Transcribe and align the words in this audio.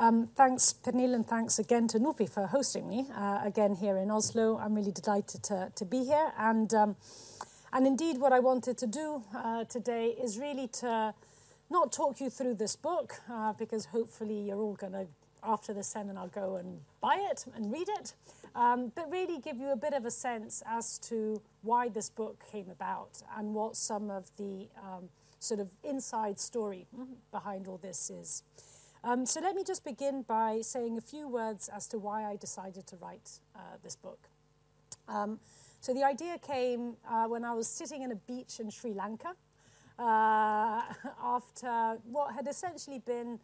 Um, 0.00 0.28
thanks, 0.36 0.72
Pernille, 0.72 1.12
and 1.12 1.26
thanks 1.26 1.58
again 1.58 1.88
to 1.88 1.98
NUPI 1.98 2.30
for 2.30 2.46
hosting 2.46 2.88
me 2.88 3.06
uh, 3.16 3.40
again 3.42 3.74
here 3.74 3.96
in 3.96 4.12
Oslo. 4.12 4.56
I'm 4.56 4.72
really 4.72 4.92
delighted 4.92 5.42
to, 5.42 5.72
to 5.74 5.84
be 5.84 6.04
here. 6.04 6.30
And, 6.38 6.72
um, 6.72 6.96
and 7.72 7.84
indeed, 7.84 8.18
what 8.18 8.32
I 8.32 8.38
wanted 8.38 8.78
to 8.78 8.86
do 8.86 9.24
uh, 9.34 9.64
today 9.64 10.14
is 10.22 10.38
really 10.38 10.68
to 10.68 11.14
not 11.68 11.92
talk 11.92 12.20
you 12.20 12.30
through 12.30 12.54
this 12.54 12.76
book, 12.76 13.16
uh, 13.28 13.54
because 13.54 13.86
hopefully 13.86 14.38
you're 14.38 14.60
all 14.60 14.74
going 14.74 14.92
to, 14.92 15.08
after 15.42 15.74
the 15.74 15.82
seminar, 15.82 16.28
go 16.28 16.54
and 16.54 16.78
buy 17.00 17.16
it 17.32 17.46
and 17.56 17.72
read 17.72 17.88
it, 17.88 18.14
um, 18.54 18.92
but 18.94 19.10
really 19.10 19.40
give 19.40 19.56
you 19.56 19.72
a 19.72 19.76
bit 19.76 19.94
of 19.94 20.04
a 20.06 20.12
sense 20.12 20.62
as 20.64 20.96
to 20.98 21.42
why 21.62 21.88
this 21.88 22.08
book 22.08 22.44
came 22.52 22.70
about 22.70 23.20
and 23.36 23.52
what 23.52 23.74
some 23.74 24.12
of 24.12 24.30
the 24.36 24.68
um, 24.80 25.08
sort 25.40 25.58
of 25.58 25.70
inside 25.82 26.38
story 26.38 26.86
behind 27.32 27.66
all 27.66 27.78
this 27.78 28.10
is. 28.10 28.44
Um, 29.08 29.24
so 29.24 29.40
let 29.40 29.56
me 29.56 29.64
just 29.64 29.86
begin 29.86 30.20
by 30.20 30.60
saying 30.60 30.98
a 30.98 31.00
few 31.00 31.28
words 31.28 31.70
as 31.74 31.88
to 31.88 31.98
why 31.98 32.24
I 32.26 32.36
decided 32.36 32.86
to 32.88 32.96
write 32.96 33.40
uh, 33.56 33.60
this 33.82 33.96
book. 33.96 34.28
Um, 35.08 35.40
so 35.80 35.94
the 35.94 36.04
idea 36.04 36.36
came 36.36 36.96
uh, 37.10 37.24
when 37.24 37.42
I 37.42 37.54
was 37.54 37.66
sitting 37.68 38.02
in 38.02 38.12
a 38.12 38.16
beach 38.16 38.60
in 38.60 38.70
Sri 38.70 38.92
Lanka 38.92 39.34
uh, 39.98 40.82
after 41.22 41.96
what 42.04 42.34
had 42.34 42.46
essentially 42.48 42.98
been 42.98 43.40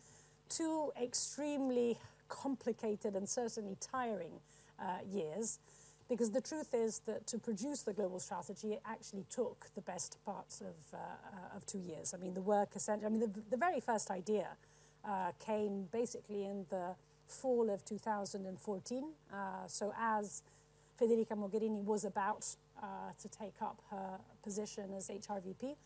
two 0.50 0.92
extremely 1.02 1.98
complicated 2.28 3.14
and 3.16 3.27
certainly 3.27 3.78
tiring 3.80 4.41
uh, 4.78 4.98
years. 5.10 5.60
Because 6.10 6.33
the 6.33 6.42
truth 6.42 6.74
is 6.74 6.98
that 7.06 7.27
to 7.28 7.38
produce 7.38 7.80
the 7.80 7.94
global 7.94 8.20
strategy, 8.20 8.74
it 8.74 8.83
actually 8.84 9.24
took 9.30 9.69
the 9.74 9.80
best 9.80 10.19
parts 10.27 10.60
of, 10.60 10.74
uh, 10.92 10.98
uh, 10.98 11.56
of 11.56 11.64
two 11.64 11.78
years. 11.78 12.12
I 12.12 12.19
mean, 12.19 12.34
the 12.34 12.42
work 12.42 12.77
essentially, 12.77 13.06
I 13.06 13.08
mean, 13.08 13.20
the, 13.20 13.41
the 13.48 13.56
very 13.56 13.80
first 13.80 14.10
idea 14.10 14.48
uh, 15.06 15.32
came 15.38 15.88
basically 15.92 16.44
in 16.44 16.66
the 16.70 16.94
fall 17.26 17.70
of 17.70 17.84
2014. 17.84 19.05
Uh, 19.33 19.36
so 19.66 19.92
as 19.98 20.42
Federica 21.00 21.33
Mogherini 21.33 21.83
was 21.83 22.05
about 22.05 22.46
uh, 22.83 22.86
to 23.20 23.28
take 23.28 23.61
up 23.61 23.80
her 23.91 24.19
position 24.42 24.92
as 24.96 25.08
HRVP, 25.08 25.77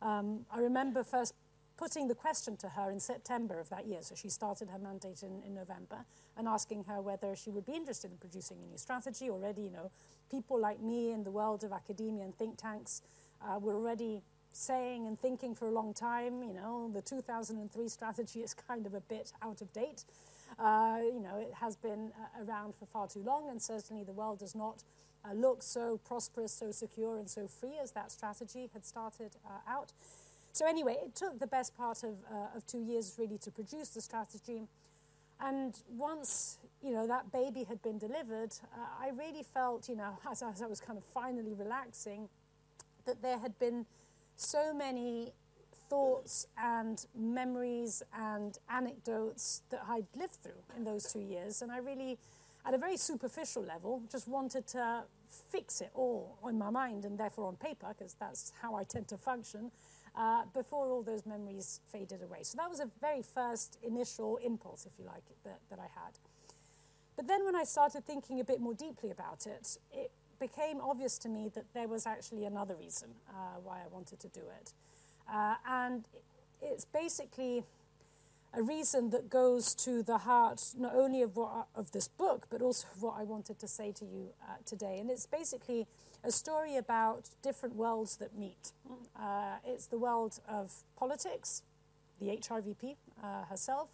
um, 0.00 0.44
I 0.50 0.60
remember 0.60 1.04
first 1.04 1.34
putting 1.76 2.06
the 2.06 2.14
question 2.14 2.56
to 2.56 2.68
her 2.68 2.90
in 2.90 3.00
September 3.00 3.58
of 3.58 3.68
that 3.70 3.86
year. 3.86 4.02
So 4.02 4.14
she 4.14 4.28
started 4.28 4.68
her 4.68 4.78
mandate 4.78 5.22
in, 5.22 5.42
in 5.44 5.54
November 5.54 6.04
and 6.36 6.46
asking 6.46 6.84
her 6.84 7.00
whether 7.00 7.34
she 7.34 7.50
would 7.50 7.66
be 7.66 7.72
interested 7.72 8.10
in 8.10 8.18
producing 8.18 8.58
a 8.62 8.66
new 8.66 8.76
strategy. 8.76 9.30
Already, 9.30 9.62
you 9.62 9.70
know, 9.70 9.90
people 10.30 10.60
like 10.60 10.80
me 10.80 11.12
in 11.12 11.24
the 11.24 11.30
world 11.30 11.64
of 11.64 11.72
academia 11.72 12.24
and 12.24 12.36
think 12.36 12.56
tanks 12.58 13.02
uh, 13.42 13.58
were 13.58 13.74
already 13.74 14.22
saying 14.52 15.06
and 15.06 15.18
thinking 15.18 15.54
for 15.54 15.66
a 15.66 15.70
long 15.70 15.94
time, 15.94 16.42
you 16.42 16.52
know, 16.52 16.90
the 16.92 17.02
2003 17.02 17.88
strategy 17.88 18.40
is 18.40 18.54
kind 18.54 18.86
of 18.86 18.94
a 18.94 19.00
bit 19.00 19.32
out 19.42 19.60
of 19.60 19.72
date. 19.72 20.04
Uh, 20.58 20.98
you 21.02 21.20
know, 21.20 21.36
it 21.38 21.54
has 21.54 21.76
been 21.76 22.12
uh, 22.16 22.44
around 22.44 22.74
for 22.74 22.86
far 22.86 23.08
too 23.08 23.22
long, 23.22 23.48
and 23.50 23.60
certainly 23.60 24.04
the 24.04 24.12
world 24.12 24.38
does 24.38 24.54
not 24.54 24.82
uh, 25.24 25.32
look 25.32 25.62
so 25.62 25.98
prosperous, 26.06 26.52
so 26.52 26.70
secure, 26.70 27.18
and 27.18 27.28
so 27.28 27.46
free 27.46 27.78
as 27.82 27.92
that 27.92 28.12
strategy 28.12 28.68
had 28.72 28.84
started 28.84 29.36
uh, 29.46 29.70
out. 29.70 29.92
So, 30.52 30.66
anyway, 30.66 30.98
it 31.02 31.14
took 31.14 31.38
the 31.38 31.46
best 31.46 31.74
part 31.76 32.02
of, 32.02 32.18
uh, 32.30 32.56
of 32.56 32.66
two 32.66 32.82
years 32.82 33.14
really 33.18 33.38
to 33.38 33.50
produce 33.50 33.88
the 33.88 34.02
strategy. 34.02 34.68
And 35.40 35.74
once, 35.88 36.58
you 36.82 36.92
know, 36.92 37.06
that 37.06 37.32
baby 37.32 37.64
had 37.64 37.82
been 37.82 37.98
delivered, 37.98 38.52
uh, 38.74 38.86
I 39.00 39.10
really 39.10 39.42
felt, 39.42 39.88
you 39.88 39.96
know, 39.96 40.18
as, 40.30 40.42
as 40.42 40.60
I 40.60 40.66
was 40.66 40.80
kind 40.80 40.98
of 40.98 41.04
finally 41.04 41.54
relaxing, 41.54 42.28
that 43.06 43.22
there 43.22 43.38
had 43.38 43.58
been 43.58 43.86
so 44.36 44.74
many 44.74 45.32
thoughts 45.88 46.46
and 46.56 47.06
memories 47.14 48.02
and 48.18 48.58
anecdotes 48.70 49.62
that 49.70 49.82
I'd 49.88 50.06
lived 50.16 50.36
through 50.42 50.62
in 50.76 50.84
those 50.84 51.12
two 51.12 51.20
years. 51.20 51.62
And 51.62 51.70
I 51.70 51.78
really, 51.78 52.18
at 52.64 52.72
a 52.72 52.78
very 52.78 52.96
superficial 52.96 53.62
level, 53.62 54.02
just 54.10 54.26
wanted 54.26 54.66
to 54.68 55.02
fix 55.50 55.80
it 55.80 55.90
all 55.94 56.38
in 56.48 56.58
my 56.58 56.70
mind 56.70 57.04
and 57.04 57.18
therefore 57.18 57.46
on 57.46 57.56
paper, 57.56 57.94
because 57.96 58.14
that's 58.18 58.52
how 58.62 58.74
I 58.74 58.84
tend 58.84 59.08
to 59.08 59.16
function, 59.16 59.70
uh, 60.16 60.44
before 60.54 60.90
all 60.90 61.02
those 61.02 61.26
memories 61.26 61.80
faded 61.90 62.22
away. 62.22 62.42
So 62.42 62.56
that 62.56 62.70
was 62.70 62.80
a 62.80 62.88
very 63.00 63.22
first 63.22 63.78
initial 63.82 64.38
impulse, 64.38 64.86
if 64.86 64.92
you 64.98 65.04
like, 65.04 65.24
that, 65.44 65.60
that 65.70 65.78
I 65.78 65.88
had. 66.00 66.18
But 67.16 67.28
then 67.28 67.44
when 67.44 67.54
I 67.54 67.64
started 67.64 68.06
thinking 68.06 68.40
a 68.40 68.44
bit 68.44 68.60
more 68.60 68.74
deeply 68.74 69.10
about 69.10 69.46
it, 69.46 69.76
it 69.92 70.10
became 70.42 70.80
obvious 70.80 71.18
to 71.18 71.28
me 71.28 71.48
that 71.54 71.66
there 71.72 71.86
was 71.86 72.04
actually 72.04 72.44
another 72.44 72.74
reason 72.74 73.10
uh, 73.30 73.60
why 73.62 73.76
I 73.78 73.88
wanted 73.92 74.18
to 74.20 74.28
do 74.28 74.40
it. 74.60 74.72
Uh, 75.32 75.54
and 75.68 76.04
it's 76.60 76.84
basically 76.84 77.62
a 78.52 78.62
reason 78.62 79.10
that 79.10 79.30
goes 79.30 79.72
to 79.74 80.02
the 80.02 80.18
heart 80.18 80.74
not 80.76 80.94
only 80.96 81.22
of, 81.22 81.36
what, 81.36 81.68
of 81.76 81.92
this 81.92 82.08
book, 82.08 82.48
but 82.50 82.60
also 82.60 82.88
of 82.94 83.02
what 83.02 83.14
I 83.18 83.22
wanted 83.22 83.60
to 83.60 83.68
say 83.68 83.92
to 83.92 84.04
you 84.04 84.30
uh, 84.42 84.56
today. 84.66 84.98
And 84.98 85.10
it's 85.10 85.26
basically 85.26 85.86
a 86.24 86.32
story 86.32 86.76
about 86.76 87.30
different 87.42 87.76
worlds 87.76 88.16
that 88.16 88.36
meet. 88.36 88.72
Uh, 89.16 89.56
it's 89.64 89.86
the 89.86 89.98
world 89.98 90.40
of 90.48 90.72
politics, 90.96 91.62
the 92.20 92.26
HRVP 92.26 92.96
uh, 93.22 93.44
herself, 93.48 93.90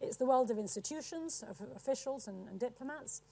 it's 0.00 0.16
the 0.16 0.24
world 0.24 0.50
of 0.50 0.58
institutions, 0.58 1.44
of 1.48 1.60
officials 1.76 2.26
and, 2.26 2.48
and 2.48 2.58
diplomats. 2.58 3.22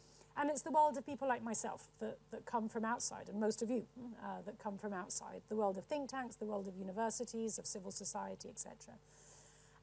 And 0.40 0.48
it's 0.50 0.62
the 0.62 0.70
world 0.70 0.96
of 0.96 1.04
people 1.04 1.26
like 1.26 1.42
myself 1.42 1.88
that, 1.98 2.16
that 2.30 2.46
come 2.46 2.68
from 2.68 2.84
outside, 2.84 3.28
and 3.28 3.40
most 3.40 3.60
of 3.60 3.70
you 3.70 3.86
uh, 4.22 4.40
that 4.46 4.60
come 4.60 4.78
from 4.78 4.92
outside 4.92 5.42
the 5.48 5.56
world 5.56 5.76
of 5.76 5.84
think 5.84 6.08
tanks, 6.08 6.36
the 6.36 6.46
world 6.46 6.68
of 6.68 6.76
universities, 6.76 7.58
of 7.58 7.66
civil 7.66 7.90
society, 7.90 8.48
etc. 8.48 8.94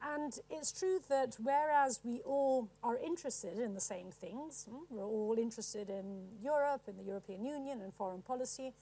And 0.02 0.38
it's 0.48 0.72
true 0.72 1.00
that 1.10 1.36
whereas 1.42 2.00
we 2.02 2.20
all 2.20 2.70
are 2.82 2.96
interested 2.96 3.58
in 3.58 3.74
the 3.74 3.82
same 3.82 4.10
things, 4.10 4.66
hmm, 4.70 4.84
we're 4.88 5.04
all 5.04 5.36
interested 5.38 5.90
in 5.90 6.24
Europe, 6.42 6.82
in 6.88 6.96
the 6.96 7.04
European 7.04 7.44
Union, 7.44 7.82
and 7.82 7.92
foreign 7.92 8.22
policy, 8.22 8.72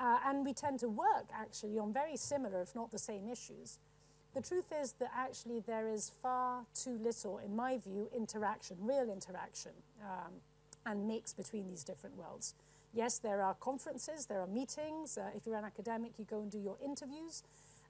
uh, 0.00 0.18
and 0.24 0.46
we 0.46 0.54
tend 0.54 0.80
to 0.80 0.88
work 0.88 1.26
actually 1.34 1.78
on 1.78 1.92
very 1.92 2.16
similar, 2.16 2.62
if 2.62 2.74
not 2.74 2.90
the 2.90 2.98
same 2.98 3.28
issues. 3.28 3.78
The 4.34 4.40
truth 4.40 4.72
is 4.80 4.92
that 4.92 5.10
actually 5.14 5.60
there 5.60 5.88
is 5.88 6.10
far 6.22 6.64
too 6.74 6.98
little, 7.02 7.36
in 7.36 7.54
my 7.54 7.76
view, 7.76 8.08
interaction, 8.16 8.78
real 8.80 9.10
interaction. 9.10 9.72
Um, 10.02 10.32
and 10.86 11.06
mix 11.06 11.32
between 11.32 11.68
these 11.68 11.84
different 11.84 12.16
worlds. 12.16 12.54
Yes, 12.94 13.18
there 13.18 13.40
are 13.42 13.54
conferences, 13.54 14.26
there 14.26 14.40
are 14.40 14.46
meetings. 14.46 15.16
Uh, 15.16 15.30
if 15.34 15.46
you're 15.46 15.56
an 15.56 15.64
academic, 15.64 16.12
you 16.18 16.24
go 16.24 16.42
and 16.42 16.50
do 16.50 16.58
your 16.58 16.76
interviews. 16.84 17.42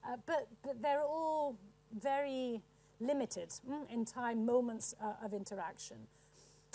Uh, 0.05 0.17
but, 0.25 0.47
but 0.63 0.81
they're 0.81 1.03
all 1.03 1.57
very 2.01 2.61
limited 2.99 3.49
mm, 3.69 3.89
in 3.91 4.05
time, 4.05 4.45
moments 4.45 4.95
uh, 5.01 5.25
of 5.25 5.33
interaction. 5.33 5.97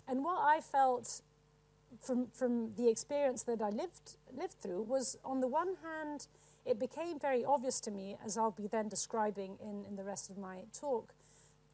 And 0.07 0.25
what 0.25 0.41
I 0.43 0.61
felt 0.61 1.23
from, 2.01 2.29
from 2.33 2.75
the 2.77 2.89
experience 2.89 3.43
that 3.45 3.63
I 3.63 3.71
lived, 3.71 4.17
lived 4.37 4.61
through 4.61 4.83
was, 4.83 5.17
on 5.25 5.41
the 5.41 5.49
one 5.49 5.77
hand, 5.83 6.27
it 6.65 6.79
became 6.79 7.19
very 7.19 7.45
obvious 7.45 7.81
to 7.81 7.91
me, 7.91 8.17
as 8.25 8.37
I'll 8.37 8.51
be 8.51 8.67
then 8.67 8.89
describing 8.89 9.57
in, 9.63 9.85
in 9.89 9.97
the 9.97 10.05
rest 10.05 10.29
of 10.29 10.37
my 10.37 10.59
talk, 10.79 11.15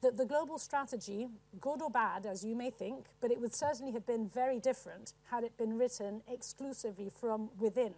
that 0.05 0.19
the 0.19 0.27
global 0.27 0.59
strategy, 0.59 1.29
good 1.61 1.81
or 1.81 1.91
bad, 1.91 2.27
as 2.27 2.45
you 2.45 2.55
may 2.55 2.71
think, 2.71 3.07
but 3.21 3.31
it 3.31 3.41
would 3.41 3.55
certainly 3.55 3.93
have 3.93 4.07
been 4.07 4.29
very 4.29 4.61
different 4.61 5.15
had 5.31 5.45
it 5.45 5.57
been 5.57 5.79
written 5.79 6.23
exclusively 6.31 7.11
from 7.11 7.49
within 7.59 7.95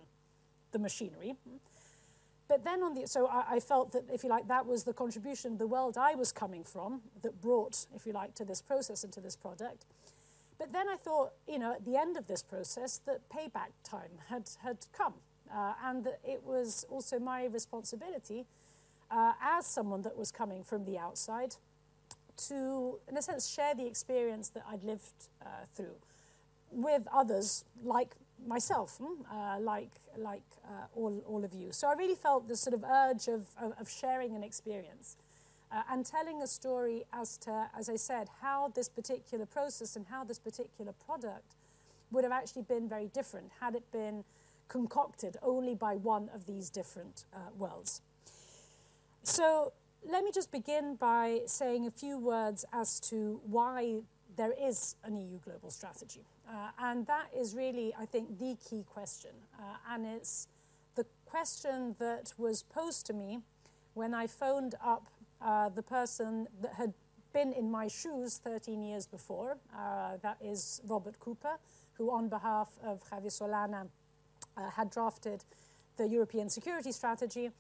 the 0.71 0.79
machinery. 0.79 1.35
But 2.49 2.63
then 2.63 2.85
on 2.85 2.95
the, 2.95 3.09
so 3.09 3.27
I, 3.27 3.57
I, 3.57 3.61
felt 3.61 3.91
that, 3.93 4.05
if 4.13 4.23
you 4.23 4.31
like, 4.31 4.47
that 4.47 4.67
was 4.67 4.85
the 4.85 4.93
contribution, 4.93 5.59
the 5.59 5.67
world 5.67 5.99
I 5.99 6.15
was 6.15 6.31
coming 6.31 6.63
from 6.63 7.01
that 7.23 7.41
brought, 7.41 7.87
if 7.95 8.07
you 8.07 8.13
like, 8.13 8.37
to 8.37 8.45
this 8.45 8.63
process 8.63 9.03
and 9.03 9.13
to 9.13 9.21
this 9.21 9.35
product. 9.35 9.85
But 10.57 10.73
then 10.73 10.89
I 10.89 10.97
thought, 10.97 11.33
you 11.49 11.59
know, 11.59 11.73
at 11.73 11.85
the 11.85 11.97
end 11.97 12.17
of 12.17 12.29
this 12.29 12.43
process, 12.43 13.01
that 13.07 13.29
payback 13.29 13.73
time 13.83 14.21
had, 14.29 14.49
had 14.63 14.87
come. 14.97 15.15
Uh, 15.53 15.75
and 15.85 16.05
that 16.05 16.21
it 16.25 16.45
was 16.45 16.87
also 16.89 17.19
my 17.19 17.47
responsibility 17.47 18.47
uh, 19.11 19.33
as 19.41 19.67
someone 19.67 20.03
that 20.03 20.17
was 20.17 20.31
coming 20.31 20.63
from 20.63 20.85
the 20.85 20.99
outside 20.99 21.57
to, 22.49 22.99
in 23.09 23.17
a 23.17 23.23
sense, 23.23 23.49
share 23.49 23.75
the 23.75 23.87
experience 23.87 24.49
that 24.51 24.65
I'd 24.71 24.85
lived 24.85 25.29
uh, 25.43 25.47
through 25.75 25.97
with 26.71 27.07
others 27.13 27.65
like 27.83 28.15
myself, 28.47 28.99
hmm, 28.99 29.23
uh, 29.33 29.59
like, 29.61 29.91
like 30.19 30.43
uh, 30.65 30.87
all, 30.95 31.23
all 31.27 31.45
of 31.45 31.55
you. 31.55 31.73
So 31.73 31.89
I 31.89 31.95
really 31.95 32.15
felt 32.15 32.49
this 32.49 32.61
sort 32.61 32.75
of 32.75 32.85
urge 32.85 33.29
of, 33.29 33.47
of, 33.61 33.73
of 33.81 33.91
sharing 33.91 34.35
an 34.37 34.43
experience 34.43 35.17
uh, 35.73 35.83
and 35.91 36.05
telling 36.05 36.43
a 36.43 36.47
story 36.47 37.05
as 37.13 37.37
to, 37.39 37.69
as 37.77 37.89
I 37.89 37.97
said, 37.97 38.29
how 38.43 38.73
this 38.75 38.89
particular 38.89 39.47
process 39.47 39.97
and 39.97 40.07
how 40.07 40.25
this 40.25 40.39
particular 40.39 40.93
product 40.93 41.57
would 42.11 42.25
have 42.25 42.33
actually 42.33 42.63
been 42.63 42.89
very 42.89 43.09
different 43.09 43.51
had 43.61 43.75
it 43.75 43.91
been 43.93 44.25
concocted 44.69 45.37
only 45.43 45.75
by 45.75 45.95
one 45.97 46.29
of 46.35 46.47
these 46.47 46.71
different 46.71 47.25
uh, 47.33 47.39
worlds. 47.57 48.01
So 49.23 49.73
let 50.05 50.25
me 50.25 50.31
just 50.33 50.51
begin 50.51 50.97
by 50.97 51.41
saying 51.47 51.87
a 51.87 51.91
few 51.91 52.19
words 52.19 52.65
as 52.73 53.01
to 53.01 53.41
why 53.45 54.01
there 54.37 54.53
is 54.53 54.97
an 55.05 55.17
EU 55.17 55.39
global 55.39 55.71
strategy. 55.71 56.25
Uh, 56.49 56.71
and 56.79 57.07
that 57.07 57.29
is 57.37 57.55
really, 57.55 57.95
I 57.99 58.07
think, 58.07 58.39
the 58.39 58.57
key 58.69 58.85
question. 58.87 59.31
Uh, 59.59 59.77
and 59.91 60.07
it's 60.07 60.49
the 60.95 61.07
question 61.25 61.97
that 61.99 62.33
was 62.37 62.63
posed 62.63 63.07
to 63.07 63.13
me 63.13 63.41
when 63.95 64.15
I 64.15 64.27
phoned 64.27 64.75
up 64.85 65.09
uh, 65.41 65.69
the 65.71 65.83
person 65.83 66.47
that 66.61 66.75
had 66.75 66.93
been 67.33 67.53
in 67.53 67.71
my 67.71 67.89
shoes 67.89 68.39
13 68.43 68.83
years 68.83 69.07
before. 69.07 69.59
Uh, 69.77 70.17
that 70.23 70.39
is 70.41 70.81
Robert 70.87 71.19
Cooper, 71.21 71.59
who, 71.95 72.11
on 72.11 72.29
behalf 72.29 72.71
of 72.83 73.03
Javier 73.11 73.33
Solana, 73.33 73.89
uh, 74.57 74.71
had 74.71 74.91
drafted 74.91 75.45
the 75.97 76.07
European 76.07 76.49
security 76.49 76.93
strategy. 76.93 77.51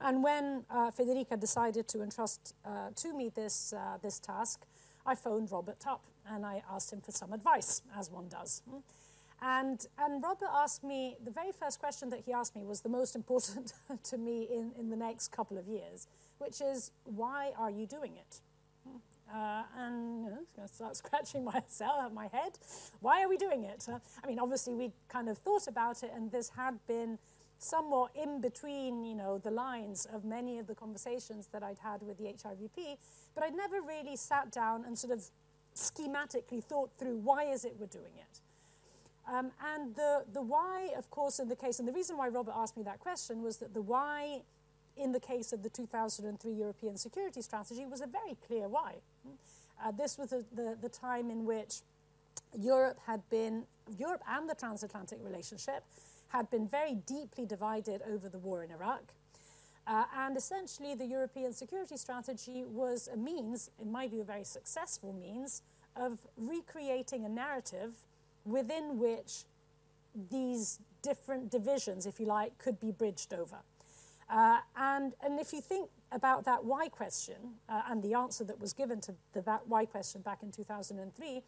And 0.00 0.22
when 0.22 0.64
uh, 0.70 0.90
Federica 0.90 1.38
decided 1.38 1.86
to 1.88 2.02
entrust 2.02 2.54
uh, 2.64 2.88
to 2.96 3.12
me 3.12 3.30
this, 3.34 3.72
uh, 3.72 3.98
this 4.02 4.18
task, 4.18 4.64
I 5.06 5.14
phoned 5.14 5.50
Robert 5.52 5.86
up 5.86 6.04
and 6.26 6.44
I 6.44 6.62
asked 6.70 6.92
him 6.92 7.00
for 7.00 7.12
some 7.12 7.32
advice, 7.32 7.82
as 7.96 8.10
one 8.10 8.28
does. 8.28 8.62
And, 9.42 9.86
and 9.98 10.22
Robert 10.22 10.48
asked 10.52 10.84
me, 10.84 11.16
the 11.24 11.30
very 11.30 11.52
first 11.52 11.80
question 11.80 12.10
that 12.10 12.20
he 12.20 12.32
asked 12.32 12.54
me 12.54 12.64
was 12.64 12.82
the 12.82 12.88
most 12.88 13.16
important 13.16 13.72
to 14.04 14.18
me 14.18 14.46
in, 14.50 14.72
in 14.78 14.90
the 14.90 14.96
next 14.96 15.28
couple 15.28 15.58
of 15.58 15.66
years, 15.66 16.06
which 16.38 16.60
is, 16.60 16.92
why 17.04 17.52
are 17.58 17.70
you 17.70 17.86
doing 17.86 18.16
it? 18.16 18.40
Uh, 19.32 19.62
and 19.78 20.24
you 20.24 20.30
know, 20.30 20.38
going 20.56 20.68
to 20.68 20.74
start 20.74 20.96
scratching 20.96 21.44
myself, 21.44 22.12
my 22.12 22.26
head. 22.26 22.58
Why 23.00 23.22
are 23.22 23.28
we 23.28 23.36
doing 23.36 23.64
it? 23.64 23.86
Uh, 23.88 23.98
I 24.22 24.26
mean, 24.26 24.40
obviously, 24.40 24.74
we 24.74 24.92
kind 25.08 25.28
of 25.28 25.38
thought 25.38 25.68
about 25.68 26.02
it, 26.02 26.10
and 26.14 26.32
this 26.32 26.50
had 26.56 26.78
been 26.88 27.18
somewhat 27.60 28.10
in 28.14 28.40
between, 28.40 29.04
you 29.04 29.14
know, 29.14 29.38
the 29.38 29.50
lines 29.50 30.06
of 30.12 30.24
many 30.24 30.58
of 30.58 30.66
the 30.66 30.74
conversations 30.74 31.48
that 31.52 31.62
I'd 31.62 31.78
had 31.78 32.02
with 32.02 32.16
the 32.16 32.24
HRVP, 32.24 32.96
but 33.34 33.44
I'd 33.44 33.54
never 33.54 33.82
really 33.82 34.16
sat 34.16 34.50
down 34.50 34.84
and 34.84 34.98
sort 34.98 35.12
of 35.12 35.22
schematically 35.76 36.64
thought 36.64 36.90
through 36.98 37.16
why 37.18 37.44
is 37.44 37.64
it 37.64 37.76
we're 37.78 37.86
doing 37.86 38.16
it. 38.16 38.40
Um, 39.30 39.52
and 39.74 39.94
the, 39.94 40.24
the 40.32 40.40
why, 40.40 40.88
of 40.96 41.10
course, 41.10 41.38
in 41.38 41.48
the 41.48 41.54
case, 41.54 41.78
and 41.78 41.86
the 41.86 41.92
reason 41.92 42.16
why 42.16 42.28
Robert 42.28 42.54
asked 42.56 42.76
me 42.76 42.82
that 42.84 42.98
question 42.98 43.42
was 43.42 43.58
that 43.58 43.74
the 43.74 43.82
why 43.82 44.40
in 44.96 45.12
the 45.12 45.20
case 45.20 45.52
of 45.52 45.62
the 45.62 45.68
2003 45.68 46.52
European 46.52 46.96
Security 46.96 47.42
Strategy 47.42 47.86
was 47.86 48.00
a 48.00 48.06
very 48.06 48.36
clear 48.46 48.68
why. 48.68 48.96
Uh, 49.82 49.92
this 49.92 50.18
was 50.18 50.30
the, 50.30 50.76
the 50.80 50.88
time 50.88 51.30
in 51.30 51.44
which 51.44 51.76
Europe 52.58 52.98
had 53.06 53.22
been, 53.30 53.64
Europe 53.98 54.22
and 54.28 54.48
the 54.48 54.54
transatlantic 54.54 55.18
relationship 55.22 55.84
had 56.30 56.50
been 56.50 56.66
very 56.66 56.94
deeply 56.94 57.44
divided 57.44 58.02
over 58.08 58.28
the 58.28 58.38
war 58.38 58.62
in 58.62 58.70
Iraq. 58.70 59.14
Uh, 59.86 60.04
and 60.16 60.36
essentially, 60.36 60.94
the 60.94 61.06
European 61.06 61.52
security 61.52 61.96
strategy 61.96 62.64
was 62.64 63.08
a 63.12 63.16
means, 63.16 63.70
in 63.80 63.90
my 63.90 64.06
view, 64.06 64.20
a 64.20 64.24
very 64.24 64.44
successful 64.44 65.12
means, 65.12 65.62
of 65.96 66.18
recreating 66.36 67.24
a 67.24 67.28
narrative 67.28 67.94
within 68.44 68.98
which 68.98 69.44
these 70.30 70.78
different 71.02 71.50
divisions, 71.50 72.06
if 72.06 72.20
you 72.20 72.26
like, 72.26 72.56
could 72.58 72.78
be 72.78 72.90
bridged 72.90 73.34
over. 73.34 73.58
Uh, 74.28 74.58
and, 74.76 75.14
and 75.24 75.40
if 75.40 75.52
you 75.52 75.60
think 75.60 75.90
about 76.12 76.44
that 76.44 76.64
why 76.64 76.88
question 76.88 77.54
uh, 77.68 77.82
and 77.88 78.02
the 78.02 78.14
answer 78.14 78.44
that 78.44 78.60
was 78.60 78.72
given 78.72 79.00
to 79.00 79.14
the, 79.32 79.42
that 79.42 79.66
why 79.66 79.84
question 79.84 80.20
back 80.20 80.42
in 80.42 80.52
2003, 80.52 81.42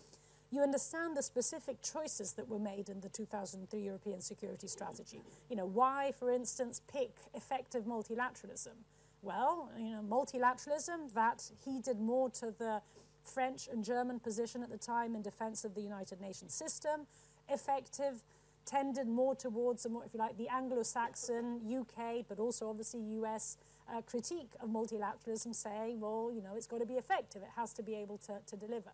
you 0.53 0.61
understand 0.61 1.17
the 1.17 1.23
specific 1.23 1.81
choices 1.83 2.35
that 2.35 2.47
were 2.47 2.59
made 2.59 2.91
in 2.91 3.01
the 3.01 3.09
2003 3.09 3.81
European 3.81 4.21
Security 4.21 4.69
Strategy. 4.69 5.23
You 5.49 5.57
know, 5.57 5.65
why, 5.65 6.13
for 6.19 6.31
instance, 6.31 6.83
pick 6.93 7.13
effective 7.35 7.85
multilateralism? 7.85 8.77
Well, 9.23 9.71
you 9.79 9.91
know, 9.91 10.03
multilateralism, 10.03 11.15
that 11.15 11.51
heeded 11.65 11.99
more 11.99 12.29
to 12.31 12.55
the 12.59 12.83
French 13.23 13.67
and 13.73 13.83
German 13.83 14.21
position 14.21 14.63
at 14.63 14.71
the 14.71 14.77
time 14.77 15.15
in 15.15 15.23
defense 15.23 15.65
of 15.65 15.75
the 15.75 15.81
United 15.81 16.21
Nations 16.21 16.53
system. 16.53 17.07
Effective 17.49 18.23
tended 18.67 19.09
more 19.09 19.35
towards, 19.35 19.89
more, 19.89 20.05
if 20.05 20.13
you 20.13 20.21
like, 20.21 20.37
the 20.37 20.49
Anglo-Saxon, 20.49 21.61
UK, 21.67 22.27
but 22.29 22.39
also 22.39 22.69
obviously 22.69 23.01
US 23.01 23.57
uh, 23.91 24.03
critique 24.03 24.53
of 24.61 24.69
multilateralism, 24.69 25.55
saying, 25.55 25.99
well, 25.99 26.31
you 26.33 26.43
know, 26.43 26.55
it's 26.57 26.67
got 26.67 26.81
to 26.81 26.87
be 26.87 26.95
effective. 26.95 27.43
It 27.43 27.51
has 27.57 27.73
to 27.75 27.83
be 27.83 27.95
able 27.95 28.19
to, 28.19 28.39
to 28.47 28.57
deliver. 28.57 28.91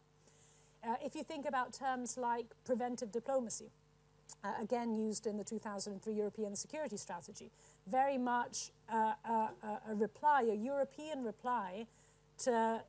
Uh, 0.87 0.95
if 1.05 1.15
you 1.15 1.23
think 1.23 1.47
about 1.47 1.73
terms 1.73 2.17
like 2.17 2.47
preventive 2.65 3.11
diplomacy, 3.11 3.71
uh, 4.45 4.53
again 4.61 4.95
used 4.95 5.27
in 5.27 5.37
the 5.37 5.45
2003 5.45 6.13
European 6.13 6.55
Security 6.55 6.97
Strategy, 6.97 7.51
very 7.87 8.19
much 8.19 8.71
uh, 8.93 9.15
uh, 9.29 9.49
a 9.91 9.95
reply, 9.95 10.43
a 10.43 10.55
European 10.55 11.25
reply 11.25 11.87
to 12.39 12.83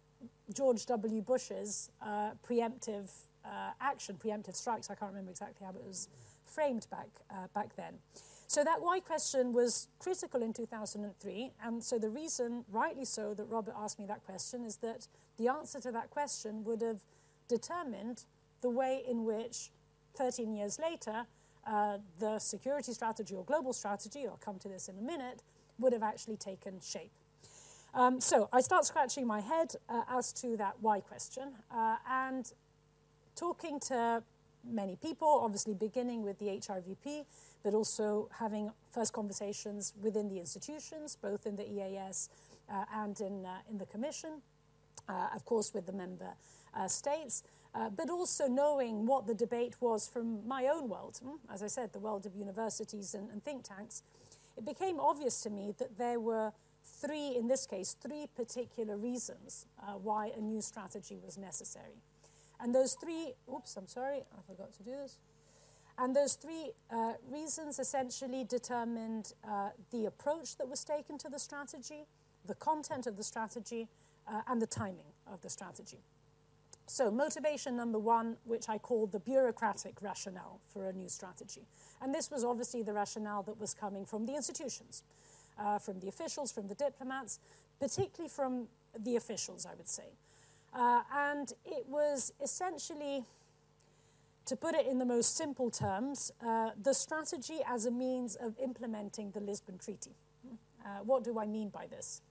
George 0.54 0.86
W. 0.86 1.22
Bush's 1.22 1.90
uh, 2.02 2.32
preemptive 2.48 3.10
uh, 3.46 3.72
action, 3.82 4.18
preemptive 4.24 4.56
strikes. 4.56 4.90
I 4.90 4.96
can't 4.96 5.12
remember 5.12 5.32
exactly 5.32 5.66
how 5.66 5.72
it 5.72 5.84
was 5.86 6.10
framed 6.46 6.88
back, 6.92 7.08
back 7.54 7.76
then. 7.76 7.96
So 8.48 8.64
that 8.64 8.82
why 8.82 9.00
question 9.00 9.54
was 9.54 9.88
critical 10.00 10.42
in 10.42 10.54
2003, 10.54 11.52
and 11.64 11.84
so 11.84 12.00
the 12.00 12.10
reason, 12.10 12.66
rightly 12.72 13.06
so, 13.06 13.36
that 13.36 13.46
Robert 13.46 13.76
asked 13.78 14.00
me 14.00 14.08
that 14.08 14.26
question 14.26 14.66
is 14.66 14.78
that 14.78 15.08
the 15.38 15.48
answer 15.48 15.80
to 15.80 15.92
that 15.92 16.10
question 16.10 16.64
would 16.64 16.82
have 16.82 17.02
determined 17.50 18.24
the 18.62 18.70
way 18.70 19.04
in 19.06 19.26
which 19.26 19.72
13 20.16 20.54
years 20.54 20.80
later 20.80 21.26
uh, 21.68 21.98
the 22.20 22.40
security 22.40 22.94
strategy 22.94 23.36
or 23.36 23.44
global 23.44 23.74
strategy, 23.74 24.26
I'll 24.26 24.38
come 24.38 24.58
to 24.60 24.70
this 24.70 24.88
in 24.88 24.98
a 24.98 25.02
minute, 25.02 25.44
would 25.78 25.94
have 25.94 26.04
actually 26.04 26.38
taken 26.38 26.80
shape. 26.80 27.12
Um, 27.94 28.22
so 28.22 28.48
I 28.54 28.62
start 28.62 28.86
scratching 28.86 29.26
my 29.26 29.42
head 29.42 29.74
uh, 29.90 30.04
as 30.10 30.32
to 30.34 30.56
that 30.58 30.76
why 30.80 31.02
question 31.02 31.54
uh, 31.72 31.98
and 32.10 32.52
talking 33.36 33.80
to 33.82 34.24
many 34.64 34.96
people, 34.96 35.42
obviously 35.44 35.74
beginning 35.74 36.24
with 36.24 36.38
the 36.40 36.46
HRVP, 36.46 37.26
but 37.64 37.74
also 37.74 38.30
having 38.40 38.72
first 38.92 39.14
conversations 39.14 39.94
within 40.02 40.30
the 40.30 40.40
institutions, 40.40 41.18
both 41.20 41.46
in 41.46 41.56
the 41.56 41.64
EEAS 41.64 42.30
uh, 42.72 42.86
and 42.94 43.20
in, 43.22 43.46
uh, 43.46 43.58
in 43.70 43.78
the 43.78 43.86
Commission, 43.86 44.42
uh, 45.08 45.30
of 45.34 45.46
course 45.46 45.74
with 45.74 45.86
the 45.86 45.94
member 45.94 46.34
uh, 46.74 46.88
states, 46.88 47.44
uh, 47.76 47.90
but 47.90 48.10
also 48.10 48.48
knowing 48.48 49.06
what 49.06 49.28
the 49.28 49.34
debate 49.34 49.76
was 49.80 50.08
from 50.08 50.48
my 50.48 50.66
own 50.66 50.90
world, 50.90 51.20
hmm? 51.24 51.54
as 51.54 51.62
I 51.62 51.68
said, 51.68 51.94
the 51.94 52.00
world 52.00 52.26
of 52.26 52.36
universities 52.36 53.14
and, 53.14 53.30
and 53.30 53.44
think 53.44 53.64
tanks, 53.64 54.04
it 54.58 54.66
became 54.66 55.00
obvious 55.00 55.42
to 55.42 55.50
me 55.50 55.74
that 55.78 55.98
there 55.98 56.20
were 56.20 56.52
three, 56.84 57.36
in 57.36 57.48
this 57.48 57.66
case, 57.66 57.96
three 58.02 58.28
particular 58.36 58.98
reasons 58.98 59.66
uh, 59.82 59.94
why 59.94 60.32
a 60.36 60.42
new 60.42 60.62
strategy 60.62 61.18
was 61.24 61.38
necessary. 61.38 62.02
And 62.60 62.76
those 62.76 62.94
three, 62.94 63.34
oops, 63.54 63.78
I'm 63.78 63.88
sorry, 63.88 64.18
I 64.18 64.42
forgot 64.46 64.74
to 64.74 64.84
do 64.84 64.92
this. 64.92 65.18
And 65.98 66.16
those 66.16 66.34
three 66.34 66.72
uh, 66.92 67.14
reasons 67.30 67.78
essentially 67.78 68.44
determined 68.44 69.34
uh, 69.48 69.70
the 69.92 70.06
approach 70.06 70.58
that 70.58 70.68
was 70.68 70.84
taken 70.84 71.18
to 71.20 71.30
the 71.30 71.40
strategy, 71.40 72.06
the 72.46 72.56
content 72.56 73.06
of 73.06 73.18
the 73.18 73.24
strategy, 73.24 73.88
uh, 74.28 74.42
and 74.48 74.62
the 74.62 74.68
timing 74.68 75.12
of 75.32 75.42
the 75.42 75.50
strategy. 75.50 76.00
So, 76.90 77.12
motivation 77.12 77.78
number 77.78 78.00
one, 78.00 78.38
which 78.46 78.68
I 78.68 78.80
called 78.80 79.12
the 79.12 79.20
bureaucratic 79.20 80.02
rationale 80.02 80.60
for 80.74 80.90
a 80.90 80.94
new 80.94 81.08
strategy. 81.08 81.68
And 82.02 82.16
this 82.16 82.32
was 82.32 82.44
obviously 82.44 82.82
the 82.82 82.94
rationale 82.94 83.44
that 83.44 83.60
was 83.60 83.76
coming 83.76 84.08
from 84.08 84.26
the 84.26 84.34
institutions, 84.34 85.04
uh, 85.60 85.78
from 85.78 86.00
the 86.00 86.08
officials, 86.08 86.52
from 86.52 86.68
the 86.68 86.74
diplomats, 86.74 87.40
particularly 87.80 88.28
from 88.28 88.70
the 88.98 89.18
officials, 89.18 89.68
I 89.68 89.76
would 89.76 89.88
say. 89.88 90.16
Uh, 90.74 91.04
and 91.14 91.54
it 91.64 91.86
was 91.88 92.34
essentially, 92.42 93.24
to 94.48 94.56
put 94.56 94.74
it 94.74 94.88
in 94.88 94.98
the 94.98 95.06
most 95.06 95.38
simple 95.38 95.70
terms, 95.70 96.32
uh, 96.44 96.72
the 96.82 96.94
strategy 96.94 97.60
as 97.68 97.86
a 97.86 97.92
means 97.92 98.36
of 98.36 98.58
implementing 98.58 99.30
the 99.30 99.42
Lisbon 99.42 99.78
Treaty. 99.78 100.16
Uh, 100.84 101.04
what 101.04 101.24
do 101.24 101.38
I 101.38 101.46
mean 101.46 101.70
by 101.70 101.86
this? 101.86 102.22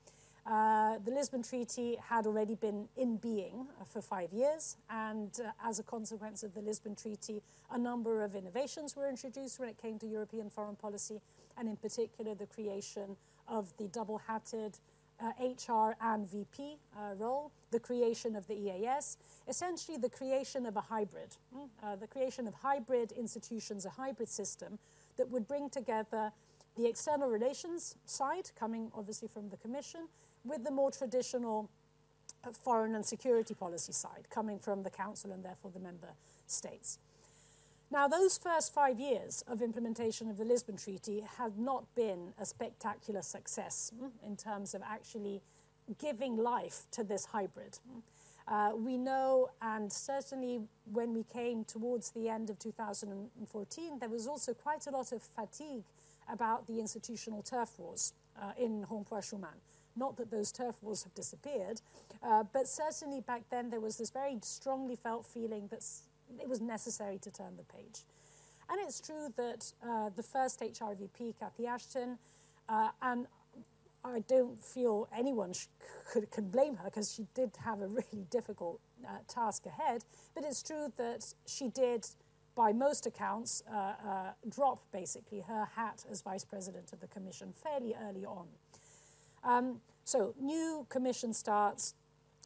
Uh, 0.46 0.98
the 1.04 1.10
Lisbon 1.10 1.42
Treaty 1.42 1.96
had 2.08 2.26
already 2.26 2.54
been 2.54 2.88
in 2.96 3.16
being 3.16 3.66
uh, 3.80 3.84
for 3.84 4.00
five 4.00 4.32
years, 4.32 4.76
and 4.88 5.30
uh, 5.44 5.50
as 5.62 5.78
a 5.78 5.82
consequence 5.82 6.42
of 6.42 6.54
the 6.54 6.60
Lisbon 6.62 6.94
Treaty, 6.94 7.42
a 7.70 7.78
number 7.78 8.22
of 8.22 8.34
innovations 8.34 8.96
were 8.96 9.08
introduced 9.08 9.60
when 9.60 9.68
it 9.68 9.76
came 9.80 9.98
to 9.98 10.06
European 10.06 10.48
foreign 10.48 10.76
policy, 10.76 11.20
and 11.58 11.68
in 11.68 11.76
particular 11.76 12.34
the 12.34 12.46
creation 12.46 13.16
of 13.46 13.76
the 13.76 13.88
double 13.88 14.18
hatted 14.18 14.78
HR 15.40 15.72
uh, 15.72 15.94
and 16.00 16.30
VP 16.30 16.78
uh, 16.96 17.14
role, 17.16 17.50
the 17.70 17.80
creation 17.80 18.36
of 18.36 18.46
the 18.46 18.54
EEAS, 18.54 19.16
essentially 19.48 19.98
the 19.98 20.08
creation 20.08 20.64
of 20.64 20.76
a 20.76 20.80
hybrid, 20.80 21.36
mm, 21.54 22.00
the 22.00 22.06
creation 22.06 22.46
of 22.46 22.54
hybrid 22.54 23.12
institutions, 23.12 23.84
a 23.84 23.90
hybrid 23.90 24.28
system 24.28 24.78
that 25.16 25.28
would 25.28 25.48
bring 25.48 25.68
together 25.68 26.32
the 26.76 26.86
external 26.86 27.28
relations 27.28 27.96
side, 28.06 28.50
coming 28.58 28.90
obviously 28.94 29.26
from 29.26 29.48
the 29.50 29.56
Commission, 29.56 30.08
with 30.48 30.64
the 30.64 30.70
more 30.70 30.90
traditional 30.90 31.70
uh, 32.44 32.52
foreign 32.52 32.94
and 32.94 33.04
security 33.04 33.54
policy 33.54 33.92
side, 33.92 34.28
coming 34.30 34.58
from 34.58 34.82
the 34.82 34.90
Council 34.90 35.32
and 35.32 35.44
therefore 35.44 35.70
the 35.72 35.80
member 35.80 36.08
states. 36.46 36.98
Now, 37.90 38.06
those 38.06 38.36
first 38.36 38.74
five 38.74 39.00
years 39.00 39.42
of 39.48 39.62
implementation 39.62 40.28
of 40.28 40.36
the 40.36 40.44
Lisbon 40.44 40.76
Treaty 40.76 41.24
had 41.38 41.58
not 41.58 41.94
been 41.94 42.34
a 42.38 42.44
spectacular 42.44 43.22
success 43.22 43.92
mm, 43.98 44.10
in 44.24 44.36
terms 44.36 44.74
of 44.74 44.82
actually 44.82 45.40
giving 45.98 46.36
life 46.36 46.82
to 46.92 47.02
this 47.02 47.26
hybrid. 47.26 47.78
Uh, 48.46 48.72
we 48.76 48.98
know, 48.98 49.48
and 49.62 49.90
certainly 49.90 50.60
when 50.92 51.14
we 51.14 51.22
came 51.22 51.64
towards 51.64 52.10
the 52.10 52.28
end 52.28 52.50
of 52.50 52.58
2014, 52.58 53.98
there 53.98 54.08
was 54.08 54.26
also 54.26 54.52
quite 54.52 54.86
a 54.86 54.90
lot 54.90 55.12
of 55.12 55.22
fatigue 55.22 55.84
about 56.30 56.66
the 56.66 56.78
institutional 56.78 57.42
turf 57.42 57.70
wars 57.78 58.12
uh, 58.40 58.52
in 58.58 58.84
Rond-Point 58.90 59.24
Schuman 59.24 59.56
Not 59.98 60.16
that 60.18 60.30
those 60.30 60.52
turf 60.52 60.76
wars 60.82 61.02
have 61.02 61.14
disappeared, 61.14 61.80
uh, 62.22 62.44
but 62.52 62.68
certainly 62.68 63.20
back 63.20 63.42
then 63.50 63.70
there 63.70 63.80
was 63.80 63.98
this 63.98 64.10
very 64.10 64.38
strongly 64.42 64.96
felt 64.96 65.26
feeling 65.26 65.68
that 65.70 65.84
it 66.40 66.48
was 66.48 66.60
necessary 66.60 67.18
to 67.18 67.30
turn 67.30 67.56
the 67.56 67.64
page. 67.64 68.04
And 68.70 68.78
it's 68.80 69.00
true 69.00 69.32
that 69.36 69.72
uh, 69.82 70.10
the 70.14 70.22
first 70.22 70.60
HRVP, 70.60 71.38
Cathy 71.38 71.66
Ashton, 71.66 72.18
uh, 72.68 72.90
and 73.00 73.26
I 74.04 74.20
don't 74.20 74.62
feel 74.62 75.08
anyone 75.16 75.52
sh- 75.52 75.66
could, 76.10 76.30
could 76.30 76.52
blame 76.52 76.76
her 76.76 76.84
because 76.84 77.12
she 77.12 77.26
did 77.34 77.50
have 77.64 77.80
a 77.80 77.86
really 77.88 78.24
difficult 78.30 78.80
uh, 79.04 79.18
task 79.26 79.66
ahead. 79.66 80.04
But 80.34 80.44
it's 80.44 80.62
true 80.62 80.92
that 80.96 81.34
she 81.46 81.68
did, 81.68 82.06
by 82.54 82.72
most 82.72 83.06
accounts, 83.06 83.62
uh, 83.72 83.76
uh, 83.76 83.94
drop 84.48 84.80
basically 84.92 85.40
her 85.40 85.68
hat 85.74 86.04
as 86.10 86.22
vice 86.22 86.44
president 86.44 86.92
of 86.92 87.00
the 87.00 87.06
commission 87.08 87.52
fairly 87.52 87.94
early 88.08 88.24
on. 88.24 88.48
Um, 89.44 89.80
so, 90.04 90.34
new 90.40 90.86
commission 90.88 91.32
starts, 91.32 91.94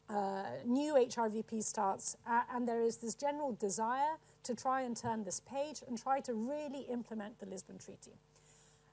uh, 0.09 0.43
new 0.65 0.95
HRVP 0.95 1.63
starts, 1.63 2.17
uh, 2.27 2.41
and 2.53 2.67
there 2.67 2.81
is 2.81 2.97
this 2.97 3.15
general 3.15 3.53
desire 3.53 4.17
to 4.43 4.55
try 4.55 4.81
and 4.81 4.95
turn 4.97 5.23
this 5.23 5.39
page 5.39 5.81
and 5.87 5.97
try 5.97 6.19
to 6.21 6.33
really 6.33 6.81
implement 6.91 7.39
the 7.39 7.45
Lisbon 7.45 7.77
Treaty. 7.77 8.17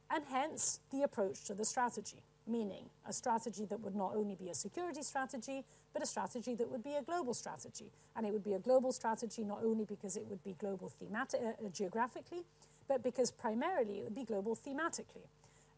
And 0.09 0.25
hence 0.31 0.81
the 0.91 1.03
approach 1.03 1.45
to 1.45 1.55
the 1.55 1.65
strategy 1.65 2.23
meaning 2.51 2.85
a 3.07 3.13
strategy 3.13 3.65
that 3.67 3.81
would 3.81 3.95
not 3.95 4.13
only 4.15 4.35
be 4.35 4.51
a 4.51 4.55
security 4.55 5.03
strategy, 5.03 5.65
but 5.93 6.03
a 6.03 6.07
strategy 6.07 6.55
that 6.55 6.71
would 6.71 6.83
be 6.83 6.95
a 6.95 7.03
global 7.03 7.33
strategy. 7.33 7.91
And 8.17 8.27
it 8.27 8.33
would 8.33 8.45
be 8.45 8.55
a 8.55 8.59
global 8.59 8.93
strategy 8.93 9.45
not 9.45 9.61
only 9.65 9.85
because 9.85 10.17
it 10.17 10.27
would 10.27 10.43
be 10.43 10.55
global 10.59 10.89
thematic, 10.89 11.41
uh, 11.43 11.69
geographically, 11.73 12.45
but 12.89 13.03
because 13.03 13.31
primarily 13.31 13.99
it 13.99 14.05
would 14.05 14.15
be 14.15 14.25
global 14.25 14.57
thematically. 14.57 15.27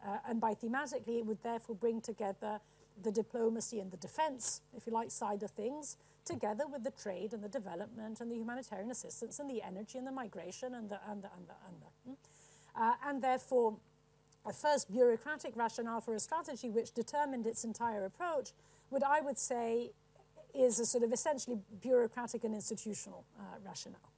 Uh, 0.05 0.17
and 0.27 0.41
by 0.41 0.53
thematically, 0.53 1.19
it 1.19 1.25
would 1.25 1.41
therefore 1.43 1.75
bring 1.75 2.01
together 2.01 2.59
the 3.01 3.11
diplomacy 3.11 3.79
and 3.79 3.91
the 3.91 3.97
defense, 3.97 4.61
if 4.75 4.85
you 4.85 4.93
like, 4.93 5.09
side 5.09 5.43
of 5.43 5.51
things, 5.51 5.97
together 6.25 6.65
with 6.67 6.83
the 6.83 6.91
trade 6.91 7.33
and 7.33 7.43
the 7.43 7.49
development 7.49 8.21
and 8.21 8.31
the 8.31 8.35
humanitarian 8.35 8.91
assistance 8.91 9.39
and 9.39 9.49
the 9.49 9.61
energy 9.61 9.97
and 9.97 10.07
the 10.07 10.11
migration 10.11 10.75
and 10.75 10.89
the, 10.89 10.99
and 11.09 11.23
the, 11.23 11.29
and 11.35 11.47
the, 11.47 11.55
and 11.67 11.81
the. 11.81 12.09
Hmm? 12.09 12.13
Uh, 12.75 12.93
and 13.07 13.21
therefore, 13.21 13.77
a 14.45 14.53
first 14.53 14.91
bureaucratic 14.91 15.55
rationale 15.55 16.01
for 16.01 16.15
a 16.15 16.19
strategy 16.19 16.69
which 16.69 16.91
determined 16.91 17.47
its 17.47 17.63
entire 17.63 18.05
approach, 18.05 18.51
would, 18.89 19.03
I 19.03 19.21
would 19.21 19.39
say 19.39 19.91
is 20.53 20.79
a 20.79 20.85
sort 20.85 21.03
of 21.03 21.11
essentially 21.11 21.57
bureaucratic 21.81 22.43
and 22.43 22.53
institutional 22.53 23.25
uh, 23.39 23.43
rationale. 23.65 24.12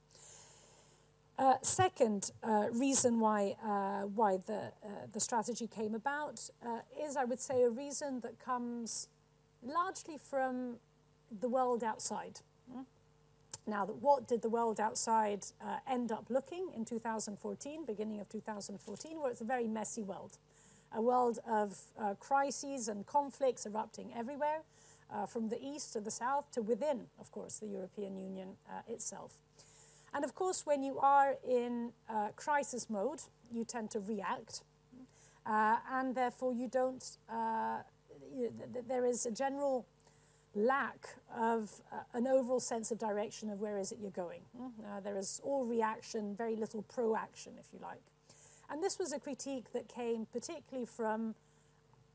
Uh, 1.38 1.54
second 1.60 2.30
uh, 2.42 2.68
reason 2.72 3.20
why, 3.20 3.54
uh, 3.62 4.06
why 4.06 4.38
the, 4.46 4.72
uh, 4.82 4.88
the 5.12 5.20
strategy 5.20 5.66
came 5.66 5.94
about 5.94 6.48
uh, 6.64 6.78
is, 6.98 7.14
I 7.14 7.24
would 7.24 7.40
say, 7.40 7.62
a 7.62 7.68
reason 7.68 8.20
that 8.20 8.38
comes 8.38 9.08
largely 9.62 10.16
from 10.16 10.76
the 11.40 11.48
world 11.48 11.84
outside. 11.84 12.40
Mm? 12.74 12.86
Now, 13.66 13.84
what 13.84 14.26
did 14.26 14.40
the 14.40 14.48
world 14.48 14.80
outside 14.80 15.44
end 15.90 16.10
up 16.10 16.26
looking 16.30 16.70
in 16.74 16.86
2014, 16.86 17.84
beginning 17.84 18.20
of 18.20 18.28
2014? 18.30 19.18
Well, 19.20 19.30
it's 19.30 19.40
a 19.40 19.44
very 19.44 19.66
messy 19.66 20.02
world. 20.02 20.38
A 20.92 21.02
world 21.02 21.40
of 21.46 21.76
crises 22.20 22.86
and 22.86 23.04
conflicts 23.06 23.66
erupting 23.66 24.12
everywhere, 24.16 24.62
from 25.26 25.48
the 25.48 25.60
east 25.60 25.92
to 25.94 26.00
the 26.00 26.12
south 26.12 26.52
to 26.52 26.62
within, 26.62 27.08
of 27.18 27.32
course, 27.32 27.58
the 27.58 27.66
European 27.66 28.16
Union 28.16 28.50
itself. 28.86 29.40
And 30.16 30.24
of 30.24 30.34
course, 30.34 30.64
when 30.64 30.82
you 30.82 30.98
are 30.98 31.34
in 31.46 31.92
uh, 32.08 32.28
crisis 32.36 32.88
mode, 32.88 33.20
you 33.52 33.66
tend 33.66 33.90
to 33.90 34.00
react, 34.00 34.62
uh, 35.44 35.76
and 35.92 36.14
therefore 36.14 36.54
you 36.54 36.68
don't, 36.68 37.04
you, 38.34 38.50
th- 38.72 38.86
there 38.88 39.04
is 39.04 39.26
a 39.26 39.30
general 39.30 39.86
lack 40.54 41.16
of 41.36 41.82
uh, 41.92 41.96
an 42.14 42.26
overall 42.26 42.60
sense 42.60 42.90
of 42.90 42.98
direction 42.98 43.50
of 43.50 43.60
where 43.60 43.78
is 43.78 43.92
it 43.92 43.98
you're 44.00 44.10
going. 44.10 44.40
Mm, 44.58 44.70
uh, 44.80 45.00
there 45.00 45.18
is 45.18 45.38
all 45.44 45.66
reaction, 45.66 46.34
very 46.34 46.56
little 46.56 46.80
proaction, 46.80 47.52
if 47.60 47.66
you 47.74 47.78
like. 47.82 48.00
And 48.70 48.82
this 48.82 48.98
was 48.98 49.12
a 49.12 49.20
critique 49.20 49.72
that 49.74 49.86
came 49.86 50.26
particularly 50.32 50.86
from 50.86 51.34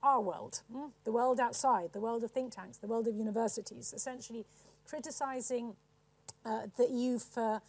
our 0.02 0.20
world, 0.20 0.62
mm, 0.74 0.90
the 1.04 1.12
world 1.12 1.40
outside, 1.40 1.94
the 1.94 2.00
world 2.00 2.24
of 2.24 2.32
think 2.32 2.56
tanks, 2.56 2.78
the 2.78 2.88
world 2.88 3.08
of 3.08 3.16
universities, 3.16 3.94
essentially 3.96 4.44
criticizing 4.88 5.76
uh, 6.44 6.62
the 6.78 6.88
EU 6.90 7.20
for, 7.20 7.62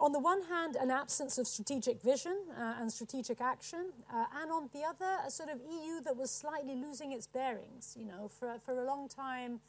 on 0.00 0.12
the 0.12 0.20
one 0.20 0.42
hand, 0.44 0.76
an 0.76 0.90
absence 0.90 1.38
of 1.38 1.46
strategic 1.46 2.00
vision 2.02 2.36
uh, 2.56 2.74
and 2.80 2.92
strategic 2.92 3.40
action, 3.40 3.92
uh, 4.12 4.26
and 4.40 4.50
on 4.52 4.70
the 4.72 4.82
other, 4.84 5.18
a 5.26 5.30
sort 5.30 5.48
of 5.48 5.58
EU 5.60 6.00
that 6.02 6.16
was 6.16 6.30
slightly 6.30 6.76
losing 6.76 7.12
its 7.12 7.26
bearings. 7.26 7.96
You 7.98 8.06
know, 8.06 8.28
for, 8.28 8.58
for 8.64 8.80
a 8.80 8.86
long 8.86 9.08
time, 9.08 9.60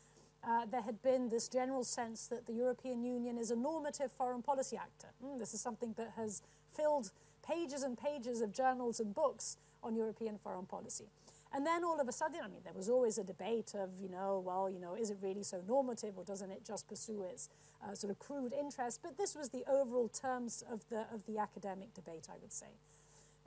uh, 0.48 0.66
there 0.66 0.82
had 0.82 1.02
been 1.02 1.30
this 1.30 1.48
general 1.48 1.84
sense 1.84 2.28
that 2.28 2.46
the 2.46 2.54
European 2.54 3.04
Union 3.04 3.38
is 3.38 3.50
a 3.50 3.56
normative 3.56 4.12
foreign 4.12 4.44
policy 4.44 4.78
actor. 4.78 5.08
Mm, 5.24 5.40
this 5.40 5.54
is 5.54 5.62
something 5.62 5.94
that 5.98 6.14
has 6.16 6.42
filled 6.70 7.12
pages 7.46 7.82
and 7.82 7.98
pages 7.98 8.42
of 8.42 8.54
journals 8.54 9.00
and 9.00 9.16
books 9.16 9.58
on 9.82 9.96
European 9.96 10.38
foreign 10.38 10.66
policy. 10.66 11.06
And 11.52 11.66
then 11.66 11.84
all 11.84 12.00
of 12.00 12.08
a 12.08 12.12
sudden, 12.12 12.40
I 12.44 12.48
mean, 12.48 12.62
there 12.64 12.74
was 12.76 12.90
always 12.90 13.18
a 13.18 13.24
debate 13.24 13.74
of, 13.74 13.90
you 14.00 14.10
know, 14.10 14.42
well, 14.46 14.70
you 14.70 14.80
know, 14.80 14.94
is 14.94 15.10
it 15.10 15.18
really 15.22 15.42
so 15.42 15.62
normative 15.68 16.14
or 16.16 16.24
doesn't 16.24 16.52
it 16.52 16.64
just 16.64 16.88
pursue 16.88 17.24
its 17.24 17.50
uh, 17.84 17.96
sort 17.96 18.12
of 18.12 18.20
crude 18.20 18.54
interest? 18.54 19.00
But 19.02 19.18
this 19.18 19.36
was 19.36 19.50
the 19.50 19.64
overall 19.68 20.10
terms 20.10 20.64
of 20.72 20.88
the, 20.90 21.06
of 21.12 21.26
the 21.26 21.40
academic 21.40 21.94
debate, 21.96 22.28
I 22.30 22.38
would 22.40 22.54
say. 22.54 22.68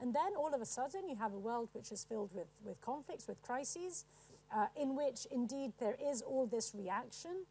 And 0.00 0.12
then 0.12 0.34
all 0.36 0.52
of 0.52 0.60
a 0.60 0.66
sudden, 0.66 1.08
you 1.08 1.14
have 1.14 1.32
a 1.32 1.38
world 1.38 1.68
which 1.74 1.92
is 1.92 2.04
filled 2.04 2.34
with, 2.34 2.48
with 2.64 2.80
conflicts, 2.80 3.28
with 3.28 3.40
crises, 3.40 4.04
uh, 4.54 4.66
in 4.76 4.96
which 4.96 5.26
indeed 5.30 5.72
there 5.78 5.96
is 6.04 6.22
all 6.22 6.46
this 6.46 6.74
reaction, 6.76 7.46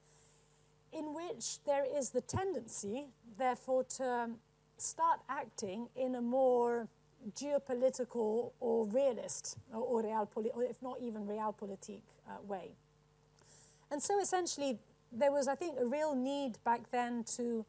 in 0.91 1.13
which 1.13 1.63
there 1.65 1.85
is 1.85 2.09
the 2.09 2.19
tendency, 2.19 3.05
therefore, 3.37 3.85
to 3.85 4.31
start 4.77 5.21
acting 5.29 5.87
in 5.95 6.15
a 6.15 6.21
more 6.21 6.89
geopolitical 7.35 8.51
or 8.59 8.85
realist 8.87 9.57
or, 9.73 9.81
or, 9.81 10.03
real 10.03 10.27
or 10.53 10.63
if 10.63 10.81
not 10.81 10.97
even 11.01 11.25
realpolitik 11.25 12.01
uh, 12.27 12.41
way. 12.47 12.71
And 13.91 14.01
so 14.01 14.19
essentially, 14.19 14.79
there 15.11 15.31
was, 15.31 15.47
I 15.47 15.55
think, 15.55 15.77
a 15.79 15.85
real 15.85 16.15
need 16.15 16.57
back 16.63 16.91
then 16.91 17.23
to 17.35 17.65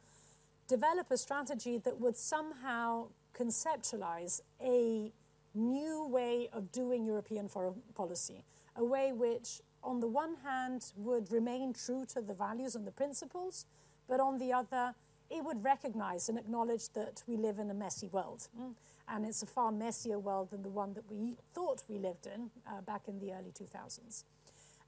develop 0.69 1.11
a 1.11 1.17
strategy 1.17 1.79
that 1.79 2.01
would 2.01 2.17
somehow 2.17 3.09
conceptualize 3.37 4.41
a 4.61 5.13
new 5.55 6.07
way 6.09 6.49
of 6.53 6.71
doing 6.73 7.05
European 7.05 7.49
foreign 7.49 7.75
policy, 7.95 8.45
a 8.77 8.85
way 8.85 9.13
which, 9.13 9.61
on 9.83 10.01
the 10.01 10.07
one 10.07 10.37
hand, 10.45 10.93
would 10.97 11.31
remain 11.33 11.73
true 11.73 12.07
to 12.07 12.21
the 12.21 12.35
values 12.35 12.75
and 12.75 12.87
the 12.87 12.93
principles, 12.93 13.67
but 14.09 14.21
on 14.21 14.39
the 14.39 14.53
other, 14.53 14.95
it 15.31 15.45
would 15.45 15.65
recognize 15.65 16.29
and 16.29 16.39
acknowledge 16.39 16.89
that 16.91 17.23
we 17.27 17.37
live 17.37 17.59
in 17.59 17.71
a 17.71 17.75
messy 17.75 18.09
world. 18.09 18.49
Mm. 18.59 18.75
And 19.13 19.27
it's 19.27 19.43
a 19.43 19.47
far 19.47 19.71
messier 19.71 20.19
world 20.19 20.51
than 20.51 20.63
the 20.63 20.71
one 20.71 20.95
that 20.95 21.05
we 21.11 21.37
thought 21.53 21.83
we 21.87 21.99
lived 21.99 22.27
in 22.27 22.51
uh, 22.67 22.81
back 22.81 23.03
in 23.09 23.19
the 23.19 23.33
early 23.33 23.53
2000s. 23.53 24.25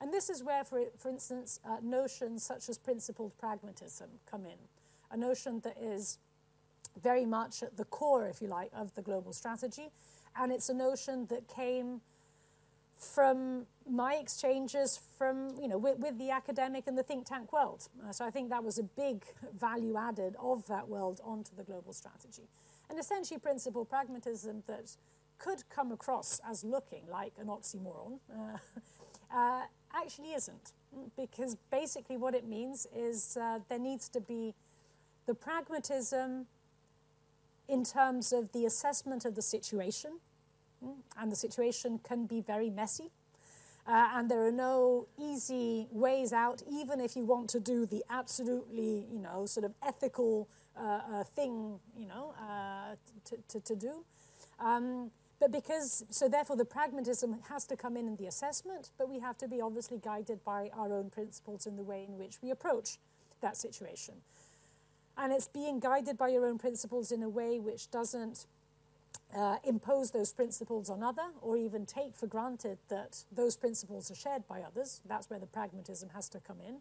And 0.00 0.12
this 0.12 0.30
is 0.30 0.42
where, 0.42 0.64
for, 0.64 0.80
for 0.96 1.10
instance, 1.10 1.60
uh, 1.64 1.76
notions 1.82 2.42
such 2.42 2.70
as 2.70 2.78
principled 2.78 3.36
pragmatism 3.38 4.08
come 4.28 4.46
in. 4.46 4.56
A 5.10 5.16
notion 5.16 5.60
that 5.60 5.76
is 5.78 6.18
very 7.00 7.26
much 7.26 7.62
at 7.62 7.76
the 7.76 7.84
core, 7.84 8.26
if 8.26 8.40
you 8.40 8.48
like, 8.48 8.70
of 8.74 8.94
the 8.94 9.02
global 9.02 9.34
strategy. 9.34 9.90
And 10.34 10.50
it's 10.50 10.70
a 10.70 10.74
notion 10.74 11.26
that 11.26 11.46
came 11.46 12.00
from 12.96 13.66
my 13.88 14.14
exchanges 14.14 15.00
from 15.18 15.50
you 15.60 15.66
know 15.66 15.76
with, 15.76 15.98
with, 15.98 16.16
the 16.16 16.30
academic 16.30 16.86
and 16.86 16.96
the 16.96 17.02
think 17.02 17.26
tank 17.26 17.52
world. 17.52 17.88
Uh, 18.06 18.12
so 18.12 18.24
I 18.24 18.30
think 18.30 18.50
that 18.50 18.62
was 18.62 18.78
a 18.78 18.84
big 18.84 19.24
value 19.58 19.96
added 19.96 20.36
of 20.38 20.66
that 20.68 20.88
world 20.88 21.20
onto 21.24 21.54
the 21.56 21.64
global 21.64 21.92
strategy. 21.92 22.48
And 22.90 22.98
essentially, 22.98 23.38
principle 23.38 23.84
pragmatism 23.84 24.62
that 24.66 24.96
could 25.38 25.68
come 25.68 25.92
across 25.92 26.40
as 26.48 26.64
looking 26.64 27.02
like 27.10 27.32
an 27.40 27.48
oxymoron 27.48 28.18
uh, 28.32 28.58
uh, 29.36 29.62
actually 29.94 30.32
isn't, 30.32 30.72
because 31.16 31.56
basically 31.70 32.16
what 32.16 32.34
it 32.34 32.46
means 32.46 32.86
is 32.94 33.36
uh, 33.40 33.58
there 33.68 33.78
needs 33.78 34.08
to 34.08 34.20
be 34.20 34.54
the 35.26 35.34
pragmatism 35.34 36.46
in 37.68 37.84
terms 37.84 38.32
of 38.32 38.52
the 38.52 38.66
assessment 38.66 39.24
of 39.24 39.34
the 39.34 39.42
situation 39.42 40.18
and 41.18 41.32
the 41.32 41.36
situation 41.36 41.98
can 42.02 42.26
be 42.26 42.40
very 42.40 42.68
messy. 42.68 43.10
Uh, 43.86 44.08
and 44.14 44.30
there 44.30 44.44
are 44.46 44.52
no 44.52 45.06
easy 45.18 45.86
ways 45.90 46.32
out, 46.32 46.62
even 46.70 47.00
if 47.00 47.16
you 47.16 47.24
want 47.24 47.50
to 47.50 47.60
do 47.60 47.84
the 47.84 48.02
absolutely, 48.08 49.06
you 49.12 49.18
know, 49.18 49.44
sort 49.44 49.64
of 49.64 49.74
ethical 49.86 50.48
thing, 51.34 51.78
you 51.96 52.06
know, 52.06 52.34
uh, 52.40 52.96
to, 53.24 53.36
to, 53.48 53.60
to, 53.60 53.76
do. 53.76 54.04
Um, 54.58 55.10
but 55.40 55.52
because, 55.52 56.04
so 56.10 56.28
therefore, 56.28 56.56
the 56.56 56.64
pragmatism 56.64 57.36
has 57.48 57.66
to 57.66 57.76
come 57.76 57.96
in 57.96 58.06
in 58.06 58.16
the 58.16 58.26
assessment, 58.26 58.90
but 58.98 59.08
we 59.08 59.18
have 59.18 59.36
to 59.38 59.48
be 59.48 59.60
obviously 59.60 59.98
guided 59.98 60.44
by 60.44 60.70
our 60.76 60.92
own 60.92 61.10
principles 61.10 61.66
in 61.66 61.76
the 61.76 61.82
way 61.82 62.04
in 62.08 62.18
which 62.18 62.36
we 62.42 62.50
approach 62.50 62.98
that 63.40 63.56
situation. 63.56 64.14
And 65.16 65.32
it's 65.32 65.46
being 65.46 65.80
guided 65.80 66.16
by 66.16 66.28
your 66.28 66.46
own 66.46 66.58
principles 66.58 67.12
in 67.12 67.22
a 67.22 67.28
way 67.28 67.60
which 67.60 67.90
doesn't 67.90 68.46
uh, 69.36 69.56
impose 69.64 70.10
those 70.10 70.32
principles 70.32 70.90
on 70.90 71.02
other 71.02 71.28
or 71.40 71.56
even 71.56 71.86
take 71.86 72.16
for 72.16 72.26
granted 72.26 72.78
that 72.88 73.24
those 73.32 73.56
principles 73.56 74.10
are 74.10 74.14
shared 74.14 74.46
by 74.48 74.60
others. 74.60 75.00
That's 75.06 75.30
where 75.30 75.38
the 75.38 75.46
pragmatism 75.46 76.10
has 76.14 76.28
to 76.30 76.40
come 76.40 76.58
in. 76.66 76.78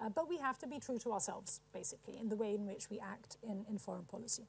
Uh, 0.00 0.08
but 0.08 0.28
we 0.28 0.38
have 0.38 0.58
to 0.58 0.66
be 0.66 0.78
true 0.78 0.98
to 0.98 1.12
ourselves, 1.12 1.60
basically, 1.72 2.18
in 2.18 2.28
the 2.28 2.36
way 2.36 2.54
in 2.54 2.66
which 2.66 2.90
we 2.90 2.98
act 2.98 3.36
in, 3.42 3.64
in 3.68 3.78
foreign 3.78 4.04
policy. 4.04 4.44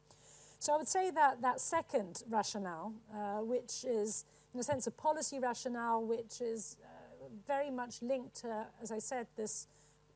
So 0.60 0.74
I 0.74 0.78
would 0.78 0.88
say 0.88 1.12
that 1.12 1.42
that 1.42 1.62
second 1.62 2.24
rationale, 2.30 2.94
uh, 3.14 3.40
which 3.42 3.86
is, 3.86 4.26
in 4.54 4.60
a 4.60 4.64
sense, 4.64 4.88
a 4.88 4.92
policy 4.92 5.40
rationale, 5.40 6.04
which 6.04 6.42
is 6.42 6.78
uh, 6.84 7.28
very 7.48 7.70
much 7.70 8.02
linked 8.02 8.42
to, 8.42 8.66
as 8.82 8.92
I 8.92 9.00
said, 9.00 9.28
this 9.36 9.68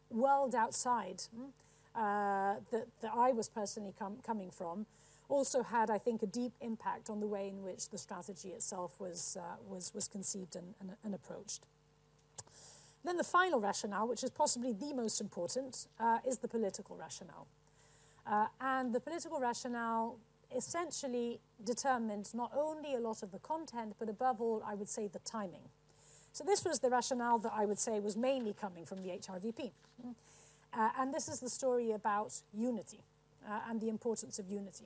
world 0.09 0.55
outside 0.55 1.21
hmm, 1.35 1.49
uh, 1.95 2.55
that, 2.71 2.87
that 3.01 3.11
I 3.15 3.31
was 3.31 3.49
personally 3.49 3.93
com- 3.97 4.17
coming 4.25 4.49
from, 4.49 4.85
also 5.27 5.61
had, 5.61 5.91
I 5.91 5.99
think, 5.99 6.23
a 6.23 6.27
deep 6.27 6.53
impact 6.59 7.09
on 7.09 7.19
the 7.19 7.27
way 7.27 7.47
in 7.49 7.61
which 7.61 7.89
the 7.89 7.97
strategy 7.97 8.49
itself 8.49 8.99
was, 8.99 9.37
uh, 9.39 9.55
was, 9.67 9.93
was 9.93 10.07
conceived 10.07 10.55
and, 10.55 10.73
and, 10.79 10.91
and, 11.03 11.13
approached. 11.13 11.67
Then 13.03 13.17
the 13.17 13.23
final 13.23 13.61
rationale, 13.61 14.07
which 14.07 14.23
is 14.23 14.29
possibly 14.29 14.73
the 14.73 14.93
most 14.93 15.21
important, 15.21 15.87
uh, 15.99 16.19
is 16.27 16.39
the 16.39 16.47
political 16.47 16.95
rationale. 16.97 17.47
Uh, 18.27 18.47
and 18.59 18.93
the 18.93 18.99
political 18.99 19.39
rationale 19.39 20.17
essentially 20.55 21.39
determined 21.63 22.33
not 22.33 22.51
only 22.55 22.95
a 22.95 22.99
lot 22.99 23.23
of 23.23 23.31
the 23.31 23.39
content, 23.39 23.95
but 23.99 24.09
above 24.09 24.41
all, 24.41 24.63
I 24.65 24.75
would 24.75 24.89
say, 24.89 25.07
the 25.07 25.19
timing. 25.19 25.69
So 26.33 26.43
this 26.43 26.63
was 26.63 26.79
the 26.79 26.89
rationale 26.89 27.39
that 27.39 27.53
I 27.55 27.65
would 27.65 27.79
say 27.79 27.99
was 27.99 28.15
mainly 28.15 28.53
coming 28.53 28.85
from 28.85 29.01
the 29.01 29.09
HRVP. 29.09 29.71
Uh, 30.71 30.89
and 30.99 31.13
this 31.13 31.27
is 31.27 31.39
the 31.39 31.49
story 31.49 31.91
about 31.91 32.33
unity 32.53 32.99
uh, 33.47 33.61
and 33.69 33.81
the 33.81 33.89
importance 33.89 34.37
of 34.37 34.47
unity. 34.47 34.85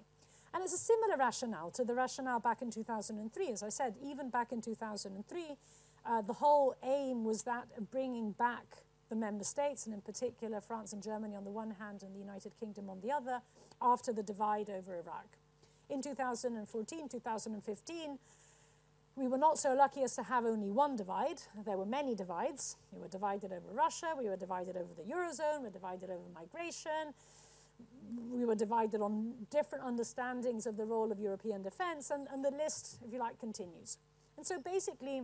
And 0.53 0.63
it's 0.63 0.73
a 0.73 0.77
similar 0.77 1.17
rationale 1.17 1.71
to 1.71 1.83
the 1.83 1.95
rationale 1.95 2.39
back 2.39 2.61
in 2.61 2.69
2003. 2.69 3.49
As 3.49 3.63
I 3.63 3.69
said, 3.69 3.95
even 4.03 4.29
back 4.29 4.51
in 4.51 4.61
2003, 4.61 5.57
uh, 6.05 6.21
the 6.21 6.33
whole 6.33 6.75
aim 6.83 7.23
was 7.23 7.43
that 7.43 7.67
of 7.77 7.89
bringing 7.91 8.31
back 8.31 8.65
the 9.09 9.15
member 9.15 9.43
states, 9.43 9.85
and 9.85 9.93
in 9.93 10.01
particular 10.01 10.59
France 10.59 10.93
and 10.93 11.03
Germany 11.03 11.35
on 11.35 11.43
the 11.43 11.51
one 11.51 11.71
hand 11.71 12.03
and 12.03 12.15
the 12.15 12.19
United 12.19 12.53
Kingdom 12.59 12.89
on 12.89 13.01
the 13.01 13.11
other, 13.11 13.41
after 13.81 14.11
the 14.11 14.23
divide 14.23 14.69
over 14.69 14.95
Iraq. 14.95 15.37
In 15.89 16.01
2014, 16.01 17.09
2015, 17.09 18.19
we 19.15 19.27
were 19.27 19.37
not 19.37 19.59
so 19.59 19.73
lucky 19.75 20.01
as 20.01 20.15
to 20.15 20.23
have 20.23 20.45
only 20.45 20.71
one 20.71 20.95
divide. 20.95 21.41
There 21.65 21.77
were 21.77 21.85
many 21.85 22.15
divides. 22.15 22.77
We 22.91 22.99
were 22.99 23.07
divided 23.07 23.51
over 23.51 23.71
Russia, 23.71 24.15
we 24.17 24.27
were 24.27 24.37
divided 24.37 24.75
over 24.75 24.93
the 24.95 25.03
Eurozone, 25.03 25.59
we 25.59 25.65
were 25.65 25.69
divided 25.69 26.09
over 26.09 26.23
migration, 26.33 27.13
we 28.31 28.45
were 28.45 28.55
divided 28.55 29.01
on 29.01 29.33
different 29.51 29.83
understandings 29.83 30.65
of 30.65 30.77
the 30.77 30.85
role 30.85 31.11
of 31.11 31.19
European 31.19 31.61
defense, 31.61 32.09
and, 32.09 32.27
and 32.31 32.43
the 32.43 32.51
list, 32.51 32.97
if 33.05 33.13
you 33.13 33.19
like, 33.19 33.39
continues. 33.39 33.99
And 34.37 34.45
so 34.45 34.59
basically, 34.59 35.21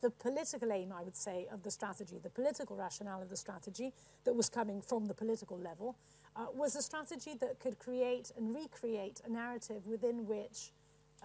the 0.00 0.10
political 0.10 0.72
aim, 0.72 0.92
I 0.92 1.02
would 1.02 1.16
say, 1.16 1.46
of 1.52 1.62
the 1.62 1.70
strategy, 1.70 2.18
the 2.22 2.30
political 2.30 2.76
rationale 2.76 3.22
of 3.22 3.30
the 3.30 3.36
strategy 3.36 3.92
that 4.24 4.34
was 4.34 4.48
coming 4.48 4.80
from 4.80 5.06
the 5.06 5.14
political 5.14 5.58
level, 5.58 5.96
uh, 6.34 6.46
was 6.54 6.76
a 6.76 6.82
strategy 6.82 7.34
that 7.40 7.60
could 7.60 7.78
create 7.78 8.32
and 8.36 8.54
recreate 8.54 9.20
a 9.26 9.30
narrative 9.30 9.86
within 9.86 10.26
which 10.26 10.72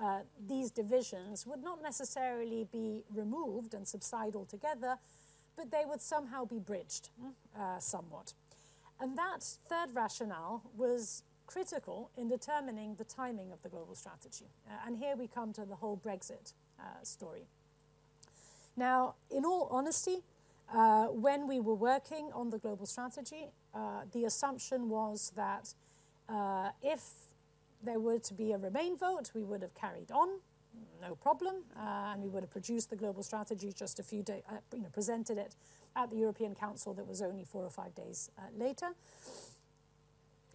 uh, 0.01 0.19
these 0.47 0.69
divisions 0.69 1.45
would 1.47 1.63
not 1.63 1.81
necessarily 1.81 2.67
be 2.71 3.03
removed 3.13 3.73
and 3.73 3.87
subside 3.87 4.35
altogether, 4.35 4.97
but 5.55 5.71
they 5.71 5.83
would 5.85 6.01
somehow 6.01 6.45
be 6.45 6.59
bridged 6.59 7.09
hmm, 7.19 7.29
uh, 7.59 7.79
somewhat. 7.79 8.33
And 8.99 9.17
that 9.17 9.43
third 9.43 9.93
rationale 9.93 10.63
was 10.75 11.23
critical 11.47 12.11
in 12.17 12.27
determining 12.27 12.95
the 12.95 13.03
timing 13.03 13.51
of 13.51 13.61
the 13.63 13.69
global 13.69 13.95
strategy. 13.95 14.45
Uh, 14.67 14.73
and 14.85 14.97
here 14.97 15.15
we 15.15 15.27
come 15.27 15.53
to 15.53 15.65
the 15.65 15.75
whole 15.75 15.97
Brexit 15.97 16.53
uh, 16.79 16.83
story. 17.03 17.47
Now, 18.77 19.15
in 19.31 19.43
all 19.43 19.67
honesty, 19.71 20.19
uh, 20.71 21.07
when 21.07 21.47
we 21.47 21.59
were 21.59 21.73
working 21.73 22.29
on 22.33 22.51
the 22.51 22.59
global 22.59 22.85
strategy, 22.85 23.47
uh, 23.73 24.01
the 24.13 24.25
assumption 24.25 24.87
was 24.87 25.33
that 25.35 25.73
uh, 26.29 26.69
if 26.83 27.01
there 27.83 27.99
were 27.99 28.19
to 28.19 28.33
be 28.35 28.51
a 28.51 28.57
Remain 28.57 28.95
vote, 28.95 29.31
we 29.33 29.43
would 29.43 29.63
have 29.63 29.73
carried 29.73 30.11
on, 30.11 30.29
no 31.01 31.15
problem, 31.15 31.55
uh, 31.75 32.11
and 32.11 32.21
we 32.21 32.29
would 32.29 32.43
have 32.43 32.51
produced 32.51 32.91
the 32.91 32.95
global 32.95 33.23
strategy 33.23 33.73
just 33.75 33.99
a 33.99 34.03
few 34.03 34.21
days, 34.21 34.43
uh, 34.49 34.57
you 34.75 34.83
know, 34.83 34.89
presented 34.93 35.39
it 35.39 35.55
at 35.95 36.11
the 36.11 36.17
European 36.17 36.53
Council 36.53 36.93
that 36.93 37.07
was 37.07 37.21
only 37.21 37.43
four 37.43 37.63
or 37.63 37.71
five 37.71 37.95
days 37.95 38.29
uh, 38.37 38.41
later. 38.55 38.89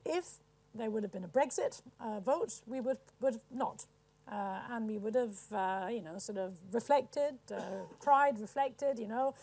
If 0.04 0.34
there 0.74 0.90
would 0.90 1.02
have 1.02 1.12
been 1.12 1.24
a 1.24 1.28
Brexit 1.28 1.82
vote, 2.22 2.60
we 2.66 2.80
would, 2.80 2.98
would 3.20 3.40
not. 3.52 3.86
Uh, 4.30 4.60
and 4.70 4.88
we 4.88 4.98
would 4.98 5.14
have, 5.14 5.36
uh, 5.52 5.88
you 5.90 6.00
know, 6.00 6.16
sort 6.18 6.38
of 6.38 6.54
reflected, 6.72 7.34
uh, 7.54 7.60
cried, 7.98 8.38
reflected, 8.38 8.98
you 8.98 9.08
know, 9.08 9.34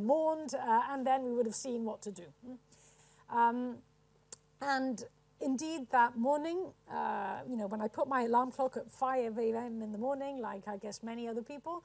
mourned, 0.00 0.54
and 0.90 1.06
then 1.06 1.24
we 1.24 1.32
would 1.32 1.46
have 1.46 1.54
seen 1.54 1.84
what 1.84 2.00
to 2.02 2.10
do. 2.10 2.24
Um, 3.28 3.78
and 4.62 5.04
indeed, 5.40 5.88
that 5.90 6.16
morning, 6.16 6.72
uh, 6.92 7.40
you 7.48 7.56
know, 7.56 7.66
when 7.66 7.80
I 7.80 7.88
put 7.88 8.08
my 8.08 8.22
alarm 8.22 8.52
clock 8.52 8.76
at 8.76 8.90
5 8.90 9.38
a.m. 9.38 9.82
in 9.82 9.92
the 9.92 9.98
morning, 9.98 10.40
like 10.40 10.68
I 10.68 10.76
guess 10.76 11.02
many 11.02 11.28
other 11.28 11.42
people, 11.42 11.82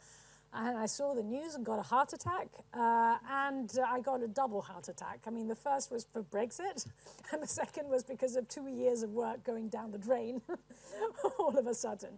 and 0.56 0.78
I 0.78 0.86
saw 0.86 1.14
the 1.14 1.24
news 1.24 1.56
and 1.56 1.66
got 1.66 1.80
a 1.80 1.84
heart 1.84 2.14
attack, 2.14 2.48
uh, 2.74 3.18
and 3.30 3.72
uh, 3.78 3.84
I 3.88 4.00
got 4.00 4.24
a 4.24 4.28
double 4.28 4.62
heart 4.62 4.88
attack. 4.88 5.22
I 5.28 5.30
mean, 5.30 5.48
the 5.48 5.56
first 5.56 5.92
was 5.92 6.08
for 6.12 6.24
Brexit, 6.24 6.88
and 7.32 7.44
the 7.44 7.48
second 7.48 7.90
was 7.90 8.04
because 8.04 8.36
of 8.36 8.48
two 8.48 8.68
years 8.68 9.04
of 9.04 9.12
work 9.12 9.44
going 9.44 9.70
down 9.70 9.92
the 9.92 9.98
drain 9.98 10.42
all 11.40 11.58
of 11.58 11.68
a 11.68 11.74
sudden. 11.74 12.18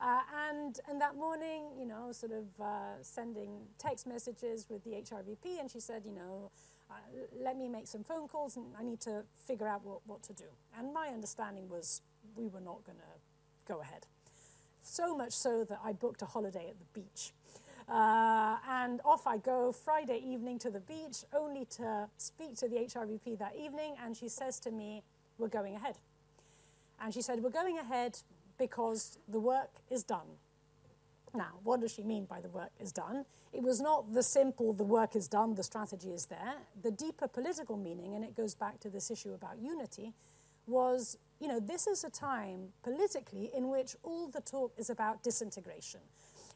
Uh, 0.00 0.20
and, 0.48 0.80
and 0.88 1.00
that 1.00 1.16
morning, 1.16 1.62
you 1.78 1.86
know, 1.86 2.12
sort 2.12 2.32
of 2.32 2.44
uh, 2.60 3.02
sending 3.02 3.50
text 3.78 4.06
messages 4.06 4.66
with 4.68 4.84
the 4.84 4.90
HRVP, 4.90 5.60
and 5.60 5.70
she 5.70 5.80
said, 5.80 6.02
you 6.04 6.12
know, 6.12 6.50
uh, 6.90 6.94
let 7.40 7.56
me 7.56 7.68
make 7.68 7.86
some 7.86 8.04
phone 8.04 8.28
calls 8.28 8.56
and 8.56 8.66
I 8.78 8.82
need 8.82 9.00
to 9.02 9.24
figure 9.46 9.66
out 9.66 9.84
what, 9.84 10.00
what 10.06 10.22
to 10.24 10.32
do. 10.32 10.44
And 10.78 10.92
my 10.92 11.08
understanding 11.08 11.68
was 11.68 12.02
we 12.36 12.48
were 12.48 12.60
not 12.60 12.84
going 12.84 12.98
to 12.98 13.72
go 13.72 13.80
ahead. 13.80 14.06
So 14.82 15.16
much 15.16 15.32
so 15.32 15.64
that 15.64 15.80
I 15.82 15.92
booked 15.92 16.20
a 16.22 16.26
holiday 16.26 16.68
at 16.68 16.78
the 16.78 17.00
beach. 17.00 17.32
Uh, 17.88 18.56
and 18.68 19.00
off 19.04 19.26
I 19.26 19.36
go 19.36 19.72
Friday 19.72 20.22
evening 20.24 20.58
to 20.60 20.70
the 20.70 20.80
beach, 20.80 21.24
only 21.34 21.66
to 21.76 22.08
speak 22.16 22.56
to 22.56 22.68
the 22.68 22.76
HRVP 22.76 23.38
that 23.38 23.54
evening. 23.56 23.94
And 24.02 24.16
she 24.16 24.28
says 24.28 24.58
to 24.60 24.70
me, 24.70 25.02
We're 25.38 25.48
going 25.48 25.74
ahead. 25.74 25.98
And 27.00 27.12
she 27.12 27.20
said, 27.22 27.42
We're 27.42 27.50
going 27.50 27.78
ahead 27.78 28.18
because 28.58 29.18
the 29.28 29.40
work 29.40 29.70
is 29.90 30.02
done. 30.02 30.38
Now, 31.34 31.58
what 31.64 31.80
does 31.80 31.92
she 31.92 32.02
mean 32.02 32.26
by 32.26 32.40
the 32.40 32.48
work 32.48 32.70
is 32.80 32.92
done? 32.92 33.24
It 33.52 33.62
was 33.62 33.80
not 33.80 34.12
the 34.14 34.22
simple, 34.22 34.72
the 34.72 34.84
work 34.84 35.14
is 35.16 35.28
done, 35.28 35.54
the 35.54 35.62
strategy 35.62 36.10
is 36.10 36.26
there. 36.26 36.54
The 36.82 36.90
deeper 36.90 37.28
political 37.28 37.76
meaning, 37.76 38.14
and 38.14 38.24
it 38.24 38.36
goes 38.36 38.54
back 38.54 38.80
to 38.80 38.88
this 38.88 39.10
issue 39.10 39.32
about 39.32 39.58
unity, 39.60 40.12
was, 40.66 41.18
you 41.40 41.48
know, 41.48 41.60
this 41.60 41.86
is 41.86 42.04
a 42.04 42.10
time 42.10 42.68
politically 42.82 43.50
in 43.54 43.68
which 43.68 43.96
all 44.02 44.28
the 44.28 44.40
talk 44.40 44.72
is 44.76 44.90
about 44.90 45.22
disintegration. 45.22 46.00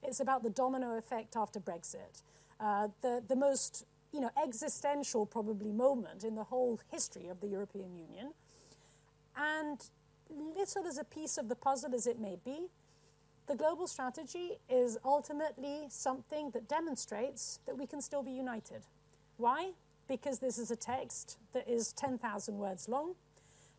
It's 0.03 0.21
about 0.21 0.43
the 0.43 0.51
domino 0.51 0.97
effect 0.97 1.37
after 1.37 1.61
Brexit. 1.61 2.23
Uh, 2.61 2.89
the, 3.03 3.23
the 3.27 3.37
most, 3.37 3.85
you 4.13 4.21
know, 4.21 4.31
existential 4.43 5.27
probably 5.27 5.73
moment 5.73 6.25
in 6.25 6.35
the 6.35 6.45
whole 6.45 6.81
history 6.91 7.29
of 7.29 7.41
the 7.41 7.49
European 7.49 7.97
Union. 7.97 8.33
And 9.37 9.81
little 10.31 10.87
as 10.87 10.99
a 10.99 11.05
piece 11.05 11.39
of 11.39 11.49
the 11.49 11.55
puzzle 11.55 11.95
as 11.95 12.07
it 12.07 12.21
may 12.21 12.37
be, 12.45 12.69
the 13.47 13.55
global 13.55 13.87
strategy 13.87 14.59
is 14.69 14.99
ultimately 15.05 15.87
something 15.89 16.51
that 16.51 16.69
demonstrates 16.69 17.61
that 17.67 17.79
we 17.79 17.87
can 17.87 18.03
still 18.03 18.23
be 18.23 18.33
united. 18.33 18.83
Why? 19.39 19.71
Because 20.07 20.39
this 20.39 20.59
is 20.59 20.71
a 20.71 20.77
text 20.77 21.39
that 21.55 21.67
is 21.67 21.93
10,000 21.95 22.59
words 22.59 22.89
long, 22.89 23.15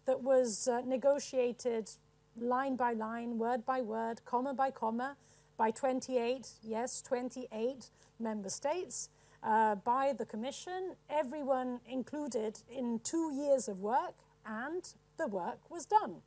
that 0.06 0.24
was 0.24 0.68
uh, 0.68 0.82
negotiated 0.82 1.92
line 2.40 2.76
by 2.76 2.94
line, 2.94 3.38
word 3.38 3.66
by 3.66 3.82
word, 3.82 4.22
comma 4.26 4.54
by 4.54 4.72
comma, 4.72 5.16
by 5.60 5.72
28, 5.72 6.48
yes, 6.64 7.02
28 7.02 7.90
member 8.18 8.48
states, 8.48 9.10
uh, 9.44 9.76
by 9.76 10.14
the 10.18 10.26
Commission, 10.26 10.96
everyone 11.10 11.82
included 11.86 12.62
in 12.72 13.00
two 13.04 13.34
years 13.34 13.68
of 13.68 13.82
work, 13.82 14.16
and 14.46 14.94
the 15.18 15.28
work 15.28 15.70
was 15.70 15.86
done. 15.86 16.22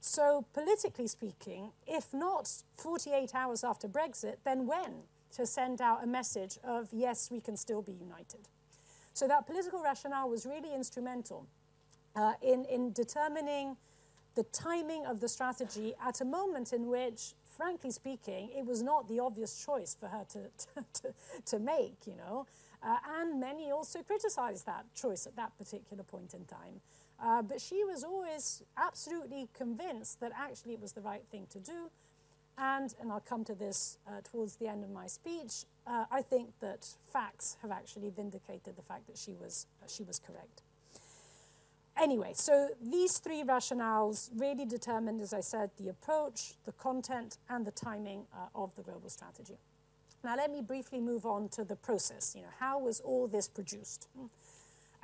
So, 0.00 0.46
politically 0.54 1.06
speaking, 1.06 1.72
if 1.86 2.14
not 2.14 2.50
48 2.78 3.34
hours 3.34 3.64
after 3.64 3.86
Brexit, 3.86 4.36
then 4.44 4.66
when 4.66 5.04
to 5.36 5.46
send 5.46 5.82
out 5.82 6.02
a 6.02 6.06
message 6.06 6.58
of 6.64 6.88
yes, 6.90 7.30
we 7.30 7.42
can 7.42 7.58
still 7.58 7.82
be 7.82 7.92
united? 7.92 8.48
So, 9.12 9.28
that 9.28 9.46
political 9.46 9.82
rationale 9.82 10.30
was 10.30 10.46
really 10.46 10.74
instrumental 10.74 11.46
uh, 12.16 12.32
in, 12.42 12.64
in 12.64 12.92
determining 12.92 13.76
the 14.34 14.44
timing 14.44 15.06
of 15.06 15.20
the 15.20 15.28
strategy 15.28 15.94
at 16.04 16.20
a 16.20 16.24
moment 16.24 16.72
in 16.72 16.86
which, 16.86 17.34
frankly 17.56 17.90
speaking, 17.90 18.50
it 18.56 18.66
was 18.66 18.82
not 18.82 19.08
the 19.08 19.20
obvious 19.20 19.64
choice 19.64 19.96
for 19.98 20.08
her 20.08 20.24
to, 20.32 20.38
to, 20.74 20.84
to, 21.02 21.14
to 21.46 21.58
make, 21.58 22.06
you 22.06 22.16
know. 22.16 22.46
Uh, 22.82 22.96
and 23.18 23.40
many 23.40 23.70
also 23.70 24.02
criticized 24.02 24.66
that 24.66 24.84
choice 24.94 25.26
at 25.26 25.36
that 25.36 25.56
particular 25.56 26.02
point 26.02 26.34
in 26.34 26.44
time. 26.44 26.80
Uh, 27.22 27.40
but 27.40 27.60
she 27.60 27.84
was 27.84 28.04
always 28.04 28.62
absolutely 28.76 29.48
convinced 29.54 30.20
that 30.20 30.32
actually 30.36 30.74
it 30.74 30.80
was 30.80 30.92
the 30.92 31.00
right 31.00 31.24
thing 31.30 31.46
to 31.50 31.58
do. 31.58 31.90
And, 32.58 32.94
and 33.00 33.10
I'll 33.10 33.20
come 33.20 33.44
to 33.44 33.54
this 33.54 33.98
uh, 34.06 34.20
towards 34.22 34.56
the 34.56 34.68
end 34.68 34.84
of 34.84 34.90
my 34.90 35.06
speech, 35.06 35.64
uh, 35.86 36.04
I 36.10 36.22
think 36.22 36.50
that 36.60 36.86
facts 37.12 37.56
have 37.62 37.70
actually 37.70 38.10
vindicated 38.10 38.76
the 38.76 38.82
fact 38.82 39.06
that 39.06 39.18
she 39.18 39.32
was, 39.32 39.66
she 39.88 40.02
was 40.04 40.18
correct. 40.18 40.62
Anyway, 41.96 42.32
so 42.34 42.70
these 42.82 43.18
three 43.18 43.42
rationales 43.44 44.30
really 44.34 44.64
determined, 44.64 45.20
as 45.20 45.32
I 45.32 45.40
said, 45.40 45.70
the 45.78 45.88
approach, 45.88 46.54
the 46.64 46.72
content, 46.72 47.38
and 47.48 47.64
the 47.64 47.70
timing 47.70 48.24
uh, 48.34 48.46
of 48.54 48.74
the 48.74 48.82
global 48.82 49.08
strategy. 49.08 49.58
Now, 50.24 50.36
let 50.36 50.50
me 50.50 50.60
briefly 50.60 51.00
move 51.00 51.24
on 51.24 51.48
to 51.50 51.64
the 51.64 51.76
process. 51.76 52.34
You 52.34 52.42
know, 52.42 52.48
how 52.58 52.78
was 52.78 53.00
all 53.00 53.28
this 53.28 53.46
produced? 53.46 54.08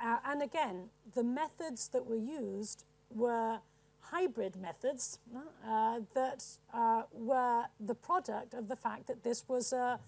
Uh, 0.03 0.17
and 0.25 0.41
again, 0.41 0.89
the 1.13 1.23
methods 1.23 1.89
that 1.89 2.05
were 2.07 2.15
used 2.15 2.83
were 3.09 3.59
hybrid 3.99 4.55
methods 4.55 5.19
uh, 5.65 5.99
that 6.15 6.43
uh, 6.73 7.03
were 7.13 7.65
the 7.79 7.93
product 7.95 8.53
of 8.53 8.67
the 8.67 8.75
fact 8.75 9.07
that 9.07 9.23
this 9.23 9.45
was 9.47 9.71
a 9.71 9.99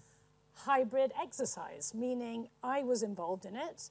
hybrid 0.52 1.12
exercise, 1.20 1.92
meaning 1.94 2.48
I 2.62 2.82
was 2.82 3.02
involved 3.02 3.46
in 3.46 3.56
it. 3.56 3.90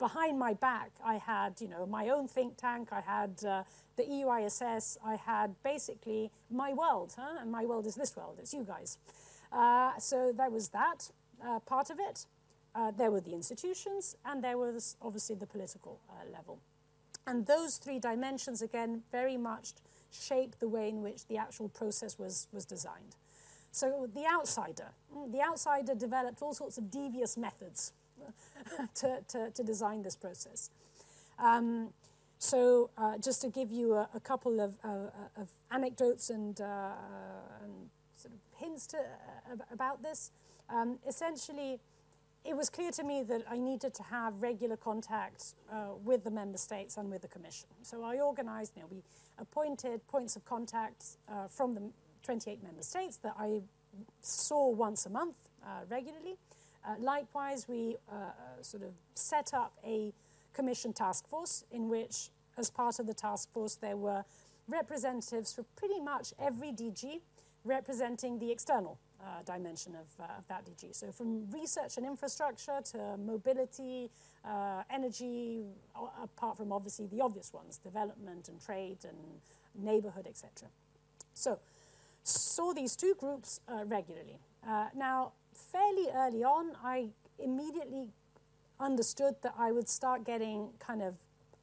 Behind 0.00 0.38
my 0.38 0.54
back, 0.54 0.92
I 1.04 1.16
had, 1.16 1.60
you 1.60 1.68
know, 1.68 1.84
my 1.84 2.08
own 2.08 2.26
think 2.26 2.56
tank. 2.56 2.88
I 2.90 3.02
had 3.02 3.44
uh, 3.46 3.64
the 3.96 4.04
EUISS. 4.04 4.96
I 5.04 5.16
had 5.16 5.54
basically 5.62 6.30
my 6.50 6.72
world, 6.72 7.14
huh? 7.18 7.36
and 7.38 7.52
my 7.52 7.66
world 7.66 7.86
is 7.86 7.96
this 7.96 8.16
world. 8.16 8.38
It's 8.40 8.54
you 8.54 8.64
guys. 8.64 8.96
Uh, 9.52 9.98
so 9.98 10.32
there 10.34 10.48
was 10.48 10.70
that 10.70 11.10
uh, 11.46 11.58
part 11.60 11.90
of 11.90 11.98
it. 12.00 12.24
Uh, 12.74 12.92
there 12.92 13.10
were 13.10 13.20
the 13.20 13.34
institutions, 13.34 14.16
and 14.24 14.42
there 14.42 14.56
was 14.56 14.96
obviously 15.02 15.36
the 15.36 15.46
political 15.46 16.00
uh, 16.08 16.32
level. 16.32 16.60
And 17.26 17.46
those 17.46 17.76
three 17.76 17.98
dimensions, 17.98 18.62
again, 18.62 19.02
very 19.12 19.36
much 19.36 19.74
shaped 20.10 20.60
the 20.60 20.68
way 20.68 20.88
in 20.88 21.02
which 21.02 21.26
the 21.26 21.36
actual 21.36 21.68
process 21.68 22.18
was, 22.18 22.48
was 22.52 22.64
designed. 22.64 23.16
So 23.70 24.08
the 24.12 24.24
outsider, 24.26 24.92
mm, 25.14 25.30
the 25.30 25.42
outsider 25.42 25.94
developed 25.94 26.40
all 26.40 26.54
sorts 26.54 26.78
of 26.78 26.90
devious 26.90 27.36
methods 27.36 27.92
to, 28.94 29.20
to, 29.28 29.50
to 29.50 29.62
design 29.62 30.02
this 30.02 30.16
process. 30.16 30.70
Um, 31.38 31.90
so 32.38 32.90
uh, 32.96 33.18
just 33.18 33.42
to 33.42 33.48
give 33.48 33.70
you 33.70 33.94
a, 33.94 34.08
a 34.14 34.20
couple 34.20 34.60
of, 34.60 34.78
uh, 34.82 35.10
of, 35.36 35.48
anecdotes 35.70 36.30
and, 36.30 36.58
uh, 36.60 36.92
and 37.62 37.72
sort 38.16 38.32
of 38.32 38.40
hints 38.58 38.86
to, 38.88 38.96
uh, 38.96 39.56
about 39.70 40.02
this, 40.02 40.30
um, 40.70 40.98
essentially, 41.06 41.78
it 42.44 42.56
was 42.56 42.70
clear 42.70 42.90
to 42.92 43.04
me 43.04 43.22
that 43.24 43.42
I 43.50 43.58
needed 43.58 43.92
to 43.94 44.02
have 44.04 44.40
regular 44.40 44.76
contact 44.76 45.54
uh, 45.70 45.94
with 46.02 46.24
the 46.24 46.30
member 46.30 46.56
states 46.56 46.96
and 46.96 47.10
with 47.10 47.22
the 47.22 47.28
Commission. 47.28 47.68
So 47.82 48.02
I 48.02 48.18
organized, 48.20 48.72
you 48.74 48.82
know, 48.82 48.88
we 48.90 49.02
appointed 49.38 50.06
points 50.08 50.36
of 50.36 50.44
contact 50.44 51.18
uh, 51.28 51.48
from 51.48 51.74
the 51.74 51.82
28 52.22 52.62
member 52.62 52.82
states 52.82 53.16
that 53.18 53.34
I 53.38 53.60
saw 54.20 54.70
once 54.70 55.04
a 55.06 55.10
month 55.10 55.36
uh, 55.62 55.80
regularly. 55.88 56.36
Uh, 56.86 56.94
likewise, 56.98 57.66
we 57.68 57.96
uh, 58.10 58.14
uh, 58.14 58.62
sort 58.62 58.82
of 58.82 58.92
set 59.14 59.52
up 59.52 59.72
a 59.84 60.12
Commission 60.52 60.92
task 60.92 61.28
force 61.28 61.64
in 61.70 61.88
which, 61.88 62.30
as 62.58 62.70
part 62.70 62.98
of 62.98 63.06
the 63.06 63.14
task 63.14 63.52
force, 63.52 63.76
there 63.76 63.96
were 63.96 64.24
representatives 64.66 65.52
for 65.52 65.62
pretty 65.76 66.00
much 66.00 66.32
every 66.40 66.72
DG 66.72 67.20
representing 67.64 68.38
the 68.38 68.50
external 68.50 68.98
uh, 69.20 69.42
dimension 69.44 69.94
of, 69.94 70.08
uh, 70.18 70.38
of, 70.38 70.48
that 70.48 70.64
DG. 70.64 70.94
So 70.94 71.12
from 71.12 71.50
research 71.50 71.98
and 71.98 72.06
infrastructure 72.06 72.80
to 72.92 73.16
mobility, 73.18 74.10
uh, 74.44 74.82
energy, 74.90 75.62
apart 76.22 76.56
from 76.56 76.72
obviously 76.72 77.06
the 77.06 77.20
obvious 77.20 77.52
ones, 77.52 77.78
development 77.78 78.48
and 78.48 78.60
trade 78.60 78.98
and 79.04 79.16
neighborhood, 79.74 80.26
etc. 80.26 80.68
So 81.34 81.58
saw 82.24 82.72
these 82.72 82.96
two 82.96 83.14
groups 83.18 83.60
regularly. 83.86 84.38
Now, 84.94 85.32
fairly 85.72 86.08
early 86.14 86.44
on, 86.44 86.72
I 86.82 87.08
immediately 87.38 88.08
understood 88.78 89.36
that 89.42 89.54
I 89.58 89.72
would 89.72 89.88
start 89.88 90.24
getting 90.24 90.70
kind 90.78 91.02
of 91.02 91.16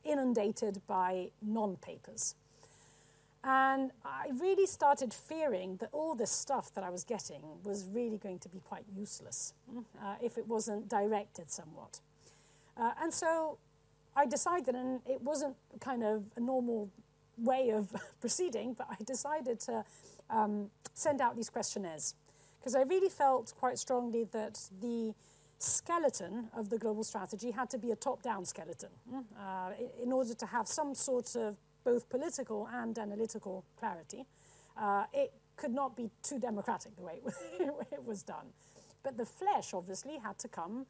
inundated 0.04 0.82
by 0.88 1.32
non-papers. 1.42 2.36
And 3.44 3.92
I 4.04 4.30
really 4.34 4.66
started 4.66 5.14
fearing 5.14 5.78
that 5.78 5.90
all 5.92 6.16
this 6.16 6.32
stuff 6.32 6.74
that 6.74 6.84
I 6.84 6.90
was 6.90 7.04
getting 7.04 7.42
was 7.64 7.86
really 7.86 8.18
going 8.18 8.40
to 8.40 8.50
be 8.50 8.60
quite 8.60 8.84
useless 8.96 9.54
uh, 10.02 10.16
if 10.22 10.38
it 10.38 10.48
wasn't 10.48 10.90
directed 10.90 11.50
somewhat. 11.52 12.02
Uh, 12.76 12.92
and 13.02 13.14
so 13.14 13.58
I 14.16 14.26
decided, 14.26 14.76
and 14.76 15.02
it 15.06 15.22
wasn't 15.22 15.56
kind 15.80 16.04
of 16.04 16.26
a 16.36 16.40
normal 16.40 16.90
way 17.38 17.70
of 17.70 17.96
proceeding, 18.20 18.74
but 18.74 18.88
I 18.90 19.04
decided 19.04 19.60
to 19.62 19.86
um, 20.30 20.70
send 20.94 21.22
out 21.22 21.36
these 21.36 21.50
questionnaires 21.50 22.16
because 22.68 22.76
I 22.76 22.84
really 22.84 23.08
felt 23.08 23.54
quite 23.58 23.80
strongly 23.80 24.26
that 24.34 24.60
the 24.82 25.14
skeleton 25.58 26.50
of 26.54 26.70
the 26.70 26.78
global 26.78 27.06
strategy 27.06 27.52
had 27.52 27.70
to 27.70 27.78
be 27.78 27.92
a 27.92 27.96
top 27.96 28.22
down 28.22 28.44
skeleton 28.44 28.90
uh, 29.40 29.70
in 30.04 30.12
order 30.12 30.34
to 30.34 30.46
have 30.46 30.68
some 30.68 30.94
sort 30.94 31.38
of 31.38 31.56
both 31.86 32.10
political 32.10 32.68
and 32.74 33.00
analytical 33.00 33.64
clarity. 33.80 34.26
Uh, 34.76 35.06
it 35.14 35.32
could 35.56 35.72
not 35.72 35.96
be 35.96 36.10
too 36.24 36.40
democratic 36.40 36.94
the 36.98 37.04
way 37.04 37.22
it 37.94 38.06
was 38.06 38.22
done. 38.22 38.48
But 39.02 39.16
the 39.16 39.26
flesh 39.26 39.74
obviously 39.74 40.18
had 40.18 40.38
to 40.40 40.50
come 40.50 40.88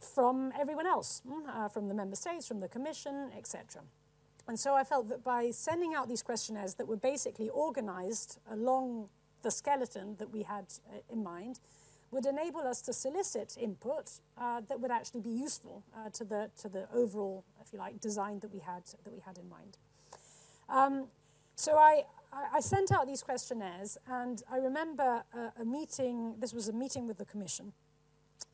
from 0.00 0.54
everyone 0.58 0.86
else, 0.86 1.20
mm, 1.28 1.46
uh, 1.54 1.68
from 1.68 1.88
the 1.88 1.94
member 1.94 2.16
states, 2.16 2.48
from 2.48 2.60
the 2.60 2.68
commission, 2.68 3.30
etc. 3.36 3.82
And 4.48 4.58
so 4.58 4.74
I 4.74 4.84
felt 4.84 5.10
that 5.10 5.22
by 5.22 5.50
sending 5.50 5.92
out 5.92 6.08
these 6.08 6.22
questionnaires 6.22 6.76
that 6.76 6.88
were 6.88 6.96
basically 6.96 7.50
organized 7.50 8.38
along 8.50 9.10
the 9.46 9.50
skeleton 9.52 10.16
that 10.18 10.30
we 10.32 10.42
had 10.42 10.66
uh, 10.90 11.14
in 11.14 11.22
mind, 11.22 11.60
would 12.10 12.26
enable 12.26 12.62
us 12.72 12.80
to 12.82 12.92
solicit 12.92 13.56
input 13.60 14.10
uh, 14.36 14.60
that 14.68 14.80
would 14.80 14.90
actually 14.90 15.20
be 15.20 15.30
useful 15.30 15.84
uh, 15.96 16.10
to, 16.10 16.24
the, 16.24 16.50
to 16.60 16.68
the 16.68 16.88
overall, 16.92 17.44
if 17.62 17.72
you 17.72 17.78
like, 17.78 18.00
design 18.00 18.40
that 18.40 18.52
we 18.52 18.58
had, 18.58 18.82
that 19.04 19.12
we 19.12 19.20
had 19.20 19.38
in 19.38 19.48
mind. 19.48 19.78
Um, 20.68 21.06
so 21.54 21.76
I, 21.76 22.04
I 22.58 22.60
sent 22.60 22.90
out 22.90 23.06
these 23.06 23.22
questionnaires, 23.22 23.96
and 24.08 24.42
I 24.50 24.56
remember 24.58 25.22
a, 25.32 25.62
a 25.62 25.64
meeting, 25.64 26.34
this 26.40 26.52
was 26.52 26.68
a 26.68 26.72
meeting 26.72 27.06
with 27.06 27.18
the 27.18 27.24
commission, 27.24 27.72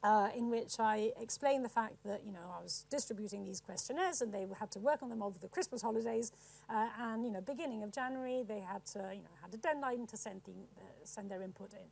uh, 0.03 0.29
in 0.37 0.51
which 0.51 0.79
I 0.79 1.12
explained 1.21 1.64
the 1.64 1.68
fact 1.68 2.03
that 2.05 2.23
you 2.25 2.33
know 2.33 2.53
I 2.59 2.62
was 2.62 2.85
distributing 2.90 3.45
these 3.45 3.61
questionnaires 3.61 4.21
and 4.21 4.33
they 4.33 4.47
had 4.59 4.71
to 4.73 4.79
work 4.79 5.03
on 5.03 5.09
them 5.09 5.23
over 5.23 5.38
the 5.38 5.49
Christmas 5.49 5.83
holidays, 5.83 6.33
uh, 6.68 6.88
and 6.99 7.25
you 7.25 7.31
know 7.31 7.40
beginning 7.40 7.83
of 7.83 7.92
January 7.92 8.42
they 8.47 8.61
had 8.61 8.85
to 8.87 8.99
you 9.12 9.23
know 9.23 9.35
had 9.42 9.55
a 9.55 9.59
deadline 9.59 10.07
to 10.09 10.16
send 10.16 10.42
the, 10.45 10.53
uh, 10.53 10.85
send 11.05 11.31
their 11.31 11.42
input 11.42 11.73
in. 11.73 11.88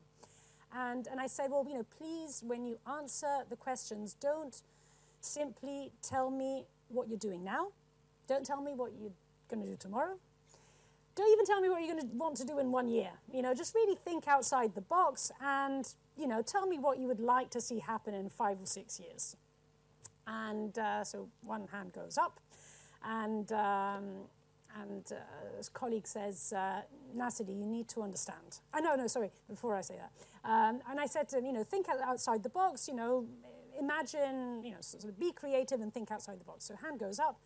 And, 0.72 1.09
and 1.09 1.20
I 1.20 1.26
said, 1.26 1.50
well, 1.50 1.66
you 1.68 1.74
know, 1.74 1.87
please, 1.98 2.42
when 2.46 2.64
you 2.64 2.79
answer 2.88 3.44
the 3.48 3.57
questions, 3.57 4.14
don't 4.20 4.62
simply 5.20 5.92
tell 6.00 6.31
me 6.31 6.64
what 6.88 7.09
you're 7.09 7.18
doing 7.18 7.42
now. 7.44 7.68
Don't 8.29 8.46
tell 8.46 8.62
me 8.62 8.72
what 8.72 8.92
you're 9.00 9.12
going 9.48 9.62
to 9.64 9.68
do 9.68 9.76
tomorrow. 9.76 10.16
Don't 11.16 11.33
even 11.33 11.44
tell 11.44 11.61
me 11.61 11.68
what 11.68 11.83
you're 11.83 11.92
going 11.92 12.09
to 12.09 12.16
want 12.16 12.37
to 12.37 12.44
do 12.44 12.59
in 12.61 12.70
one 12.70 12.88
year. 12.88 13.11
You 13.33 13.42
know, 13.42 13.53
just 13.53 13.74
really 13.74 13.96
think 13.96 14.29
outside 14.29 14.74
the 14.74 14.81
box 14.81 15.33
and, 15.42 15.88
you 16.20 16.26
know, 16.26 16.42
tell 16.42 16.66
me 16.66 16.78
what 16.78 16.98
you 16.98 17.06
would 17.06 17.20
like 17.20 17.50
to 17.50 17.61
see 17.61 17.78
happen 17.78 18.14
in 18.14 18.28
five 18.28 18.61
or 18.62 18.66
six 18.66 19.00
years. 19.00 19.37
And 20.26 20.78
uh, 20.78 21.02
so 21.02 21.28
one 21.44 21.66
hand 21.68 21.92
goes 21.92 22.18
up, 22.18 22.40
and 23.02 23.50
um, 23.52 24.04
and 24.80 25.04
uh, 25.11 25.56
his 25.56 25.68
colleague 25.68 26.06
says, 26.06 26.52
uh, 26.56 26.83
Nasidi, 27.16 27.59
you 27.59 27.66
need 27.66 27.88
to 27.88 28.02
understand. 28.02 28.61
I 28.72 28.80
no, 28.80 28.94
no, 28.94 29.06
sorry, 29.06 29.30
before 29.48 29.74
I 29.74 29.80
say 29.80 29.96
that. 29.96 30.12
Um, 30.48 30.80
and 30.88 31.00
I 31.00 31.06
said 31.06 31.28
to 31.30 31.38
him, 31.38 31.46
you 31.46 31.52
know, 31.52 31.64
think 31.64 31.87
outside 31.88 32.42
the 32.42 32.50
box, 32.50 32.87
you 32.87 32.94
know, 32.94 33.26
imagine, 33.78 34.62
you 34.62 34.70
know, 34.70 34.80
sort 34.80 35.04
of 35.04 35.18
be 35.18 35.33
creative 35.33 35.80
and 35.80 35.92
think 35.92 36.11
outside 36.11 36.38
the 36.38 36.44
box. 36.44 36.66
So 36.66 36.76
hand 36.76 37.00
goes 37.00 37.18
up. 37.18 37.40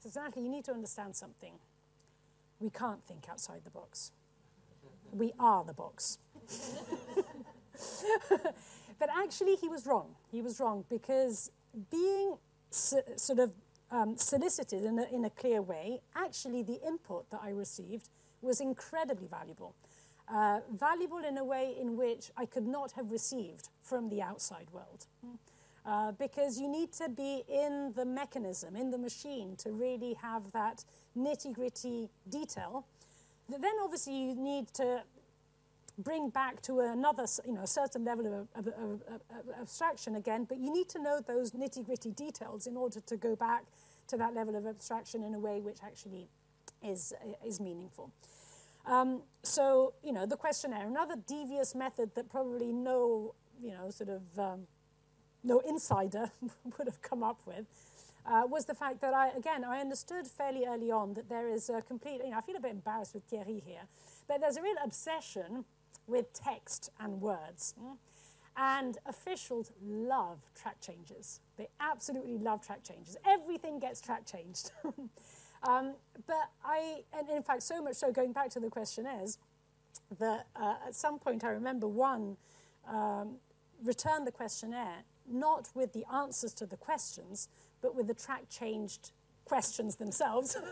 Says, 0.00 0.16
Nathalie, 0.16 0.44
you 0.44 0.50
need 0.50 0.64
to 0.64 0.72
understand 0.72 1.16
something. 1.16 1.54
We 2.60 2.70
can't 2.70 3.04
think 3.04 3.26
outside 3.30 3.62
the 3.64 3.70
box. 3.70 4.12
We 5.12 5.32
are 5.38 5.64
the 5.64 5.72
box. 5.72 6.18
but 8.98 9.08
actually, 9.16 9.56
he 9.56 9.68
was 9.68 9.86
wrong. 9.86 10.14
He 10.30 10.42
was 10.42 10.60
wrong 10.60 10.84
because 10.88 11.50
being 11.90 12.36
sort 12.70 13.38
of 13.38 13.52
um, 13.90 14.16
solicited 14.16 14.84
in 14.84 14.98
a, 14.98 15.06
in 15.12 15.24
a 15.24 15.30
clear 15.30 15.60
way, 15.60 16.00
actually 16.14 16.62
the 16.62 16.80
input 16.86 17.30
that 17.30 17.40
I 17.42 17.50
received 17.50 18.08
was 18.40 18.60
incredibly 18.60 19.26
valuable. 19.26 19.74
Uh, 20.32 20.60
valuable 20.72 21.18
in 21.18 21.36
a 21.36 21.44
way 21.44 21.74
in 21.78 21.96
which 21.96 22.30
I 22.36 22.46
could 22.46 22.66
not 22.66 22.92
have 22.92 23.10
received 23.10 23.68
from 23.82 24.08
the 24.08 24.22
outside 24.22 24.68
world. 24.72 25.06
Uh, 25.84 26.12
because 26.12 26.60
you 26.60 26.68
need 26.68 26.92
to 26.92 27.08
be 27.08 27.42
in 27.48 27.92
the 27.96 28.04
mechanism, 28.04 28.76
in 28.76 28.90
the 28.90 28.98
machine, 28.98 29.56
to 29.56 29.72
really 29.72 30.14
have 30.14 30.52
that 30.52 30.84
nitty 31.18 31.52
gritty 31.52 32.08
detail. 32.28 32.86
Then, 33.48 33.72
obviously, 33.82 34.16
you 34.16 34.34
need 34.36 34.68
to 34.74 35.02
bring 35.98 36.30
back 36.30 36.60
to 36.62 36.80
another, 36.80 37.26
you 37.46 37.52
know, 37.52 37.62
a 37.62 37.66
certain 37.66 38.04
level 38.04 38.26
of, 38.26 38.48
of, 38.54 38.72
of, 38.72 39.02
of 39.08 39.60
abstraction 39.60 40.16
again, 40.16 40.44
but 40.48 40.58
you 40.58 40.72
need 40.72 40.88
to 40.90 41.02
know 41.02 41.20
those 41.20 41.52
nitty 41.52 41.84
gritty 41.84 42.10
details 42.10 42.66
in 42.66 42.76
order 42.76 43.00
to 43.00 43.16
go 43.16 43.36
back 43.36 43.64
to 44.08 44.16
that 44.16 44.34
level 44.34 44.56
of 44.56 44.66
abstraction 44.66 45.22
in 45.22 45.34
a 45.34 45.38
way 45.38 45.60
which 45.60 45.78
actually 45.84 46.28
is, 46.82 47.12
is 47.44 47.60
meaningful. 47.60 48.10
Um, 48.86 49.22
so, 49.42 49.94
you 50.02 50.12
know, 50.12 50.26
the 50.26 50.36
questionnaire, 50.36 50.86
another 50.86 51.14
devious 51.26 51.74
method 51.74 52.14
that 52.14 52.28
probably 52.30 52.72
no, 52.72 53.34
you 53.60 53.70
know, 53.70 53.90
sort 53.90 54.10
of 54.10 54.22
um, 54.38 54.66
no 55.44 55.60
insider 55.60 56.30
would 56.78 56.86
have 56.86 57.00
come 57.00 57.22
up 57.22 57.40
with, 57.46 57.66
uh, 58.26 58.42
was 58.46 58.66
the 58.66 58.74
fact 58.74 59.00
that 59.00 59.14
I, 59.14 59.30
again, 59.30 59.64
I 59.64 59.80
understood 59.80 60.26
fairly 60.26 60.64
early 60.66 60.90
on 60.90 61.14
that 61.14 61.28
there 61.28 61.48
is 61.48 61.68
a 61.68 61.82
complete, 61.82 62.20
you 62.24 62.30
know, 62.30 62.38
I 62.38 62.40
feel 62.40 62.56
a 62.56 62.60
bit 62.60 62.72
embarrassed 62.72 63.14
with 63.14 63.24
Thierry 63.24 63.62
here, 63.64 63.82
but 64.28 64.40
there's 64.40 64.56
a 64.56 64.62
real 64.62 64.76
obsession 64.84 65.64
with 66.12 66.32
text 66.32 66.90
and 67.00 67.20
words. 67.20 67.74
Mm? 67.82 67.96
And 68.54 68.98
officials 69.06 69.72
love 69.82 70.50
track 70.54 70.76
changes. 70.80 71.40
They 71.56 71.68
absolutely 71.80 72.36
love 72.36 72.64
track 72.64 72.84
changes. 72.84 73.16
Everything 73.26 73.78
gets 73.78 74.00
track 74.00 74.26
changed. 74.26 74.70
um, 75.62 75.94
but 76.26 76.50
I, 76.62 77.04
and 77.18 77.30
in 77.30 77.42
fact, 77.42 77.62
so 77.62 77.82
much 77.82 77.96
so, 77.96 78.12
going 78.12 78.32
back 78.32 78.50
to 78.50 78.60
the 78.60 78.68
questionnaires, 78.68 79.38
that 80.18 80.46
uh, 80.54 80.74
at 80.86 80.94
some 80.94 81.18
point 81.18 81.44
I 81.44 81.48
remember 81.48 81.88
one 81.88 82.36
um, 82.86 83.36
returned 83.82 84.26
the 84.26 84.32
questionnaire 84.32 85.04
not 85.26 85.68
with 85.74 85.92
the 85.92 86.04
answers 86.12 86.52
to 86.54 86.66
the 86.66 86.76
questions, 86.76 87.48
but 87.80 87.94
with 87.94 88.06
the 88.06 88.14
track 88.14 88.48
changed 88.50 89.12
questions 89.44 89.96
themselves. 89.96 90.56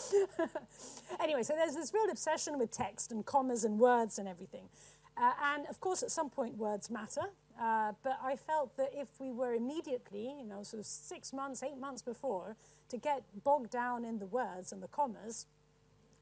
anyway, 1.20 1.42
so 1.42 1.54
there's 1.54 1.74
this 1.74 1.92
real 1.92 2.10
obsession 2.10 2.58
with 2.58 2.70
text 2.70 3.12
and 3.12 3.24
commas 3.24 3.64
and 3.64 3.78
words 3.78 4.18
and 4.18 4.28
everything. 4.28 4.68
Uh, 5.16 5.32
and 5.54 5.66
of 5.66 5.80
course, 5.80 6.02
at 6.02 6.10
some 6.10 6.30
point, 6.30 6.56
words 6.56 6.90
matter. 6.90 7.30
Uh, 7.60 7.92
but 8.04 8.18
I 8.22 8.36
felt 8.36 8.76
that 8.76 8.90
if 8.94 9.08
we 9.18 9.32
were 9.32 9.52
immediately, 9.52 10.32
you 10.38 10.46
know, 10.46 10.62
sort 10.62 10.80
of 10.80 10.86
six 10.86 11.32
months, 11.32 11.62
eight 11.62 11.76
months 11.76 12.02
before, 12.02 12.56
to 12.88 12.96
get 12.96 13.24
bogged 13.42 13.70
down 13.70 14.04
in 14.04 14.20
the 14.20 14.26
words 14.26 14.70
and 14.72 14.80
the 14.82 14.86
commas, 14.88 15.46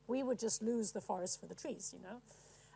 we 0.06 0.22
would 0.22 0.38
just 0.38 0.62
lose 0.62 0.92
the 0.92 1.00
forest 1.00 1.38
for 1.40 1.46
the 1.46 1.54
trees, 1.54 1.94
you 1.94 2.02
know. 2.02 2.20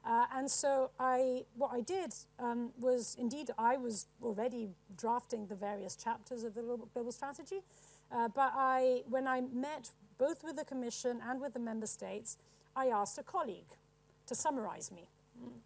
Uh, 0.04 0.26
and 0.34 0.50
so 0.50 0.90
I, 0.98 1.44
what 1.56 1.70
I 1.72 1.80
did 1.80 2.14
um, 2.38 2.70
was, 2.78 3.16
indeed, 3.18 3.50
I 3.58 3.76
was 3.76 4.06
already 4.22 4.68
drafting 4.96 5.46
the 5.46 5.54
various 5.54 5.94
chapters 5.94 6.42
of 6.42 6.54
the 6.54 6.62
global 6.62 7.12
strategy. 7.12 7.60
Uh, 8.12 8.28
but 8.28 8.52
I, 8.54 9.02
when 9.08 9.28
I 9.28 9.40
met 9.40 9.90
both 10.20 10.44
with 10.44 10.56
the 10.56 10.64
Commission 10.64 11.20
and 11.26 11.40
with 11.40 11.54
the 11.54 11.58
member 11.58 11.86
states, 11.86 12.36
I 12.76 12.86
asked 12.88 13.18
a 13.18 13.22
colleague 13.22 13.72
to 14.26 14.34
summarize 14.34 14.92
me. 14.92 15.08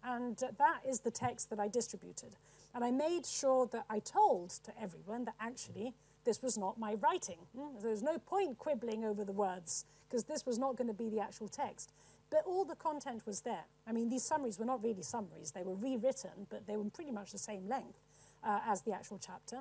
And 0.03 0.41
uh, 0.41 0.47
that 0.57 0.79
is 0.87 1.01
the 1.01 1.11
text 1.11 1.49
that 1.49 1.59
I 1.59 1.67
distributed. 1.67 2.37
And 2.73 2.83
I 2.83 2.91
made 2.91 3.25
sure 3.25 3.67
that 3.73 3.85
I 3.89 3.99
told 3.99 4.51
to 4.63 4.71
everyone 4.81 5.25
that 5.25 5.35
actually 5.39 5.93
this 6.23 6.41
was 6.41 6.57
not 6.57 6.79
my 6.79 6.93
writing. 6.93 7.39
Mm, 7.57 7.81
There 7.81 7.91
was 7.91 8.01
no 8.01 8.17
point 8.17 8.57
quibbling 8.57 9.03
over 9.03 9.25
the 9.25 9.33
words 9.33 9.85
because 10.07 10.23
this 10.23 10.45
was 10.45 10.57
not 10.57 10.77
going 10.77 10.87
to 10.87 10.93
be 10.93 11.09
the 11.09 11.19
actual 11.19 11.49
text. 11.49 11.91
But 12.29 12.43
all 12.47 12.63
the 12.63 12.75
content 12.75 13.23
was 13.25 13.41
there. 13.41 13.65
I 13.85 13.91
mean, 13.91 14.09
these 14.09 14.23
summaries 14.23 14.57
were 14.57 14.65
not 14.65 14.81
really 14.81 15.03
summaries, 15.03 15.51
they 15.51 15.63
were 15.63 15.75
rewritten, 15.75 16.47
but 16.49 16.65
they 16.65 16.77
were 16.77 16.89
pretty 16.89 17.11
much 17.11 17.31
the 17.31 17.37
same 17.37 17.67
length 17.67 17.99
uh, 18.43 18.61
as 18.65 18.81
the 18.83 18.93
actual 18.93 19.19
chapter. 19.19 19.59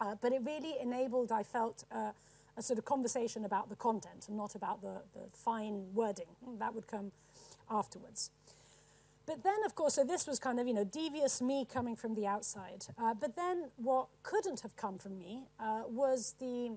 Uh, 0.00 0.14
but 0.20 0.32
it 0.32 0.42
really 0.44 0.74
enabled, 0.80 1.32
I 1.32 1.42
felt, 1.42 1.84
uh, 1.90 2.12
a 2.60 2.62
sort 2.62 2.78
of 2.78 2.84
conversation 2.84 3.44
about 3.44 3.70
the 3.70 3.76
content 3.76 4.26
and 4.28 4.36
not 4.36 4.54
about 4.54 4.82
the, 4.82 5.02
the 5.14 5.24
fine 5.32 5.86
wording. 5.94 6.26
That 6.58 6.74
would 6.74 6.86
come 6.86 7.10
afterwards. 7.70 8.30
But 9.26 9.42
then, 9.42 9.64
of 9.64 9.74
course, 9.74 9.94
so 9.94 10.04
this 10.04 10.26
was 10.26 10.38
kind 10.38 10.60
of, 10.60 10.66
you 10.68 10.74
know, 10.74 10.84
devious 10.84 11.40
me 11.40 11.64
coming 11.64 11.96
from 11.96 12.14
the 12.14 12.26
outside. 12.26 12.86
Uh, 12.98 13.14
but 13.14 13.34
then 13.34 13.70
what 13.76 14.08
couldn't 14.22 14.60
have 14.60 14.76
come 14.76 14.98
from 14.98 15.18
me 15.18 15.44
uh, 15.58 15.82
was 15.88 16.34
the 16.38 16.76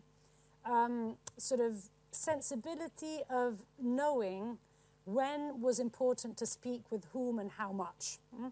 um, 0.65 1.17
sort 1.37 1.59
of 1.59 1.89
sensibility 2.11 3.19
of 3.29 3.63
knowing 3.81 4.57
when 5.05 5.59
was 5.61 5.79
important 5.79 6.37
to 6.37 6.45
speak 6.45 6.83
with 6.89 7.05
whom 7.11 7.39
and 7.39 7.51
how 7.51 7.71
much. 7.73 8.19
Mm? 8.39 8.51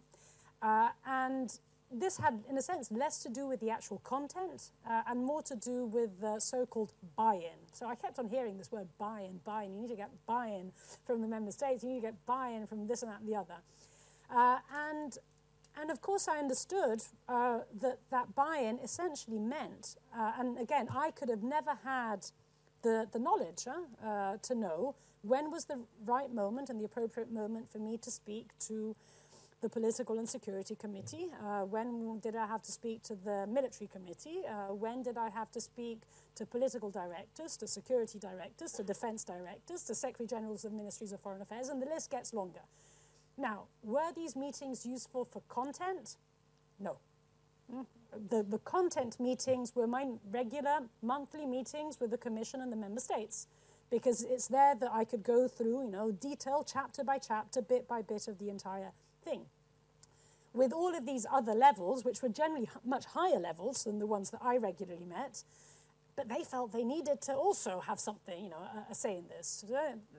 Uh, 0.62 0.90
and 1.06 1.60
this 1.92 2.18
had, 2.18 2.44
in 2.50 2.58
a 2.58 2.62
sense, 2.62 2.92
less 2.92 3.22
to 3.24 3.30
do 3.30 3.48
with 3.48 3.60
the 3.60 3.70
actual 3.70 4.00
content 4.00 4.72
uh, 4.90 5.02
and 5.08 5.24
more 5.24 5.42
to 5.44 5.56
do 5.56 5.86
with 5.86 6.22
the 6.22 6.40
so 6.40 6.66
called 6.66 6.94
buy 7.16 7.36
in. 7.36 7.60
So 7.74 7.88
I 7.88 7.96
kept 7.96 8.18
on 8.20 8.28
hearing 8.28 8.58
this 8.58 8.72
word 8.72 8.88
buy 8.98 9.22
in, 9.22 9.40
buy 9.44 9.64
in. 9.64 9.74
You 9.76 9.82
need 9.82 9.90
to 9.90 9.96
get 9.96 10.10
buy 10.26 10.48
in 10.48 10.72
from 11.06 11.22
the 11.22 11.28
member 11.28 11.52
states, 11.52 11.84
you 11.84 11.90
need 11.90 12.02
to 12.02 12.08
get 12.08 12.26
buy 12.26 12.50
in 12.50 12.66
from 12.66 12.88
this 12.88 13.02
and 13.04 13.12
that 13.12 13.20
and 13.20 13.30
the 13.30 13.36
other. 13.36 13.56
Uh, 14.34 14.60
and, 14.90 15.18
and 15.80 15.92
of 15.92 16.02
course, 16.02 16.28
I 16.28 16.38
understood 16.38 17.02
uh, 17.28 17.60
that 17.82 18.00
that 18.10 18.36
buy 18.36 18.58
in 18.58 18.80
essentially 18.80 19.40
meant, 19.40 19.96
uh, 20.18 20.32
and 20.40 20.58
again, 20.58 20.88
I 20.96 21.12
could 21.12 21.30
have 21.30 21.44
never 21.44 21.78
had 21.84 22.28
the, 22.82 23.08
the 23.12 23.20
knowledge 23.20 23.68
uh, 23.68 24.38
to 24.42 24.56
know 24.56 24.96
when 25.22 25.52
was 25.52 25.66
the 25.66 25.80
right 26.06 26.34
moment 26.34 26.70
and 26.70 26.80
the 26.80 26.86
appropriate 26.86 27.32
moment 27.32 27.70
for 27.70 27.78
me 27.78 27.98
to 27.98 28.10
speak 28.10 28.48
to 28.60 28.96
the 29.62 29.70
Political 29.70 30.18
and 30.18 30.28
Security 30.28 30.76
Committee? 30.76 31.28
Uh, 31.44 31.62
when 31.62 32.20
did 32.20 32.36
I 32.36 32.48
have 32.48 32.62
to 32.64 32.72
speak 32.72 33.04
to 33.04 33.16
the 33.16 33.48
Military 33.48 33.88
Committee? 33.88 34.42
Uh, 34.48 34.74
when 34.74 35.04
did 35.04 35.18
I 35.18 35.30
have 35.30 35.52
to 35.52 35.62
speak 35.62 36.02
to 36.36 36.46
political 36.46 36.90
directors, 36.90 37.58
to 37.58 37.68
security 37.68 38.18
directors, 38.20 38.72
to 38.74 38.84
defense 38.84 39.24
directors, 39.24 39.84
to 39.84 39.96
Secretary 39.96 40.28
Generals 40.28 40.66
of 40.66 40.74
Ministries 40.74 41.12
of 41.12 41.22
Foreign 41.22 41.42
Affairs? 41.42 41.70
And 41.70 41.82
the 41.82 41.86
list 41.86 42.10
gets 42.10 42.34
longer. 42.34 42.62
Now, 43.38 43.66
were 43.84 44.12
these 44.16 44.36
meetings 44.36 44.86
useful 44.86 45.26
for 45.26 45.42
content? 45.48 46.18
No. 46.80 46.98
Mm. 47.74 47.86
The, 48.30 48.44
the 48.44 48.60
content 48.60 49.20
meetings 49.20 49.74
were 49.76 49.88
my 49.88 50.08
regular 50.32 50.80
monthly 51.02 51.46
meetings 51.46 52.00
with 52.00 52.12
the 52.12 52.18
Commission 52.18 52.62
and 52.62 52.72
the 52.72 52.76
Member 52.76 53.00
States 53.00 53.48
because 53.90 54.24
it's 54.24 54.48
there 54.48 54.74
that 54.76 54.90
I 54.92 55.06
could 55.06 55.24
go 55.24 55.48
through, 55.48 55.86
you 55.86 55.92
know, 55.92 56.12
detail 56.12 56.66
chapter 56.68 57.04
by 57.04 57.20
chapter, 57.20 57.62
bit 57.62 57.88
by 57.88 58.02
bit 58.02 58.28
of 58.28 58.40
the 58.40 58.50
entire 58.50 58.92
thing. 59.22 59.46
With 60.54 60.74
all 60.74 60.96
of 60.96 61.06
these 61.06 61.26
other 61.32 61.54
levels, 61.54 62.04
which 62.04 62.22
were 62.22 62.30
generally 62.30 62.70
much 62.84 63.06
higher 63.06 63.40
levels 63.40 63.86
than 63.86 64.00
the 64.00 64.06
ones 64.08 64.32
that 64.32 64.42
I 64.44 64.58
regularly 64.58 65.06
met, 65.06 65.44
but 66.16 66.28
they 66.28 66.44
felt 66.44 66.74
they 66.74 66.84
needed 66.84 67.22
to 67.22 67.34
also 67.34 67.80
have 67.80 68.00
something, 68.00 68.44
you 68.44 68.50
know, 68.50 68.58
a, 68.58 68.92
a 68.92 68.96
say 68.96 69.18
in 69.18 69.28
this. 69.28 69.64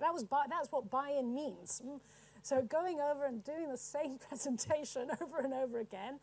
That 0.00 0.12
was 0.12 0.24
buy, 0.24 0.44
that's 0.48 0.72
what 0.72 0.90
buy-in 0.90 1.34
means. 1.34 1.82
Mm. 1.84 2.00
So 2.42 2.62
going 2.62 2.98
over 3.00 3.26
and 3.26 3.44
doing 3.44 3.68
the 3.70 3.76
same 3.76 4.18
presentation 4.28 5.08
over 5.20 5.38
and 5.38 5.52
over 5.52 5.80
again, 5.80 6.18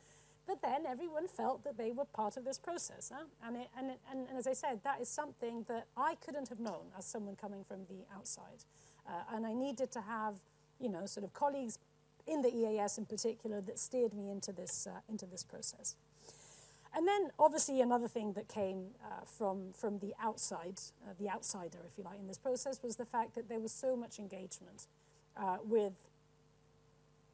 but 0.48 0.62
then 0.62 0.86
everyone 0.88 1.28
felt 1.28 1.64
that 1.64 1.78
they 1.78 1.92
were 1.92 2.06
part 2.06 2.36
of 2.36 2.44
this 2.44 2.58
process. 2.58 3.12
Huh? 3.14 3.26
And, 3.46 3.58
it, 3.58 3.68
and, 3.78 3.92
it, 3.92 4.00
and, 4.12 4.28
and, 4.28 4.38
as 4.38 4.48
I 4.48 4.54
said, 4.54 4.80
that 4.84 5.00
is 5.00 5.08
something 5.08 5.64
that 5.68 5.86
I 5.96 6.16
couldn't 6.16 6.50
have 6.50 6.60
known 6.60 6.88
as 6.98 7.06
someone 7.06 7.36
coming 7.36 7.64
from 7.64 7.86
the 7.88 8.04
outside. 8.16 8.66
Uh, 9.08 9.36
and 9.36 9.46
I 9.46 9.54
needed 9.54 9.92
to 9.92 10.02
have, 10.02 10.40
you 10.80 10.90
know, 10.90 11.06
sort 11.06 11.24
of 11.24 11.34
colleagues 11.34 11.78
in 12.28 12.42
the 12.42 12.50
EEAS 12.50 12.98
in 12.98 13.06
particular 13.06 13.62
that 13.62 13.80
steered 13.80 14.14
me 14.14 14.30
into 14.30 14.52
this, 14.52 14.88
uh, 14.88 15.00
into 15.10 15.26
this 15.26 15.44
process. 15.44 15.96
And 16.96 17.08
then, 17.08 17.30
obviously, 17.38 17.82
another 17.82 18.08
thing 18.08 18.34
that 18.34 18.48
came 18.48 18.88
uh, 19.06 19.24
from, 19.26 19.74
from 19.74 20.00
the 20.00 20.14
outside, 20.22 20.82
uh, 21.08 21.14
the 21.20 21.30
outsider, 21.30 21.78
if 21.88 21.98
you 21.98 22.04
like, 22.04 22.20
in 22.20 22.28
this 22.28 22.40
process 22.40 22.82
was 22.82 22.96
the 22.96 23.06
fact 23.06 23.36
that 23.36 23.48
there 23.48 23.60
was 23.60 23.72
so 23.72 23.96
much 23.96 24.18
engagement 24.18 24.88
uh, 25.38 25.58
with 25.64 25.94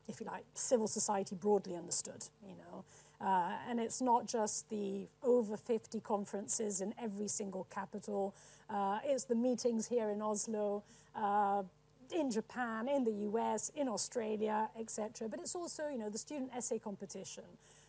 if 0.07 0.19
you 0.19 0.25
like, 0.25 0.45
civil 0.53 0.87
society 0.87 1.35
broadly 1.35 1.75
understood, 1.75 2.25
you 2.47 2.55
know. 2.55 2.83
Uh, 3.21 3.53
and 3.69 3.79
it's 3.79 4.01
not 4.01 4.27
just 4.27 4.69
the 4.69 5.07
over 5.23 5.57
50 5.57 5.99
conferences 6.01 6.81
in 6.81 6.93
every 7.01 7.27
single 7.27 7.65
capital. 7.69 8.35
Uh, 8.69 8.99
it's 9.03 9.23
the 9.23 9.35
meetings 9.35 9.87
here 9.87 10.09
in 10.09 10.21
Oslo, 10.21 10.83
uh, 11.15 11.63
in 12.11 12.31
Japan, 12.31 12.87
in 12.87 13.03
the 13.03 13.11
US, 13.29 13.69
in 13.75 13.87
Australia, 13.87 14.69
etc. 14.79 15.27
But 15.29 15.39
it's 15.39 15.55
also, 15.55 15.87
you 15.89 15.97
know, 15.97 16.09
the 16.09 16.17
student 16.17 16.51
essay 16.55 16.79
competition. 16.79 17.43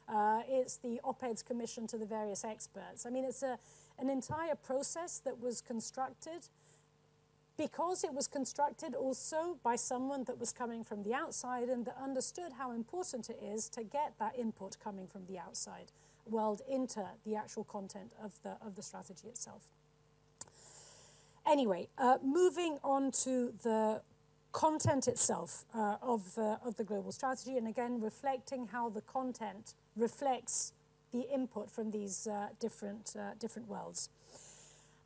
Uh, 0.08 0.42
it's 0.48 0.76
the 0.76 1.00
op-eds 1.02 1.42
commission 1.42 1.86
to 1.88 1.98
the 1.98 2.06
various 2.06 2.44
experts. 2.44 3.06
I 3.06 3.10
mean, 3.10 3.24
it's 3.24 3.42
a, 3.42 3.58
an 3.98 4.08
entire 4.08 4.54
process 4.54 5.18
that 5.24 5.40
was 5.40 5.60
constructed 5.60 6.48
because 7.56 8.04
it 8.04 8.12
was 8.12 8.26
constructed 8.26 8.94
also 8.94 9.58
by 9.62 9.76
someone 9.76 10.24
that 10.24 10.38
was 10.38 10.52
coming 10.52 10.84
from 10.84 11.02
the 11.02 11.14
outside 11.14 11.68
and 11.68 11.86
that 11.86 11.96
understood 12.02 12.52
how 12.58 12.72
important 12.72 13.30
it 13.30 13.40
is 13.42 13.68
to 13.70 13.82
get 13.82 14.12
that 14.18 14.38
input 14.38 14.76
coming 14.82 15.06
from 15.06 15.24
the 15.26 15.38
outside 15.38 15.90
world 16.26 16.60
into 16.68 17.04
the 17.24 17.34
actual 17.34 17.64
content 17.64 18.12
of 18.22 18.40
the, 18.42 18.56
of 18.64 18.74
the 18.74 18.82
strategy 18.82 19.28
itself. 19.28 19.70
Anyway, 21.46 21.88
uh, 21.96 22.18
moving 22.24 22.78
on 22.82 23.12
to 23.12 23.52
the 23.62 24.02
content 24.50 25.06
itself 25.06 25.64
uh, 25.74 25.96
of, 26.02 26.34
the, 26.34 26.58
of 26.64 26.74
the 26.76 26.82
global 26.82 27.12
strategy, 27.12 27.56
and 27.56 27.68
again, 27.68 28.00
reflecting 28.00 28.66
how 28.66 28.88
the 28.88 29.02
content 29.02 29.74
reflects 29.96 30.72
the 31.12 31.20
input 31.32 31.70
from 31.70 31.90
these 31.92 32.26
uh, 32.26 32.48
different, 32.58 33.14
uh, 33.16 33.34
different 33.38 33.68
worlds. 33.68 34.08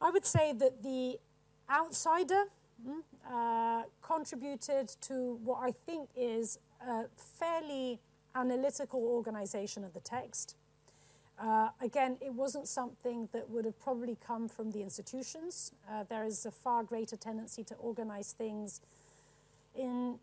I 0.00 0.10
would 0.10 0.24
say 0.24 0.54
that 0.54 0.82
the 0.82 1.18
outsider 1.70 2.44
mm, 2.88 3.02
uh, 3.30 3.84
contributed 4.00 4.88
to 5.02 5.38
what 5.44 5.58
I 5.62 5.72
think 5.72 6.08
is 6.16 6.58
a 6.80 7.04
fairly 7.16 8.00
analytical 8.34 9.00
organization 9.00 9.84
of 9.84 9.92
the 9.92 10.00
text. 10.00 10.56
Uh, 11.40 11.70
again, 11.80 12.18
it 12.20 12.34
wasn't 12.34 12.68
something 12.68 13.28
that 13.32 13.48
would 13.48 13.64
have 13.64 13.80
probably 13.80 14.16
come 14.26 14.46
from 14.46 14.72
the 14.72 14.82
institutions. 14.82 15.72
Uh, 15.90 16.04
there 16.08 16.24
is 16.24 16.44
a 16.44 16.50
far 16.50 16.82
greater 16.82 17.16
tendency 17.16 17.64
to 17.64 17.74
organize 17.76 18.32
things 18.32 18.80
in 19.74 20.18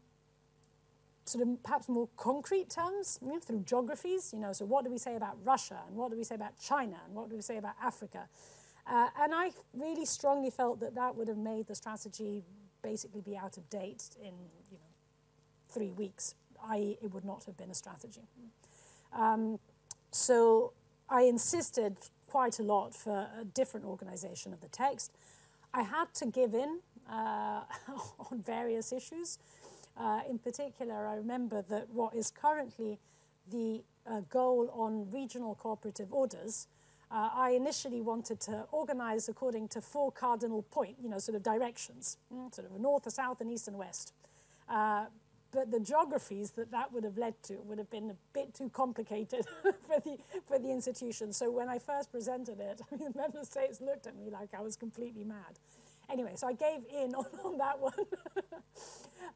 sort 1.25 1.47
of 1.47 1.63
perhaps 1.63 1.89
more 1.89 2.07
concrete 2.17 2.69
terms 2.69 3.19
you 3.21 3.29
know, 3.29 3.39
through 3.39 3.63
geographies. 3.65 4.31
You 4.31 4.39
know, 4.39 4.53
so 4.53 4.65
what 4.65 4.85
do 4.85 4.91
we 4.91 4.99
say 4.99 5.15
about 5.15 5.37
Russia 5.43 5.79
and 5.87 5.97
what 5.97 6.11
do 6.11 6.17
we 6.17 6.23
say 6.23 6.35
about 6.35 6.59
China 6.59 6.97
and 7.05 7.15
what 7.15 7.29
do 7.29 7.35
we 7.35 7.41
say 7.41 7.57
about 7.57 7.73
Africa? 7.81 8.27
Uh, 8.85 9.07
and 9.19 9.33
I 9.33 9.51
really 9.73 10.05
strongly 10.05 10.51
felt 10.51 10.79
that 10.81 10.93
that 10.95 11.15
would 11.15 11.27
have 11.27 11.37
made 11.37 11.67
the 11.67 11.75
strategy 11.75 12.43
basically 12.83 13.21
be 13.21 13.35
out 13.35 13.57
of 13.57 13.69
date 13.69 14.03
in 14.21 14.33
you 14.71 14.77
know 14.77 14.91
three 15.69 15.91
weeks. 15.91 16.35
I.e., 16.63 16.97
it 17.01 17.13
would 17.13 17.25
not 17.25 17.43
have 17.45 17.57
been 17.57 17.69
a 17.69 17.73
strategy. 17.73 18.21
Um, 19.13 19.59
so 20.11 20.73
I 21.09 21.21
insisted 21.21 21.97
quite 22.27 22.59
a 22.59 22.63
lot 22.63 22.93
for 22.93 23.27
a 23.39 23.45
different 23.45 23.85
organization 23.85 24.53
of 24.53 24.61
the 24.61 24.67
text. 24.67 25.11
I 25.73 25.83
had 25.83 26.13
to 26.15 26.25
give 26.25 26.53
in 26.53 26.79
uh, 27.09 27.61
on 28.31 28.41
various 28.45 28.91
issues. 28.91 29.39
Uh, 29.97 30.21
in 30.29 30.37
particular, 30.37 31.07
I 31.07 31.15
remember 31.15 31.63
that 31.69 31.89
what 31.89 32.13
is 32.13 32.29
currently 32.29 32.99
the 33.51 33.81
uh, 34.05 34.21
goal 34.29 34.69
on 34.73 35.09
regional 35.11 35.55
cooperative 35.55 36.13
orders, 36.13 36.67
uh, 37.09 37.29
I 37.33 37.51
initially 37.51 38.01
wanted 38.01 38.39
to 38.41 38.65
organize 38.71 39.29
according 39.29 39.69
to 39.69 39.81
four 39.81 40.11
cardinal 40.11 40.63
point, 40.63 40.97
you 41.01 41.09
know, 41.09 41.19
sort 41.19 41.35
of 41.35 41.43
directions, 41.43 42.17
mm, 42.33 42.53
sort 42.53 42.69
of 42.69 42.79
north, 42.79 43.07
a 43.07 43.11
south, 43.11 43.39
and 43.39 43.49
east 43.49 43.67
and 43.67 43.77
west. 43.77 44.13
But 45.51 45.71
the 45.71 45.79
geographies 45.79 46.51
that 46.51 46.71
that 46.71 46.91
would 46.91 47.03
have 47.03 47.17
led 47.17 47.41
to 47.43 47.55
would 47.65 47.77
have 47.77 47.89
been 47.89 48.09
a 48.09 48.15
bit 48.33 48.53
too 48.53 48.69
complicated 48.69 49.45
for, 49.63 49.99
the, 49.99 50.17
for 50.45 50.59
the 50.59 50.71
institution. 50.71 51.31
So 51.31 51.49
when 51.49 51.69
I 51.69 51.79
first 51.79 52.11
presented 52.11 52.59
it, 52.59 52.81
I 52.91 52.95
mean, 52.95 53.11
the 53.13 53.19
member 53.19 53.43
states 53.43 53.79
looked 53.79 54.07
at 54.07 54.15
me 54.15 54.29
like 54.29 54.49
I 54.57 54.61
was 54.61 54.75
completely 54.75 55.23
mad. 55.23 55.59
Anyway, 56.09 56.33
so 56.35 56.47
I 56.47 56.53
gave 56.53 56.81
in 56.93 57.15
on, 57.15 57.25
on 57.43 57.57
that 57.57 57.79
one. 57.79 57.93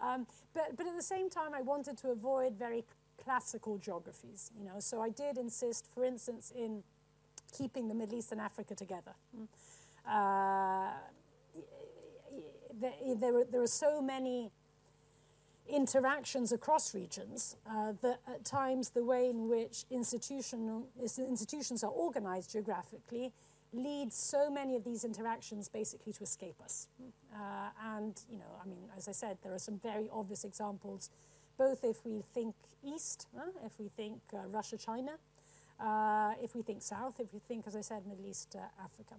um, 0.02 0.28
but, 0.54 0.76
but 0.76 0.88
at 0.88 0.96
the 0.96 1.04
same 1.04 1.30
time, 1.30 1.54
I 1.54 1.62
wanted 1.62 1.98
to 2.00 2.10
avoid 2.10 2.56
very 2.58 2.84
classical 3.24 3.78
geographies, 3.78 4.52
you 4.58 4.66
know. 4.66 4.80
So 4.80 5.02
I 5.02 5.10
did 5.10 5.38
insist, 5.38 5.88
for 5.94 6.04
instance, 6.04 6.52
in 6.56 6.84
keeping 7.58 7.88
the 7.88 7.94
Middle 7.94 8.18
East 8.18 8.32
and 8.32 8.42
Africa 8.42 8.76
together. 8.76 9.14
Mm. 9.38 9.48
Uh, 10.08 10.92
there, 12.80 12.94
there, 13.16 13.34
were, 13.34 13.46
there 13.50 13.62
were 13.62 13.68
so 13.68 14.02
many 14.02 14.52
interactions 15.70 16.52
across 16.52 16.94
regions 16.94 17.56
uh, 17.70 17.94
that 18.02 18.20
at 18.28 18.44
times 18.44 18.90
the 18.90 19.04
way 19.04 19.30
in 19.30 19.48
which 19.48 19.86
institution, 19.90 20.84
institutions 21.02 21.84
are 21.84 21.92
organized 21.92 22.52
geographically 22.52 23.32
leads 23.74 24.16
so 24.16 24.50
many 24.50 24.76
of 24.76 24.84
these 24.84 25.04
interactions 25.04 25.70
basically 25.70 26.12
to 26.14 26.24
escape 26.24 26.56
us. 26.64 26.88
Uh, 27.34 27.70
and, 27.96 28.22
you 28.30 28.38
know, 28.38 28.60
I 28.62 28.68
mean, 28.68 28.84
as 28.98 29.08
I 29.08 29.14
said, 29.14 29.38
there 29.44 29.54
are 29.54 29.60
some 29.60 29.80
very 29.80 30.10
obvious 30.12 30.44
examples, 30.44 31.10
both 31.58 31.84
if 31.84 32.06
we 32.06 32.22
think 32.34 32.56
east, 32.84 33.28
uh, 33.38 33.44
if 33.66 33.80
we 33.80 33.88
think 33.88 34.20
uh, 34.34 34.40
Russia, 34.48 34.78
China, 34.78 35.12
uh, 35.80 36.34
if 36.44 36.54
we 36.56 36.62
think 36.62 36.82
south, 36.82 37.20
if 37.20 37.34
we 37.34 37.40
think, 37.40 37.66
as 37.66 37.76
I 37.76 37.82
said, 37.82 38.06
Middle 38.06 38.26
East, 38.26 38.56
uh, 38.56 38.84
Africa. 38.84 39.16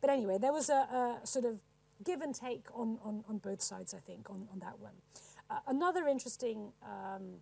But 0.00 0.10
anyway, 0.10 0.38
there 0.38 0.52
was 0.52 0.68
a, 0.68 1.20
a, 1.22 1.26
sort 1.26 1.44
of 1.44 1.60
give 2.04 2.20
and 2.20 2.34
take 2.34 2.66
on, 2.74 2.98
on, 3.04 3.24
on 3.28 3.38
both 3.38 3.62
sides, 3.62 3.94
I 3.94 3.98
think, 3.98 4.28
on, 4.28 4.48
on 4.52 4.58
that 4.60 4.78
one. 4.80 4.92
Uh, 5.50 5.58
another 5.66 6.06
interesting 6.06 6.72
um, 6.82 7.40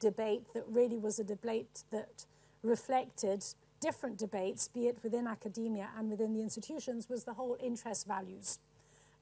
debate 0.00 0.42
that 0.54 0.64
really 0.68 0.98
was 0.98 1.18
a 1.18 1.24
debate 1.24 1.84
that 1.90 2.26
reflected 2.62 3.44
different 3.80 4.18
debates, 4.18 4.68
be 4.68 4.86
it 4.86 4.98
within 5.02 5.26
academia 5.26 5.90
and 5.98 6.10
within 6.10 6.32
the 6.32 6.40
institutions, 6.40 7.08
was 7.08 7.24
the 7.24 7.34
whole 7.34 7.56
interest 7.62 8.06
values 8.06 8.58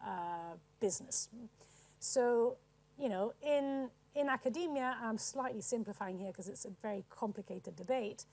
uh, 0.05 0.55
business. 0.81 1.29
So, 1.99 2.57
you 2.99 3.09
know, 3.09 3.33
in, 3.43 3.91
in 4.15 4.29
academia, 4.29 4.97
I'm 5.03 5.19
slightly 5.19 5.61
simplifying 5.61 6.19
here 6.19 6.29
because 6.29 6.49
it's 6.49 6.65
a 6.65 6.71
very 6.81 7.05
complicated 7.11 7.77
debate. 7.77 8.25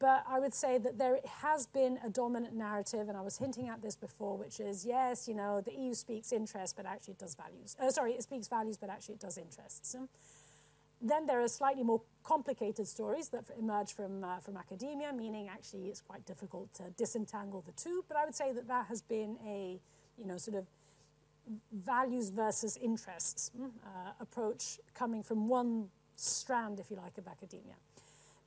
But 0.00 0.24
I 0.28 0.38
would 0.38 0.54
say 0.54 0.78
that 0.78 0.96
there 0.96 1.18
has 1.42 1.66
been 1.66 1.98
a 2.04 2.08
dominant 2.08 2.54
narrative, 2.54 3.08
and 3.08 3.16
I 3.16 3.20
was 3.20 3.38
hinting 3.38 3.68
at 3.68 3.82
this 3.82 3.96
before, 3.96 4.36
which 4.36 4.60
is 4.60 4.84
yes, 4.86 5.26
you 5.26 5.34
know, 5.34 5.60
the 5.60 5.72
EU 5.72 5.92
speaks 5.92 6.32
interests, 6.32 6.72
but 6.76 6.86
actually 6.86 7.12
it 7.12 7.18
does 7.18 7.34
values. 7.34 7.76
Uh, 7.80 7.90
sorry, 7.90 8.12
it 8.12 8.22
speaks 8.22 8.46
values, 8.46 8.76
but 8.76 8.90
actually 8.90 9.16
it 9.16 9.20
does 9.20 9.38
interests. 9.38 9.96
Then 11.00 11.26
there 11.26 11.40
are 11.40 11.48
slightly 11.48 11.84
more 11.84 12.02
complicated 12.24 12.86
stories 12.86 13.28
that 13.30 13.44
emerge 13.58 13.92
from, 13.92 14.24
uh, 14.24 14.38
from 14.38 14.56
academia, 14.56 15.12
meaning 15.12 15.48
actually 15.48 15.86
it's 15.86 16.00
quite 16.00 16.26
difficult 16.26 16.72
to 16.74 16.84
disentangle 16.96 17.62
the 17.64 17.72
two. 17.72 18.04
But 18.08 18.16
I 18.16 18.24
would 18.24 18.34
say 18.34 18.52
that 18.52 18.66
that 18.68 18.86
has 18.86 19.02
been 19.02 19.36
a, 19.46 19.80
you 20.16 20.26
know, 20.26 20.38
sort 20.38 20.56
of 20.56 20.66
values 21.72 22.30
versus 22.30 22.76
interests 22.76 23.50
uh, 23.84 24.10
approach 24.20 24.80
coming 24.94 25.22
from 25.22 25.48
one 25.48 25.88
strand, 26.16 26.80
if 26.80 26.90
you 26.90 26.96
like, 26.96 27.16
of 27.16 27.28
academia. 27.28 27.74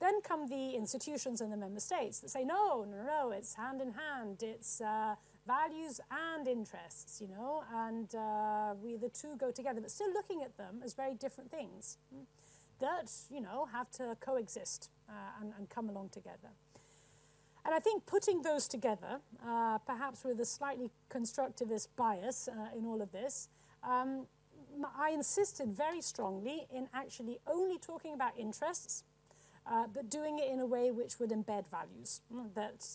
Then 0.02 0.20
come 0.22 0.48
the 0.48 0.72
institutions 0.72 1.42
and 1.42 1.54
the 1.54 1.58
member 1.58 1.80
states 1.80 2.20
that 2.22 2.32
say, 2.32 2.44
no, 2.44 2.84
no, 2.84 3.06
no, 3.06 3.32
it's 3.32 3.54
hand 3.54 3.82
in 3.82 3.94
hand. 3.94 4.42
It's 4.42 4.82
uh, 4.82 5.14
values 5.46 6.02
and 6.10 6.48
interests, 6.48 7.22
you 7.22 7.28
know, 7.28 7.64
and 7.72 8.14
uh, 8.16 8.74
we 8.82 8.96
the 8.96 9.10
two 9.10 9.36
go 9.38 9.52
together, 9.52 9.80
but 9.80 9.92
still 9.92 10.12
looking 10.12 10.42
at 10.42 10.58
them 10.58 10.82
as 10.84 10.96
very 10.96 11.14
different 11.14 11.52
things 11.52 12.00
hmm, 12.12 12.24
that, 12.80 13.12
you 13.30 13.42
know, 13.42 13.68
have 13.72 13.92
to 13.92 14.18
coexist 14.20 14.90
uh, 15.08 15.14
and, 15.40 15.54
and, 15.56 15.70
come 15.70 15.88
along 15.88 16.10
together. 16.10 16.50
And 17.64 17.76
I 17.76 17.80
think 17.80 18.08
putting 18.08 18.42
those 18.42 18.68
together, 18.68 19.20
uh, 19.46 19.78
perhaps 19.86 20.24
with 20.24 20.40
a 20.40 20.46
slightly 20.46 20.90
constructivist 21.12 21.90
bias 21.96 22.48
uh, 22.48 22.76
in 22.76 22.88
all 22.88 23.04
of 23.04 23.12
this, 23.12 23.50
um, 23.84 24.26
I 24.98 25.12
insisted 25.12 25.72
very 25.72 26.02
strongly 26.02 26.66
in 26.74 26.88
actually 26.92 27.38
only 27.46 27.78
talking 27.78 28.16
about 28.16 28.32
interests 28.36 29.04
uh, 29.69 29.86
but 29.93 30.10
doing 30.10 30.39
it 30.39 30.50
in 30.52 30.60
a 30.60 30.65
way 30.65 30.91
which 30.91 31.19
would 31.19 31.30
embed 31.30 31.69
values, 31.69 32.21
mm, 32.34 32.54
that 32.56 32.86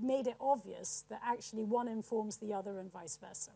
made 0.00 0.26
it 0.26 0.36
obvious 0.40 1.04
that 1.10 1.20
actually 1.24 1.64
one 1.64 1.88
informs 1.88 2.38
the 2.38 2.52
other 2.54 2.78
and 2.78 2.92
vice 2.92 3.18
versa. 3.20 3.52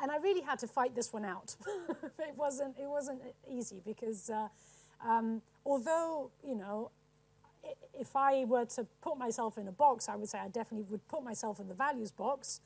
And 0.00 0.10
I 0.12 0.18
really 0.18 0.42
had 0.42 0.58
to 0.60 0.68
fight 0.68 0.94
this 0.94 1.12
one 1.12 1.24
out. 1.24 1.56
it, 2.18 2.36
wasn't, 2.36 2.76
it 2.78 2.88
wasn't 2.88 3.20
easy 3.50 3.80
because 3.84 4.30
uh, 4.30 4.48
um, 5.06 5.42
although, 5.64 6.30
you 6.46 6.54
know, 6.54 6.90
if 7.98 8.14
I 8.14 8.44
were 8.44 8.64
to 8.66 8.86
put 9.00 9.18
myself 9.18 9.58
in 9.58 9.66
a 9.66 9.72
box, 9.72 10.08
I 10.08 10.16
would 10.16 10.28
say 10.28 10.38
I 10.38 10.48
definitely 10.48 10.86
would 10.90 11.06
put 11.08 11.24
myself 11.24 11.58
in 11.58 11.68
the 11.68 11.74
values 11.74 12.12
box. 12.12 12.60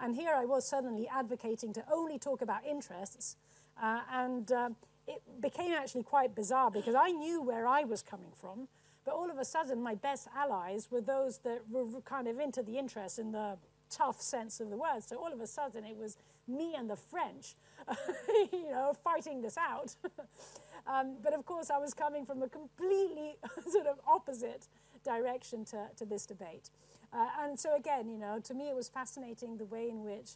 And 0.00 0.14
here 0.14 0.34
I 0.34 0.44
was 0.44 0.66
suddenly 0.68 1.08
advocating 1.08 1.72
to 1.74 1.84
only 1.90 2.18
talk 2.18 2.42
about 2.42 2.64
interests. 2.66 3.36
Uh, 3.80 4.00
and 4.12 4.52
uh, 4.52 4.70
it 5.06 5.22
became 5.40 5.72
actually 5.72 6.02
quite 6.02 6.34
bizarre 6.34 6.70
because 6.70 6.94
I 6.94 7.10
knew 7.10 7.42
where 7.42 7.66
I 7.66 7.84
was 7.84 8.02
coming 8.02 8.32
from, 8.32 8.68
but 9.04 9.14
all 9.14 9.30
of 9.30 9.38
a 9.38 9.44
sudden 9.44 9.82
my 9.82 9.94
best 9.94 10.28
allies 10.36 10.88
were 10.90 11.00
those 11.00 11.38
that 11.38 11.62
were 11.70 12.00
kind 12.02 12.26
of 12.28 12.38
into 12.38 12.62
the 12.62 12.78
interest 12.78 13.18
in 13.18 13.32
the 13.32 13.58
tough 13.90 14.20
sense 14.20 14.60
of 14.60 14.70
the 14.70 14.76
word. 14.76 15.02
So 15.06 15.16
all 15.16 15.32
of 15.32 15.40
a 15.40 15.46
sudden 15.46 15.84
it 15.84 15.96
was 15.96 16.16
me 16.48 16.74
and 16.76 16.88
the 16.88 16.96
French, 16.96 17.54
you 18.52 18.70
know, 18.70 18.92
fighting 18.92 19.42
this 19.42 19.56
out. 19.56 19.94
um, 20.86 21.16
but 21.22 21.34
of 21.34 21.44
course 21.44 21.70
I 21.70 21.78
was 21.78 21.94
coming 21.94 22.24
from 22.24 22.42
a 22.42 22.48
completely 22.48 23.36
sort 23.70 23.86
of 23.86 23.98
opposite 24.06 24.66
direction 25.04 25.64
to, 25.66 25.88
to 25.96 26.04
this 26.04 26.26
debate. 26.26 26.70
Uh, 27.12 27.28
and 27.42 27.58
so 27.60 27.76
again, 27.76 28.08
you 28.08 28.18
know, 28.18 28.40
to 28.40 28.54
me 28.54 28.68
it 28.68 28.74
was 28.74 28.88
fascinating 28.88 29.58
the 29.58 29.66
way 29.66 29.88
in 29.88 30.02
which 30.02 30.32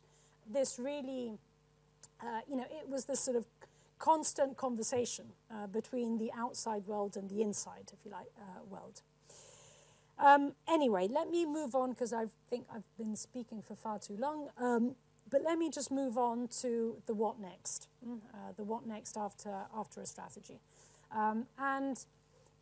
this 0.51 0.79
really, 0.79 1.33
uh, 2.23 2.41
you 2.49 2.57
know, 2.57 2.67
it 2.71 2.89
was 2.89 3.07
this 3.07 3.21
sort 3.21 3.37
of 3.37 3.47
constant 3.99 4.57
conversation 4.57 5.27
uh, 5.51 5.67
between 5.67 6.19
the 6.19 6.31
outside 6.37 6.87
world 6.87 7.17
and 7.17 7.29
the 7.29 7.43
inside, 7.43 7.91
if 7.93 8.05
you 8.05 8.11
like, 8.11 8.31
uh, 8.39 8.65
world. 8.69 9.03
Um, 10.19 10.55
anyway, 10.69 11.09
let 11.09 11.31
me 11.31 11.47
move 11.47 11.75
on 11.75 11.91
because 11.91 12.13
I 12.13 12.27
think 12.51 12.67
I've 12.75 12.89
been 12.97 13.15
speaking 13.15 13.63
for 13.63 13.77
far 13.77 13.99
too 13.99 14.17
long. 14.17 14.49
Um, 14.59 14.97
but 15.31 15.43
let 15.45 15.59
me 15.59 15.71
just 15.71 15.91
move 15.91 16.17
on 16.17 16.49
to 16.63 16.97
the 17.07 17.15
what 17.15 17.39
next, 17.39 17.89
mm, 18.07 18.19
uh, 18.33 18.53
the 18.57 18.65
what 18.65 18.87
next 18.87 19.17
after 19.17 19.67
after 19.77 20.01
a 20.01 20.07
strategy, 20.07 20.59
um, 21.13 21.47
and 21.59 22.05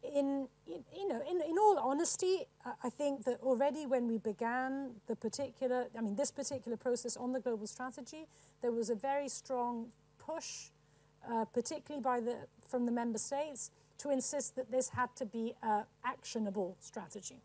in 0.02 0.48
you 0.66 1.08
know 1.08 1.22
in, 1.30 1.40
in 1.48 1.58
all 1.58 1.78
honesty, 1.78 2.46
I 2.82 2.90
think 2.90 3.24
that 3.24 3.40
already 3.40 3.86
when 3.86 4.08
we 4.08 4.18
began 4.18 4.96
the 5.06 5.16
particular, 5.16 5.86
I 5.96 6.00
mean 6.00 6.16
this 6.16 6.30
particular 6.30 6.76
process 6.76 7.16
on 7.16 7.32
the 7.32 7.40
global 7.40 7.66
strategy, 7.66 8.26
there 8.62 8.72
was 8.72 8.90
a 8.90 8.96
very 8.96 9.28
strong 9.28 9.92
push 10.18 10.70
uh, 11.30 11.44
particularly 11.46 12.02
by 12.02 12.20
the, 12.20 12.36
from 12.68 12.86
the 12.86 12.92
member 12.92 13.18
states, 13.18 13.70
to 13.98 14.10
insist 14.10 14.56
that 14.56 14.70
this 14.70 14.90
had 14.90 15.14
to 15.16 15.24
be 15.24 15.54
an 15.62 15.84
actionable 16.04 16.76
strategy. 16.80 17.40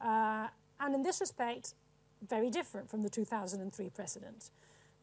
Uh, 0.00 0.48
and 0.80 0.94
in 0.94 1.02
this 1.02 1.20
respect, 1.20 1.74
very 2.28 2.50
different 2.50 2.90
from 2.90 3.02
the 3.02 3.10
2003 3.10 3.90
precedent. 3.90 4.50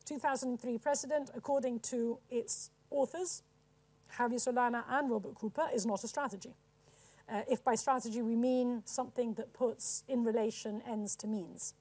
2003 0.05 0.77
precedent, 0.77 1.29
according 1.35 1.79
to 1.79 2.19
its 2.29 2.71
authors, 2.89 3.43
Javier 4.17 4.35
Solana 4.35 4.83
and 4.89 5.09
Robert 5.09 5.35
Cooper, 5.35 5.67
is 5.73 5.85
not 5.85 6.03
a 6.03 6.07
strategy. 6.07 6.53
Uh, 7.31 7.41
if 7.49 7.63
by 7.63 7.75
strategy 7.75 8.21
we 8.21 8.35
mean 8.35 8.81
something 8.85 9.33
that 9.35 9.53
puts 9.53 10.03
in 10.07 10.23
relation 10.23 10.81
ends 10.87 11.15
to 11.15 11.27
means. 11.27 11.73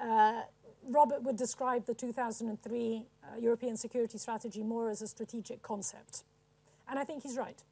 Uh, 0.00 0.42
Robert 0.88 1.22
would 1.22 1.36
describe 1.36 1.86
the 1.86 1.94
2003 1.94 3.02
uh, 3.22 3.36
European 3.38 3.76
security 3.76 4.16
strategy 4.16 4.62
more 4.62 4.88
as 4.88 5.02
a 5.02 5.06
strategic 5.06 5.62
concept. 5.62 6.24
And 6.88 6.98
I 6.98 7.04
think 7.04 7.22
he's 7.22 7.36
right. 7.36 7.62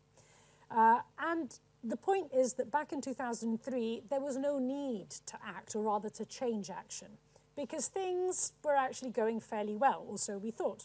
Uh, 0.71 1.01
and 1.19 1.59
the 1.83 1.97
point 1.97 2.31
is 2.35 2.55
that 2.55 2.71
back 2.71 2.93
in 2.93 3.01
2003, 3.01 4.03
there 4.11 4.21
was 4.21 4.37
no 4.37 4.59
need 4.59 5.11
to 5.27 5.39
act, 5.45 5.75
or 5.75 5.83
rather 5.85 6.11
to 6.11 6.25
change 6.27 6.69
action, 6.69 7.09
because 7.57 7.89
things 7.89 8.53
were 8.63 8.77
actually 8.77 9.11
going 9.11 9.41
fairly 9.41 9.77
well, 9.77 10.05
or 10.07 10.19
so 10.19 10.37
we 10.37 10.51
thought. 10.51 10.85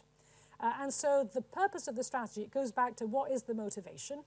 Uh, 0.59 0.73
and 0.79 0.93
so 0.93 1.27
the 1.33 1.41
purpose 1.41 1.87
of 1.87 1.95
the 1.95 2.03
strategy, 2.03 2.43
it 2.43 2.51
goes 2.51 2.71
back 2.71 2.95
to 2.95 3.07
what 3.07 3.31
is 3.31 3.43
the 3.43 3.53
motivation. 3.53 4.19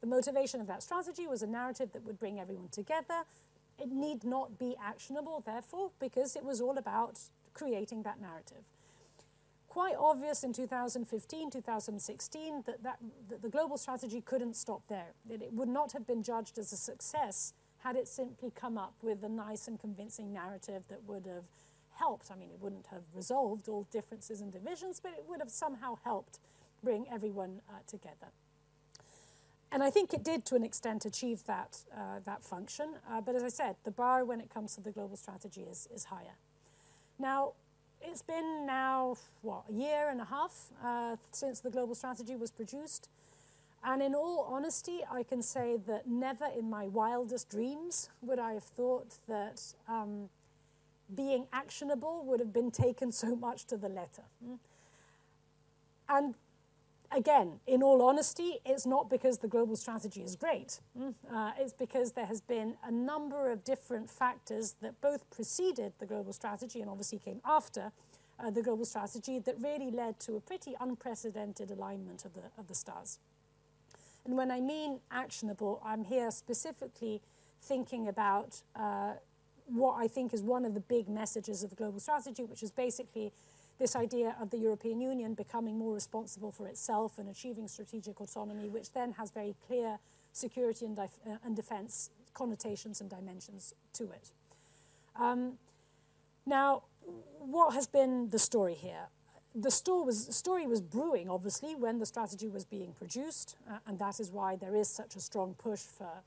The 0.00 0.06
motivation 0.06 0.60
of 0.60 0.66
that 0.66 0.82
strategy 0.82 1.26
was 1.26 1.42
a 1.42 1.46
narrative 1.46 1.92
that 1.92 2.04
would 2.04 2.18
bring 2.18 2.38
everyone 2.38 2.68
together. 2.68 3.24
It 3.78 3.90
need 3.90 4.24
not 4.24 4.58
be 4.58 4.76
actionable, 4.82 5.42
therefore, 5.44 5.90
because 5.98 6.36
it 6.36 6.44
was 6.44 6.60
all 6.60 6.76
about 6.76 7.18
creating 7.54 8.02
that 8.02 8.20
narrative 8.20 8.64
quite 9.70 9.94
obvious 9.98 10.42
in 10.42 10.52
2015, 10.52 11.50
2016 11.50 12.62
that, 12.66 12.82
that, 12.82 12.98
that, 13.28 13.40
the 13.40 13.48
global 13.48 13.78
strategy 13.78 14.20
couldn't 14.20 14.56
stop 14.56 14.82
there, 14.88 15.14
that 15.28 15.40
it 15.40 15.52
would 15.52 15.68
not 15.68 15.92
have 15.92 16.06
been 16.06 16.22
judged 16.22 16.58
as 16.58 16.72
a 16.72 16.76
success 16.76 17.54
had 17.78 17.96
it 17.96 18.06
simply 18.06 18.50
come 18.54 18.76
up 18.76 18.94
with 19.00 19.22
a 19.22 19.28
nice 19.28 19.68
and 19.68 19.80
convincing 19.80 20.32
narrative 20.32 20.82
that 20.88 21.02
would 21.06 21.24
have 21.24 21.44
helped. 21.94 22.30
I 22.30 22.36
mean, 22.36 22.50
it 22.50 22.58
wouldn't 22.60 22.88
have 22.88 23.02
resolved 23.14 23.68
all 23.68 23.86
differences 23.90 24.40
and 24.40 24.52
divisions, 24.52 25.00
but 25.00 25.12
it 25.12 25.24
would 25.28 25.40
have 25.40 25.48
somehow 25.48 25.96
helped 26.04 26.40
bring 26.82 27.06
everyone 27.10 27.62
uh, 27.68 27.78
together. 27.86 28.32
And 29.72 29.84
I 29.84 29.90
think 29.90 30.12
it 30.12 30.24
did, 30.24 30.44
to 30.46 30.56
an 30.56 30.64
extent, 30.64 31.04
achieve 31.04 31.44
that, 31.44 31.84
uh, 31.96 32.18
that 32.24 32.42
function. 32.42 32.96
Uh, 33.08 33.20
but 33.20 33.36
as 33.36 33.44
I 33.44 33.48
said, 33.48 33.76
the 33.84 33.92
bar 33.92 34.24
when 34.24 34.40
it 34.40 34.50
comes 34.52 34.74
to 34.74 34.80
the 34.80 34.90
global 34.90 35.16
strategy 35.16 35.62
is, 35.62 35.88
is 35.94 36.06
higher. 36.06 36.36
Now, 37.20 37.52
it's 38.00 38.22
been 38.22 38.64
now, 38.66 39.16
what, 39.42 39.64
a 39.68 39.72
year 39.74 40.08
and 40.08 40.22
a 40.22 40.24
half 40.24 40.72
uh, 40.82 41.16
since 41.32 41.60
the 41.60 41.68
global 41.68 41.94
strategy 41.94 42.34
was 42.34 42.50
produced. 42.50 43.10
And 43.84 44.02
in 44.02 44.14
all 44.14 44.48
honesty, 44.50 45.00
I 45.10 45.22
can 45.22 45.42
say 45.42 45.76
that 45.86 46.06
never 46.06 46.46
in 46.46 46.70
my 46.70 46.88
wildest 46.88 47.50
dreams 47.50 48.08
would 48.22 48.38
I 48.38 48.54
have 48.54 48.64
thought 48.64 49.16
that 49.28 49.62
um, 49.86 50.30
being 51.14 51.46
actionable 51.52 52.24
would 52.24 52.40
have 52.40 52.54
been 52.54 52.70
taken 52.70 53.12
so 53.24 53.36
much 53.36 53.66
to 53.66 53.76
the 53.76 53.90
letter. 53.90 54.24
Mm. 54.42 54.58
And 56.08 56.34
again, 57.12 57.60
in 57.66 57.82
all 57.82 58.02
honesty, 58.02 58.58
it's 58.64 58.86
not 58.86 59.10
because 59.10 59.38
the 59.38 59.48
global 59.48 59.76
strategy 59.76 60.22
is 60.22 60.36
great. 60.36 60.80
Mm. 60.98 61.14
Uh, 61.32 61.52
it's 61.58 61.72
because 61.72 62.12
there 62.12 62.26
has 62.26 62.40
been 62.40 62.76
a 62.84 62.90
number 62.90 63.50
of 63.50 63.64
different 63.64 64.10
factors 64.10 64.76
that 64.82 65.00
both 65.00 65.28
preceded 65.30 65.92
the 65.98 66.06
global 66.06 66.32
strategy 66.32 66.80
and 66.80 66.90
obviously 66.90 67.18
came 67.18 67.40
after 67.44 67.92
uh, 68.38 68.50
the 68.50 68.62
global 68.62 68.84
strategy 68.84 69.38
that 69.38 69.56
really 69.60 69.90
led 69.90 70.18
to 70.20 70.36
a 70.36 70.40
pretty 70.40 70.74
unprecedented 70.80 71.70
alignment 71.70 72.24
of 72.24 72.34
the, 72.34 72.42
of 72.58 72.68
the 72.68 72.74
stars. 72.74 73.18
And 74.24 74.36
when 74.36 74.50
I 74.50 74.60
mean 74.60 75.00
actionable, 75.10 75.80
I'm 75.84 76.04
here 76.04 76.30
specifically 76.30 77.22
thinking 77.60 78.08
about 78.08 78.62
uh, 78.76 79.14
what 79.66 79.94
I 79.94 80.08
think 80.08 80.34
is 80.34 80.42
one 80.42 80.64
of 80.64 80.74
the 80.74 80.80
big 80.80 81.08
messages 81.08 81.62
of 81.62 81.70
the 81.70 81.76
global 81.76 82.00
strategy, 82.00 82.44
which 82.44 82.62
is 82.62 82.70
basically 82.70 83.32
this 83.80 83.96
idea 83.96 84.36
of 84.40 84.50
the 84.50 84.58
European 84.58 85.00
Union 85.00 85.34
becoming 85.34 85.78
more 85.78 85.94
responsible 85.94 86.52
for 86.52 86.68
itself 86.68 87.18
and 87.18 87.28
achieving 87.28 87.66
strategic 87.66 88.20
autonomy, 88.20 88.68
which 88.68 88.92
then 88.92 89.12
has 89.12 89.30
very 89.30 89.56
clear 89.66 89.98
security 90.32 90.84
and, 90.84 90.96
def- 90.96 91.18
uh, 91.26 91.36
and 91.44 91.56
defense 91.56 92.10
connotations 92.34 93.00
and 93.00 93.08
dimensions 93.08 93.74
to 93.94 94.04
it. 94.04 94.30
Um, 95.16 95.54
now, 96.46 96.82
what 97.38 97.74
has 97.74 97.86
been 97.86 98.28
the 98.28 98.38
story 98.38 98.74
here? 98.74 99.08
The 99.54 99.70
story 99.70 100.04
was, 100.04 100.36
story 100.36 100.66
was 100.66 100.82
brewing, 100.82 101.28
obviously, 101.30 101.74
when 101.74 101.98
the 101.98 102.06
strategy 102.06 102.48
was 102.48 102.64
being 102.64 102.92
produced, 102.92 103.56
uh, 103.68 103.78
and 103.86 103.98
that 103.98 104.20
is 104.20 104.30
why 104.30 104.56
there 104.56 104.76
is 104.76 104.88
such 104.88 105.16
a 105.16 105.20
strong 105.20 105.54
push 105.54 105.80
for 105.80 106.22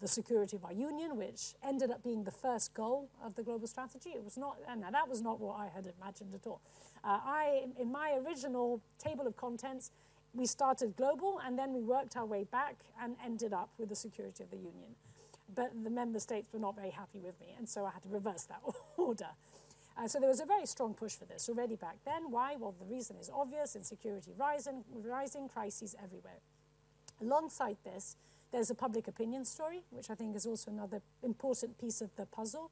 the 0.00 0.08
security 0.08 0.56
of 0.56 0.64
our 0.64 0.72
union, 0.72 1.16
which 1.16 1.54
ended 1.62 1.90
up 1.90 2.02
being 2.02 2.24
the 2.24 2.30
first 2.30 2.72
goal 2.74 3.08
of 3.24 3.34
the 3.34 3.42
global 3.42 3.66
strategy. 3.66 4.10
It 4.10 4.24
was 4.24 4.36
not, 4.36 4.56
and 4.68 4.82
that 4.82 5.08
was 5.08 5.20
not 5.20 5.40
what 5.40 5.58
I 5.58 5.68
had 5.74 5.90
imagined 6.00 6.34
at 6.34 6.46
all. 6.46 6.60
Uh, 7.04 7.18
I, 7.24 7.64
in 7.78 7.90
my 7.90 8.18
original 8.24 8.80
table 8.98 9.26
of 9.26 9.36
contents, 9.36 9.90
we 10.34 10.46
started 10.46 10.96
global 10.96 11.40
and 11.44 11.58
then 11.58 11.72
we 11.72 11.80
worked 11.82 12.16
our 12.16 12.26
way 12.26 12.44
back 12.44 12.76
and 13.02 13.16
ended 13.24 13.52
up 13.52 13.70
with 13.78 13.88
the 13.88 13.96
security 13.96 14.44
of 14.44 14.50
the 14.50 14.56
union. 14.56 14.94
But 15.54 15.72
the 15.82 15.90
member 15.90 16.20
states 16.20 16.52
were 16.52 16.60
not 16.60 16.76
very 16.76 16.90
happy 16.90 17.18
with 17.18 17.40
me, 17.40 17.54
and 17.56 17.68
so 17.68 17.86
I 17.86 17.90
had 17.90 18.02
to 18.02 18.08
reverse 18.08 18.44
that 18.44 18.60
order. 18.96 19.30
Uh, 19.96 20.06
so 20.06 20.20
there 20.20 20.28
was 20.28 20.40
a 20.40 20.46
very 20.46 20.66
strong 20.66 20.94
push 20.94 21.14
for 21.14 21.24
this 21.24 21.48
already 21.48 21.74
back 21.74 21.96
then. 22.04 22.30
Why? 22.30 22.54
Well, 22.56 22.74
the 22.78 22.86
reason 22.86 23.16
is 23.16 23.30
obvious 23.34 23.74
insecurity 23.74 24.32
rising, 24.36 24.84
rising 24.94 25.48
crises 25.48 25.96
everywhere. 26.00 26.38
Alongside 27.20 27.78
this, 27.82 28.16
there's 28.52 28.70
a 28.70 28.74
public 28.74 29.08
opinion 29.08 29.44
story, 29.44 29.82
which 29.90 30.10
I 30.10 30.14
think 30.14 30.36
is 30.36 30.46
also 30.46 30.70
another 30.70 31.02
important 31.22 31.78
piece 31.78 32.00
of 32.00 32.14
the 32.16 32.26
puzzle, 32.26 32.70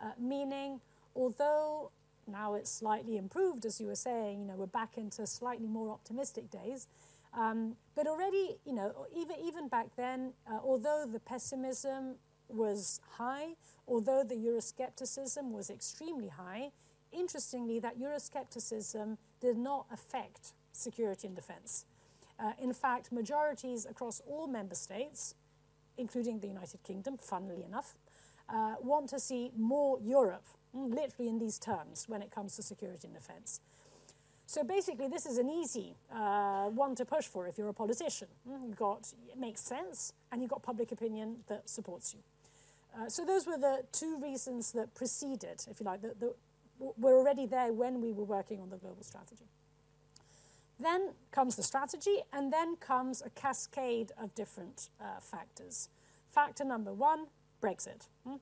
uh, 0.00 0.12
meaning 0.18 0.80
although 1.14 1.90
now 2.26 2.54
it's 2.54 2.70
slightly 2.70 3.16
improved, 3.16 3.64
as 3.64 3.80
you 3.80 3.88
were 3.88 3.94
saying, 3.94 4.40
you 4.40 4.46
know, 4.46 4.54
we're 4.54 4.66
back 4.66 4.96
into 4.96 5.26
slightly 5.26 5.66
more 5.66 5.90
optimistic 5.90 6.50
days. 6.50 6.86
Um, 7.32 7.76
but 7.94 8.06
already, 8.06 8.56
you 8.64 8.72
know, 8.72 9.06
even, 9.16 9.36
even 9.42 9.68
back 9.68 9.86
then, 9.96 10.32
uh, 10.50 10.58
although 10.64 11.06
the 11.10 11.20
pessimism 11.20 12.16
was 12.48 13.00
high, 13.18 13.54
although 13.86 14.24
the 14.24 14.34
Euroscepticism 14.34 15.52
was 15.52 15.70
extremely 15.70 16.28
high, 16.28 16.70
interestingly, 17.12 17.78
that 17.80 17.98
Euroscepticism 17.98 19.16
did 19.40 19.56
not 19.56 19.86
affect 19.92 20.52
security 20.72 21.26
and 21.26 21.36
defense. 21.36 21.84
Uh, 22.42 22.52
in 22.58 22.72
fact, 22.72 23.12
majorities 23.12 23.84
across 23.84 24.22
all 24.26 24.46
member 24.46 24.74
states, 24.74 25.34
including 25.98 26.40
the 26.40 26.48
United 26.48 26.82
Kingdom, 26.82 27.18
funnily 27.18 27.62
enough, 27.64 27.94
uh, 28.48 28.76
want 28.80 29.08
to 29.10 29.20
see 29.20 29.52
more 29.56 29.98
Europe, 30.00 30.46
mm, 30.74 30.92
literally 30.94 31.28
in 31.28 31.38
these 31.38 31.58
terms, 31.58 32.04
when 32.08 32.22
it 32.22 32.30
comes 32.30 32.56
to 32.56 32.62
security 32.62 33.06
and 33.06 33.14
defense. 33.14 33.60
So 34.46 34.64
basically, 34.64 35.06
this 35.06 35.26
is 35.26 35.38
an 35.38 35.48
easy 35.48 35.94
uh, 36.12 36.64
one 36.70 36.94
to 36.96 37.04
push 37.04 37.26
for 37.26 37.46
if 37.46 37.58
you're 37.58 37.68
a 37.68 37.74
politician. 37.74 38.28
Mm, 38.48 38.68
you've 38.68 38.76
got, 38.76 39.12
it 39.28 39.38
makes 39.38 39.60
sense, 39.60 40.14
and 40.32 40.40
you've 40.40 40.50
got 40.50 40.62
public 40.62 40.90
opinion 40.92 41.44
that 41.48 41.68
supports 41.68 42.14
you. 42.14 42.20
Uh, 42.98 43.08
so 43.08 43.24
those 43.24 43.46
were 43.46 43.58
the 43.58 43.84
two 43.92 44.18
reasons 44.18 44.72
that 44.72 44.94
preceded, 44.94 45.64
if 45.70 45.78
you 45.78 45.86
like, 45.86 46.00
that 46.02 46.16
were 46.78 47.16
already 47.16 47.46
there 47.46 47.72
when 47.72 48.00
we 48.00 48.12
were 48.12 48.24
working 48.24 48.60
on 48.60 48.70
the 48.70 48.76
global 48.76 49.02
strategy. 49.02 49.44
Then 50.80 51.10
comes 51.30 51.56
the 51.56 51.62
strategy, 51.62 52.22
and 52.32 52.52
then 52.52 52.76
comes 52.76 53.22
a 53.22 53.30
cascade 53.30 54.12
of 54.20 54.34
different 54.34 54.88
uh, 55.00 55.20
factors. 55.20 55.90
Factor 56.28 56.64
number 56.64 56.92
one 56.92 57.26
Brexit. 57.62 58.08
Hmm? 58.26 58.36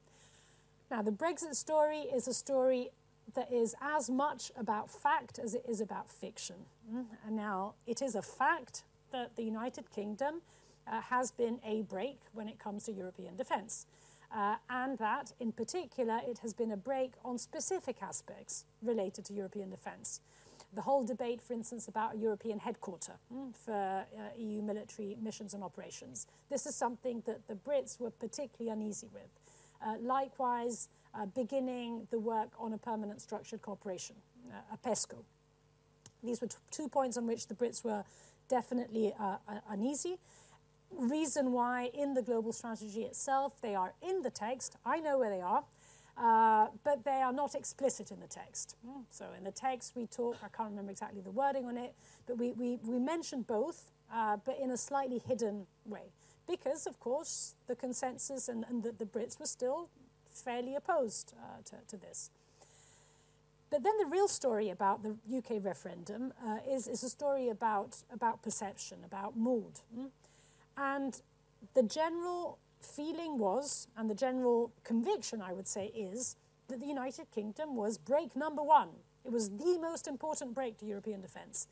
Now, 0.90 1.02
the 1.02 1.10
Brexit 1.10 1.54
story 1.54 2.00
is 2.00 2.28
a 2.28 2.34
story 2.34 2.90
that 3.34 3.52
is 3.52 3.74
as 3.82 4.08
much 4.08 4.52
about 4.56 4.88
fact 4.88 5.38
as 5.38 5.54
it 5.54 5.64
is 5.68 5.80
about 5.80 6.08
fiction. 6.08 6.56
Hmm? 6.90 7.02
And 7.26 7.36
now, 7.36 7.74
it 7.86 8.00
is 8.00 8.14
a 8.14 8.22
fact 8.22 8.84
that 9.10 9.36
the 9.36 9.42
United 9.42 9.90
Kingdom 9.90 10.42
uh, 10.86 11.00
has 11.00 11.30
been 11.32 11.58
a 11.66 11.82
brake 11.82 12.20
when 12.32 12.48
it 12.48 12.58
comes 12.58 12.84
to 12.84 12.92
European 12.92 13.36
defence. 13.36 13.86
Uh, 14.34 14.56
and 14.68 14.98
that, 14.98 15.32
in 15.40 15.52
particular, 15.52 16.20
it 16.26 16.38
has 16.38 16.52
been 16.52 16.70
a 16.70 16.76
brake 16.76 17.14
on 17.24 17.38
specific 17.38 17.96
aspects 18.02 18.64
related 18.82 19.24
to 19.24 19.32
European 19.32 19.70
defence 19.70 20.20
the 20.74 20.82
whole 20.82 21.02
debate, 21.04 21.40
for 21.40 21.54
instance, 21.54 21.88
about 21.88 22.14
a 22.14 22.18
European 22.18 22.58
headquarter 22.58 23.14
mm, 23.32 23.54
for 23.56 23.72
uh, 23.72 24.20
EU 24.36 24.62
military 24.62 25.16
missions 25.20 25.54
and 25.54 25.62
operations. 25.64 26.26
This 26.50 26.66
is 26.66 26.74
something 26.74 27.22
that 27.26 27.46
the 27.48 27.54
Brits 27.54 27.98
were 27.98 28.10
particularly 28.10 28.70
uneasy 28.70 29.08
with. 29.12 29.38
Uh, 29.84 29.94
likewise, 30.00 30.88
uh, 31.14 31.26
beginning 31.26 32.06
the 32.10 32.18
work 32.18 32.50
on 32.58 32.72
a 32.72 32.78
permanent 32.78 33.20
structured 33.20 33.62
cooperation, 33.62 34.16
uh, 34.50 34.74
a 34.74 34.88
PESCO. 34.88 35.16
These 36.22 36.40
were 36.40 36.48
two 36.70 36.88
points 36.88 37.16
on 37.16 37.26
which 37.26 37.46
the 37.46 37.54
Brits 37.54 37.84
were 37.84 38.04
definitely 38.48 39.12
uh, 39.18 39.36
uh, 39.48 39.60
uneasy. 39.70 40.18
Reason 40.90 41.52
why 41.52 41.90
in 41.94 42.14
the 42.14 42.22
global 42.22 42.52
strategy 42.52 43.02
itself, 43.02 43.60
they 43.60 43.74
are 43.74 43.92
in 44.02 44.22
the 44.22 44.30
text. 44.30 44.76
I 44.84 45.00
know 45.00 45.18
where 45.18 45.30
they 45.30 45.42
are. 45.42 45.64
Uh, 46.20 46.66
but 46.82 47.04
they 47.04 47.22
are 47.22 47.32
not 47.32 47.54
explicit 47.54 48.10
in 48.10 48.18
the 48.18 48.26
text. 48.26 48.74
Mm. 48.84 49.04
So 49.08 49.26
in 49.36 49.44
the 49.44 49.52
text 49.52 49.92
we 49.94 50.06
talk, 50.06 50.36
I 50.42 50.48
can't 50.48 50.70
remember 50.70 50.90
exactly 50.90 51.20
the 51.20 51.30
wording 51.30 51.66
on 51.66 51.78
it, 51.78 51.94
but 52.26 52.38
we, 52.38 52.52
we, 52.52 52.78
we 52.84 52.98
mention 52.98 53.42
both, 53.42 53.92
uh, 54.12 54.36
but 54.44 54.58
in 54.60 54.72
a 54.72 54.76
slightly 54.76 55.20
hidden 55.24 55.66
way. 55.86 56.10
Because, 56.48 56.86
of 56.86 56.98
course, 56.98 57.54
the 57.68 57.76
consensus 57.76 58.48
and, 58.48 58.64
and 58.68 58.82
the, 58.82 58.90
the 58.90 59.04
Brits 59.04 59.38
were 59.38 59.46
still 59.46 59.90
fairly 60.26 60.74
opposed 60.74 61.34
uh, 61.38 61.62
to, 61.66 61.76
to 61.86 61.96
this. 61.96 62.30
But 63.70 63.82
then 63.82 63.92
the 63.98 64.06
real 64.06 64.28
story 64.28 64.70
about 64.70 65.02
the 65.02 65.14
UK 65.36 65.62
referendum 65.62 66.32
uh, 66.44 66.58
is, 66.68 66.88
is 66.88 67.04
a 67.04 67.08
story 67.10 67.48
about, 67.48 67.98
about 68.12 68.42
perception, 68.42 68.98
about 69.04 69.36
mood. 69.36 69.80
Mm? 69.96 70.08
And 70.76 71.20
the 71.74 71.82
general 71.82 72.58
feeling 72.80 73.38
was, 73.38 73.88
and 73.96 74.08
the 74.08 74.14
general 74.14 74.72
conviction, 74.84 75.42
I 75.42 75.52
would 75.52 75.66
say, 75.66 75.86
is 75.86 76.36
that 76.68 76.80
the 76.80 76.86
United 76.86 77.30
Kingdom 77.34 77.76
was 77.76 77.98
brake 77.98 78.36
number 78.36 78.62
one. 78.62 78.88
It 79.24 79.32
was 79.32 79.50
the 79.50 79.78
most 79.80 80.06
important 80.06 80.54
brake 80.54 80.78
to 80.78 80.86
European 80.86 81.20
defence. 81.20 81.66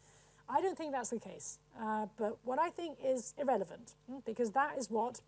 I 0.49 0.61
don't 0.61 0.77
think 0.77 0.93
that's 0.93 1.11
the 1.11 1.19
case. 1.19 1.59
Uh, 1.81 2.07
but 2.17 2.39
what 2.45 2.59
I 2.59 2.71
think 2.71 2.99
is 3.05 3.35
irrelevant, 3.39 3.95
hmm, 4.09 4.19
because 4.25 4.53
that 4.53 4.79
is 4.79 4.91
what 4.91 5.21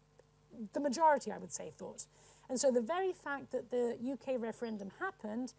the 0.72 0.80
majority, 0.80 1.32
I 1.32 1.38
would 1.38 1.52
say, 1.52 1.72
thought. 1.76 2.06
And 2.48 2.58
so 2.58 2.70
the 2.70 2.80
very 2.80 3.12
fact 3.12 3.50
that 3.52 3.70
the 3.70 3.96
UK 4.12 4.40
referendum 4.40 4.90
happened 4.98 5.52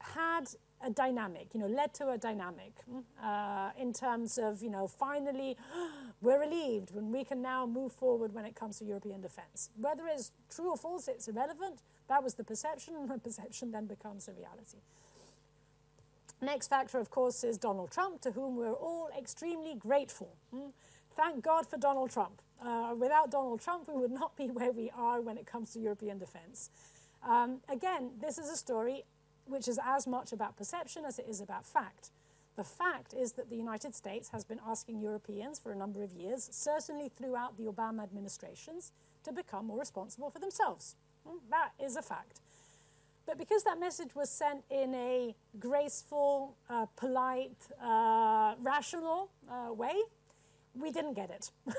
had 0.00 0.50
a 0.84 0.90
dynamic, 0.90 1.48
you 1.54 1.60
know, 1.60 1.66
led 1.66 1.94
to 1.94 2.10
a 2.10 2.18
dynamic 2.18 2.72
hmm, 2.88 2.98
uh, 3.22 3.70
in 3.78 3.92
terms 3.92 4.38
of, 4.38 4.62
you 4.62 4.70
know, 4.70 4.86
finally 4.86 5.56
we're 6.22 6.40
relieved 6.40 6.94
when 6.94 7.10
we 7.10 7.24
can 7.24 7.42
now 7.42 7.66
move 7.66 7.92
forward 7.92 8.34
when 8.34 8.44
it 8.44 8.54
comes 8.54 8.78
to 8.78 8.84
European 8.84 9.20
defence. 9.20 9.70
Whether 9.80 10.06
it's 10.06 10.32
true 10.54 10.70
or 10.70 10.76
false, 10.76 11.08
it's 11.08 11.28
irrelevant. 11.28 11.80
That 12.08 12.22
was 12.22 12.34
the 12.34 12.44
perception, 12.44 12.94
and 12.94 13.08
the 13.08 13.18
perception 13.18 13.72
then 13.72 13.86
becomes 13.86 14.28
a 14.28 14.32
reality. 14.32 14.78
Next 16.40 16.68
factor, 16.68 16.98
of 16.98 17.10
course, 17.10 17.42
is 17.42 17.56
Donald 17.56 17.90
Trump, 17.90 18.20
to 18.22 18.30
whom 18.32 18.56
we're 18.56 18.72
all 18.72 19.08
extremely 19.18 19.74
grateful. 19.74 20.36
Hmm? 20.52 20.68
Thank 21.16 21.42
God 21.42 21.66
for 21.66 21.78
Donald 21.78 22.10
Trump. 22.10 22.42
Uh, 22.62 22.94
without 22.96 23.30
Donald 23.30 23.60
Trump, 23.60 23.88
we 23.88 23.98
would 23.98 24.12
not 24.12 24.36
be 24.36 24.50
where 24.50 24.70
we 24.70 24.90
are 24.94 25.22
when 25.22 25.38
it 25.38 25.46
comes 25.46 25.72
to 25.72 25.80
European 25.80 26.18
defence. 26.18 26.68
Um, 27.26 27.60
again, 27.70 28.10
this 28.20 28.36
is 28.36 28.50
a 28.50 28.56
story 28.56 29.04
which 29.46 29.68
is 29.68 29.78
as 29.84 30.06
much 30.06 30.32
about 30.32 30.56
perception 30.56 31.04
as 31.04 31.18
it 31.18 31.26
is 31.28 31.40
about 31.40 31.64
fact. 31.64 32.10
The 32.56 32.64
fact 32.64 33.12
is 33.12 33.32
that 33.32 33.50
the 33.50 33.56
United 33.56 33.94
States 33.94 34.30
has 34.30 34.44
been 34.44 34.60
asking 34.66 35.00
Europeans 35.00 35.58
for 35.58 35.72
a 35.72 35.76
number 35.76 36.02
of 36.02 36.12
years, 36.12 36.48
certainly 36.50 37.10
throughout 37.10 37.58
the 37.58 37.64
Obama 37.64 38.02
administrations, 38.02 38.92
to 39.24 39.32
become 39.32 39.66
more 39.66 39.78
responsible 39.78 40.30
for 40.30 40.38
themselves. 40.38 40.96
Hmm, 41.26 41.36
that 41.50 41.72
is 41.78 41.96
a 41.96 42.02
fact. 42.02 42.40
But 43.26 43.38
because 43.38 43.64
that 43.64 43.78
message 43.78 44.14
was 44.14 44.30
sent 44.30 44.64
in 44.70 44.94
a 44.94 45.34
graceful, 45.58 46.56
uh, 46.70 46.86
polite, 46.96 47.58
uh, 47.82 48.54
rational 48.62 49.30
uh, 49.50 49.74
way, 49.74 49.94
we 50.74 50.90
didn't 50.90 51.14
get 51.14 51.30
it. 51.30 51.50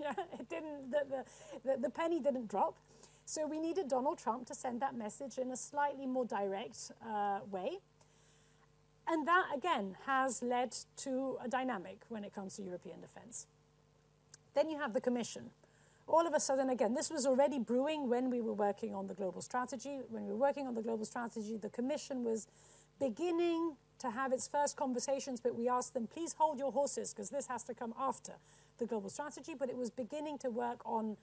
yeah, 0.00 0.12
it 0.38 0.48
didn't. 0.48 0.90
The, 0.90 1.24
the, 1.64 1.76
the, 1.82 1.90
penny 1.90 2.20
didn't 2.20 2.48
drop. 2.48 2.76
So 3.26 3.46
we 3.46 3.58
needed 3.58 3.88
Donald 3.88 4.18
Trump 4.18 4.46
to 4.46 4.54
send 4.54 4.80
that 4.82 4.94
message 4.94 5.38
in 5.38 5.50
a 5.50 5.56
slightly 5.56 6.06
more 6.06 6.24
direct 6.24 6.92
uh, 7.04 7.40
way. 7.50 7.78
And 9.06 9.26
that, 9.26 9.46
again, 9.54 9.96
has 10.06 10.42
led 10.42 10.74
to 10.98 11.38
a 11.44 11.48
dynamic 11.48 12.02
when 12.08 12.24
it 12.24 12.34
comes 12.34 12.56
to 12.56 12.62
European 12.62 13.00
defense. 13.00 13.46
Then 14.54 14.70
you 14.70 14.78
have 14.78 14.92
the 14.92 15.00
Commission, 15.00 15.50
all 16.06 16.26
of 16.26 16.34
a 16.34 16.40
sudden, 16.40 16.68
again, 16.68 16.94
this 16.94 17.10
was 17.10 17.26
already 17.26 17.58
brewing 17.58 18.08
when 18.08 18.28
we 18.30 18.40
were 18.40 18.52
working 18.52 18.94
on 18.94 19.06
the 19.06 19.14
global 19.14 19.40
strategy. 19.40 20.00
When 20.10 20.24
we 20.24 20.30
were 20.30 20.38
working 20.38 20.66
on 20.66 20.74
the 20.74 20.82
global 20.82 21.04
strategy, 21.04 21.56
the 21.56 21.70
Commission 21.70 22.24
was 22.24 22.46
beginning 23.00 23.76
to 24.00 24.10
have 24.10 24.32
its 24.32 24.46
first 24.46 24.76
conversations, 24.76 25.40
but 25.40 25.54
we 25.54 25.68
asked 25.68 25.94
them, 25.94 26.06
please 26.06 26.34
hold 26.34 26.58
your 26.58 26.72
horses, 26.72 27.14
because 27.14 27.30
this 27.30 27.46
has 27.46 27.64
to 27.64 27.74
come 27.74 27.94
after 27.98 28.34
the 28.78 28.86
global 28.86 29.08
strategy. 29.08 29.54
But 29.58 29.70
it 29.70 29.76
was 29.76 29.90
beginning 29.90 30.38
to 30.38 30.50
work 30.50 30.82
on 30.84 31.16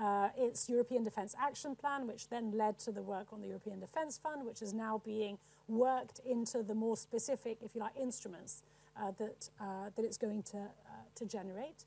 uh, 0.00 0.28
its 0.36 0.68
European 0.68 1.04
Defence 1.04 1.34
Action 1.40 1.74
Plan, 1.76 2.06
which 2.06 2.28
then 2.28 2.52
led 2.52 2.78
to 2.80 2.92
the 2.92 3.02
work 3.02 3.32
on 3.32 3.40
the 3.40 3.46
European 3.46 3.80
Defence 3.80 4.18
Fund, 4.18 4.44
which 4.44 4.62
is 4.62 4.72
now 4.72 5.00
being 5.04 5.38
worked 5.68 6.20
into 6.26 6.62
the 6.62 6.74
more 6.74 6.96
specific, 6.96 7.58
if 7.62 7.74
you 7.74 7.80
like, 7.80 7.96
instruments 8.00 8.62
uh, 8.96 9.12
that, 9.18 9.50
uh, 9.60 9.90
that 9.94 10.04
it's 10.04 10.18
going 10.18 10.42
to, 10.42 10.58
uh, 10.58 11.04
to 11.14 11.24
generate. 11.24 11.84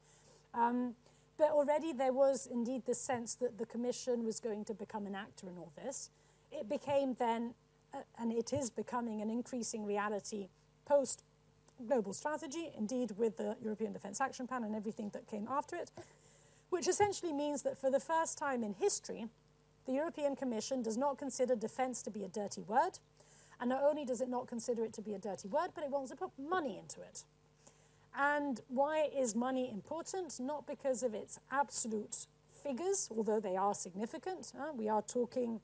Um, 0.53 0.95
but 1.38 1.51
already 1.51 1.93
there 1.93 2.14
was 2.14 2.47
indeed 2.47 2.84
the 2.86 2.95
sense 2.95 3.36
that 3.36 3.58
the 3.58 3.66
Commission 3.66 4.26
was 4.26 4.39
going 4.39 4.66
to 4.66 4.74
become 4.74 5.05
an 5.05 5.16
actor 5.16 5.47
in 5.47 5.58
all 5.58 5.72
this. 5.84 6.10
It 6.51 6.68
became 6.68 7.14
then, 7.14 7.53
uh, 7.93 7.99
and 8.18 8.32
it 8.32 8.53
is 8.53 8.70
becoming 8.70 9.22
an 9.22 9.30
increasing 9.30 9.86
reality 9.86 10.47
post 10.86 11.24
global 11.86 12.14
strategy, 12.14 12.72
indeed 12.76 13.12
with 13.18 13.38
the 13.38 13.55
European 13.62 13.93
Defence 13.93 14.20
Action 14.20 14.47
Plan 14.47 14.64
and 14.64 14.76
everything 14.76 15.10
that 15.14 15.28
came 15.28 15.47
after 15.49 15.76
it, 15.76 15.91
which 16.70 16.88
essentially 16.88 17.34
means 17.34 17.63
that 17.63 17.78
for 17.78 17.89
the 17.89 17.99
first 17.99 18.38
time 18.38 18.63
in 18.63 18.74
history, 18.74 19.28
the 19.86 19.93
European 19.93 20.36
Commission 20.36 20.82
does 20.82 20.97
not 20.97 21.18
consider 21.18 21.55
defence 21.55 22.01
to 22.03 22.11
be 22.11 22.24
a 22.24 22.28
dirty 22.28 22.61
word. 22.61 22.99
And 23.59 23.70
not 23.70 23.84
only 23.84 24.05
does 24.05 24.22
it 24.22 24.30
not 24.30 24.47
consider 24.47 24.84
it 24.84 24.93
to 24.93 25.01
be 25.01 25.13
a 25.13 25.20
dirty 25.20 25.47
word, 25.47 25.70
but 25.74 25.84
it 25.84 25.89
wants 25.89 26.11
to 26.11 26.18
put 26.18 26.32
money 26.38 26.78
into 26.78 27.01
it. 27.01 27.24
And 28.15 28.61
why 28.68 29.09
is 29.15 29.36
money 29.36 29.70
important? 29.72 30.39
Not 30.39 30.68
because 30.68 31.03
of 31.03 31.13
its 31.13 31.39
absolute 31.51 32.28
figures, 32.63 33.09
although 33.15 33.39
they 33.39 33.55
are 33.55 33.74
significant. 33.74 34.51
Uh, 34.59 34.74
we 34.74 34.89
are 34.89 35.01
talking 35.01 35.61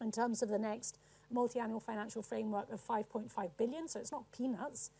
in 0.00 0.10
terms 0.10 0.42
of 0.42 0.48
the 0.48 0.58
next 0.58 0.98
multi-annual 1.30 1.80
financial 1.80 2.22
framework 2.22 2.72
of 2.72 2.80
5.5 2.80 3.50
billion, 3.56 3.88
so 3.88 4.00
it's 4.00 4.12
not 4.12 4.24
peanuts. 4.32 4.90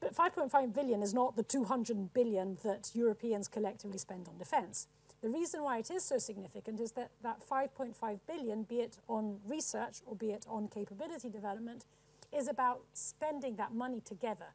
But 0.00 0.14
5.5 0.14 0.74
billion 0.74 1.02
is 1.02 1.14
not 1.14 1.36
the 1.36 1.42
200 1.42 2.12
billion 2.12 2.58
that 2.62 2.90
Europeans 2.94 3.48
collectively 3.48 3.98
spend 3.98 4.28
on 4.28 4.38
defense. 4.38 4.88
The 5.22 5.30
reason 5.30 5.62
why 5.62 5.78
it 5.78 5.90
is 5.90 6.04
so 6.04 6.18
significant 6.18 6.78
is 6.80 6.92
that 6.92 7.10
that 7.22 7.40
5.5 7.48 8.20
billion, 8.26 8.62
be 8.64 8.76
it 8.76 8.98
on 9.08 9.38
research 9.46 10.02
or 10.06 10.14
be 10.14 10.30
it 10.32 10.44
on 10.48 10.68
capability 10.68 11.30
development, 11.30 11.84
is 12.32 12.48
about 12.48 12.82
spending 12.92 13.56
that 13.56 13.72
money 13.74 14.00
together 14.04 14.52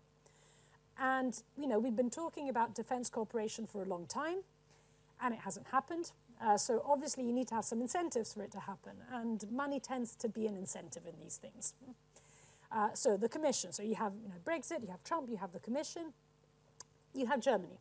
and, 1.01 1.41
you 1.57 1.67
know, 1.67 1.79
we've 1.79 1.95
been 1.95 2.11
talking 2.11 2.47
about 2.47 2.75
defense 2.75 3.09
cooperation 3.09 3.65
for 3.65 3.81
a 3.81 3.85
long 3.85 4.05
time, 4.05 4.37
and 5.21 5.33
it 5.33 5.39
hasn't 5.41 5.67
happened. 5.67 6.11
Uh, 6.39 6.57
so 6.57 6.83
obviously 6.87 7.23
you 7.23 7.33
need 7.33 7.47
to 7.47 7.55
have 7.55 7.65
some 7.65 7.81
incentives 7.81 8.33
for 8.33 8.43
it 8.43 8.51
to 8.51 8.59
happen, 8.59 8.93
and 9.11 9.45
money 9.51 9.79
tends 9.79 10.15
to 10.15 10.29
be 10.29 10.45
an 10.45 10.55
incentive 10.55 11.03
in 11.05 11.13
these 11.19 11.37
things. 11.37 11.73
Uh, 12.72 12.89
so 12.93 13.17
the 13.17 13.28
Commission, 13.28 13.74
so 13.74 13.84
you 13.84 13.95
have 13.95 14.13
you 14.22 14.30
know, 14.30 14.36
Brexit, 14.45 14.82
you 14.82 14.89
have 14.89 15.03
Trump, 15.03 15.30
you 15.30 15.38
have 15.38 15.51
the 15.51 15.59
Commission, 15.59 16.13
you 17.13 17.26
have 17.26 17.41
Germany. 17.41 17.80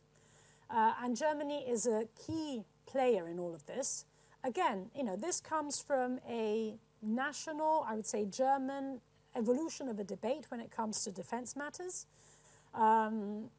Uh, 0.69 0.93
and 1.01 1.15
Germany 1.15 1.65
is 1.67 1.85
a 1.85 2.07
key 2.25 2.63
player 2.85 3.27
in 3.27 3.39
all 3.39 3.53
of 3.53 3.65
this. 3.65 4.05
Again, 4.43 4.89
you 4.95 5.03
know, 5.03 5.15
this 5.15 5.39
comes 5.39 5.81
from 5.81 6.19
a 6.27 6.75
national, 7.01 7.85
I 7.87 7.95
would 7.95 8.05
say 8.05 8.25
German 8.25 9.01
evolution 9.35 9.87
of 9.87 9.99
a 9.99 10.03
debate 10.03 10.45
when 10.49 10.59
it 10.59 10.71
comes 10.71 11.03
to 11.05 11.11
defense 11.11 11.55
matters. 11.55 12.05
Um, 12.73 13.49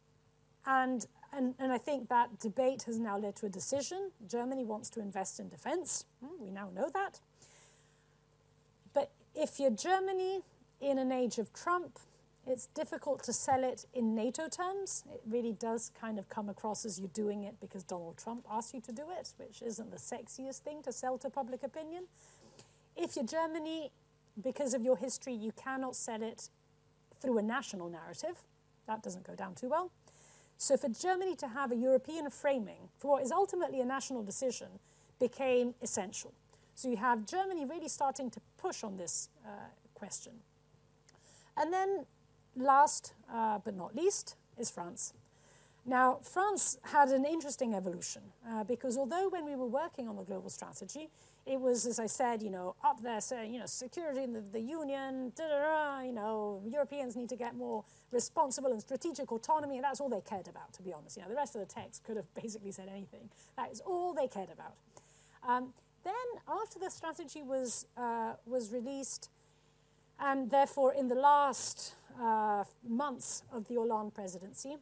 and, 0.67 1.07
and, 1.33 1.55
and 1.59 1.73
I 1.73 1.79
think 1.79 2.09
that 2.09 2.39
debate 2.39 2.83
has 2.85 2.99
now 2.99 3.19
led 3.19 3.37
to 3.37 3.47
a 3.47 3.49
decision. 3.49 4.11
Germany 4.29 4.65
wants 4.65 4.91
to 4.91 5.01
invest 5.01 5.41
in 5.41 5.49
defense. 5.49 6.05
Hmm, 6.25 6.43
we 6.43 6.51
now 6.51 6.69
know 6.75 6.89
that. 6.93 7.21
But 8.93 9.11
if 9.35 9.59
you're 9.59 9.71
Germany 9.71 10.43
in 10.83 10.99
an 10.99 11.13
age 11.13 11.39
of 11.39 11.53
Trump, 11.53 11.99
it's 12.47 12.67
difficult 12.67 13.23
to 13.25 13.33
sell 13.33 13.63
it 13.63 13.87
in 13.95 14.15
NATO 14.17 14.49
terms. 14.49 15.05
It 15.15 15.23
really 15.25 15.53
does 15.53 15.93
kind 15.99 16.19
of 16.19 16.29
come 16.29 16.49
across 16.49 16.85
as 16.85 16.99
you're 16.99 17.09
doing 17.15 17.45
it 17.45 17.55
because 17.61 17.85
Donald 17.85 18.19
Trump 18.19 18.45
asked 18.51 18.75
you 18.75 18.81
to 18.81 18.93
do 18.93 19.05
it, 19.17 19.33
which 19.37 19.63
isn't 19.63 19.91
the 19.93 19.97
sexiest 19.97 20.59
thing 20.59 20.83
to 20.83 20.93
sell 20.93 21.17
to 21.19 21.31
public 21.31 21.63
opinion. 21.63 22.05
If 22.97 23.15
you're 23.15 23.25
Germany, 23.25 23.93
because 24.43 24.75
of 24.75 24.83
your 24.83 24.97
history, 24.97 25.35
you 25.35 25.53
cannot 25.53 25.95
sell 25.95 26.23
it 26.23 26.49
through 27.21 27.39
a 27.39 27.43
national 27.43 27.89
narrative. 27.89 28.39
That 28.89 29.03
doesn't 29.03 29.25
go 29.25 29.37
down 29.37 29.55
too 29.55 29.69
well. 29.69 29.93
So 30.59 30.77
for 30.77 30.89
Germany 30.89 31.37
to 31.37 31.49
have 31.49 31.71
a 31.71 31.77
European 31.77 32.29
framing 32.31 32.89
for 32.99 33.13
what 33.13 33.23
is 33.23 33.31
ultimately 33.31 33.81
a 33.81 33.85
national 33.85 34.23
decision 34.23 34.69
became 35.21 35.75
essential. 35.81 36.33
So 36.75 36.89
you 36.89 36.97
have 36.97 37.27
Germany 37.27 37.65
really 37.65 37.89
starting 37.89 38.31
to 38.31 38.41
push 38.59 38.83
on 38.83 38.97
this 38.97 39.29
uh, 39.47 39.51
question. 39.95 40.33
And 41.57 41.73
then 41.73 42.07
last 42.57 43.15
uh, 43.33 43.59
but 43.65 43.77
not 43.77 43.95
least 43.95 44.37
is 44.59 44.71
France. 44.71 45.15
Now, 45.85 46.21
France 46.23 46.79
had 46.83 47.09
an 47.09 47.25
interesting 47.25 47.75
evolution 47.75 48.23
uh, 48.49 48.63
because 48.63 48.97
although 48.97 49.29
when 49.29 49.45
we 49.45 49.57
were 49.57 49.67
working 49.67 50.09
on 50.09 50.15
the 50.15 50.23
global 50.23 50.49
strategy, 50.49 51.09
it 51.45 51.61
was, 51.61 51.87
as 51.87 51.99
I 51.99 52.07
said, 52.07 52.41
you 52.41 52.51
know, 52.51 52.77
up 52.85 53.03
there 53.03 53.21
saying, 53.21 53.53
you 53.53 53.59
know, 53.59 53.67
security 53.67 54.23
in 54.23 54.33
the, 54.33 54.41
the 54.41 54.61
union, 54.61 55.33
you 55.37 56.13
know, 56.13 56.63
Europeans 56.65 57.17
need 57.17 57.29
to 57.31 57.37
get 57.37 57.57
more 57.57 57.85
responsible 58.13 58.71
and 58.71 58.81
strategic 58.81 59.33
autonomy, 59.33 59.77
and 59.77 59.85
that's 59.85 60.01
all 60.01 60.09
they 60.09 60.21
cared 60.21 60.47
about, 60.47 60.73
to 60.75 60.83
be 60.83 60.93
honest. 60.93 61.17
You 61.17 61.25
know, 61.25 61.29
the 61.29 61.35
rest 61.35 61.57
of 61.57 61.61
the 61.61 61.67
text 61.67 62.05
could 62.05 62.17
have 62.17 62.33
basically 62.35 62.71
said 62.71 62.89
anything. 62.89 63.29
That 63.57 63.73
is 63.73 63.81
all 63.81 64.15
they 64.15 64.29
cared 64.29 64.51
about. 64.51 64.75
Um, 65.47 65.75
then, 66.05 66.15
after 66.49 66.79
the 66.79 66.91
strategy 66.91 67.43
was, 67.43 67.87
uh, 67.97 68.35
was 68.47 68.73
released, 68.73 69.31
and 70.19 70.51
therefore 70.51 70.93
in 70.93 71.09
the 71.09 71.15
last 71.15 71.95
uh, 72.21 72.65
months 72.87 73.43
of 73.53 73.69
the 73.69 73.75
Hollande 73.75 74.15
presidency, 74.15 74.77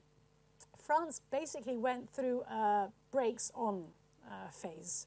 France 0.78 1.20
basically 1.30 1.76
went 1.76 2.10
through 2.10 2.42
a 2.42 2.88
brakes 3.12 3.50
on 3.54 3.84
uh, 4.26 4.50
phase. 4.50 5.06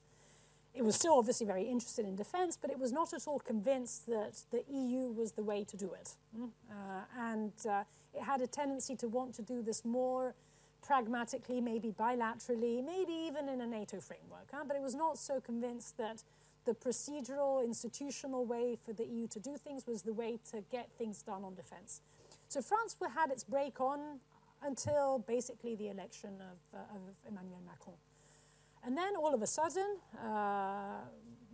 It 0.74 0.84
was 0.84 0.96
still 0.96 1.14
obviously 1.14 1.46
very 1.46 1.64
interested 1.64 2.06
in 2.06 2.16
defense, 2.16 2.58
but 2.60 2.72
it 2.72 2.80
was 2.80 2.92
not 2.92 3.14
at 3.14 3.28
all 3.28 3.40
convinced 3.40 4.08
that 4.08 4.42
the 4.52 4.64
EU 4.72 5.12
was 5.12 5.34
the 5.34 5.44
way 5.44 5.64
to 5.64 5.78
do 5.78 5.94
it. 5.94 6.16
Mm? 6.36 6.50
Uh, 6.70 6.74
and 7.20 7.52
uh, 7.70 7.84
it 8.14 8.24
had 8.24 8.42
a 8.42 8.48
tendency 8.48 8.96
to 8.96 9.08
want 9.08 9.36
to 9.36 9.44
do 9.44 9.62
this 9.62 9.86
more 9.86 10.34
pragmatically, 10.82 11.62
maybe 11.62 11.92
bilaterally, 11.92 12.84
maybe 12.84 13.14
even 13.14 13.50
in 13.50 13.62
a 13.62 13.68
NATO 13.68 14.00
framework. 14.00 14.50
Huh? 14.52 14.64
But 14.68 14.76
it 14.76 14.82
was 14.82 14.96
not 14.96 15.18
so 15.18 15.40
convinced 15.40 15.98
that 15.98 16.24
the 16.66 16.74
procedural, 16.74 17.64
institutional 17.64 18.46
way 18.46 18.76
for 18.76 18.94
the 18.94 19.06
EU 19.06 19.28
to 19.28 19.40
do 19.40 19.58
things 19.58 19.86
was 19.86 20.04
the 20.04 20.14
way 20.14 20.40
to 20.52 20.62
get 20.72 20.90
things 20.98 21.22
done 21.22 21.44
on 21.44 21.56
defense. 21.56 22.02
So 22.48 22.62
France 22.62 22.96
had 23.16 23.32
its 23.32 23.44
brake 23.44 23.82
on 23.82 24.20
until 24.64 25.20
basically 25.20 25.76
the 25.76 25.90
election 25.90 26.42
of, 26.42 26.80
uh, 26.80 26.96
of 26.96 27.02
Emmanuel 27.28 27.62
Macron. 27.66 27.98
And 28.86 28.98
then 28.98 29.16
all 29.16 29.34
of 29.34 29.42
a 29.42 29.48
sudden, 29.48 29.98
uh, 30.24 31.00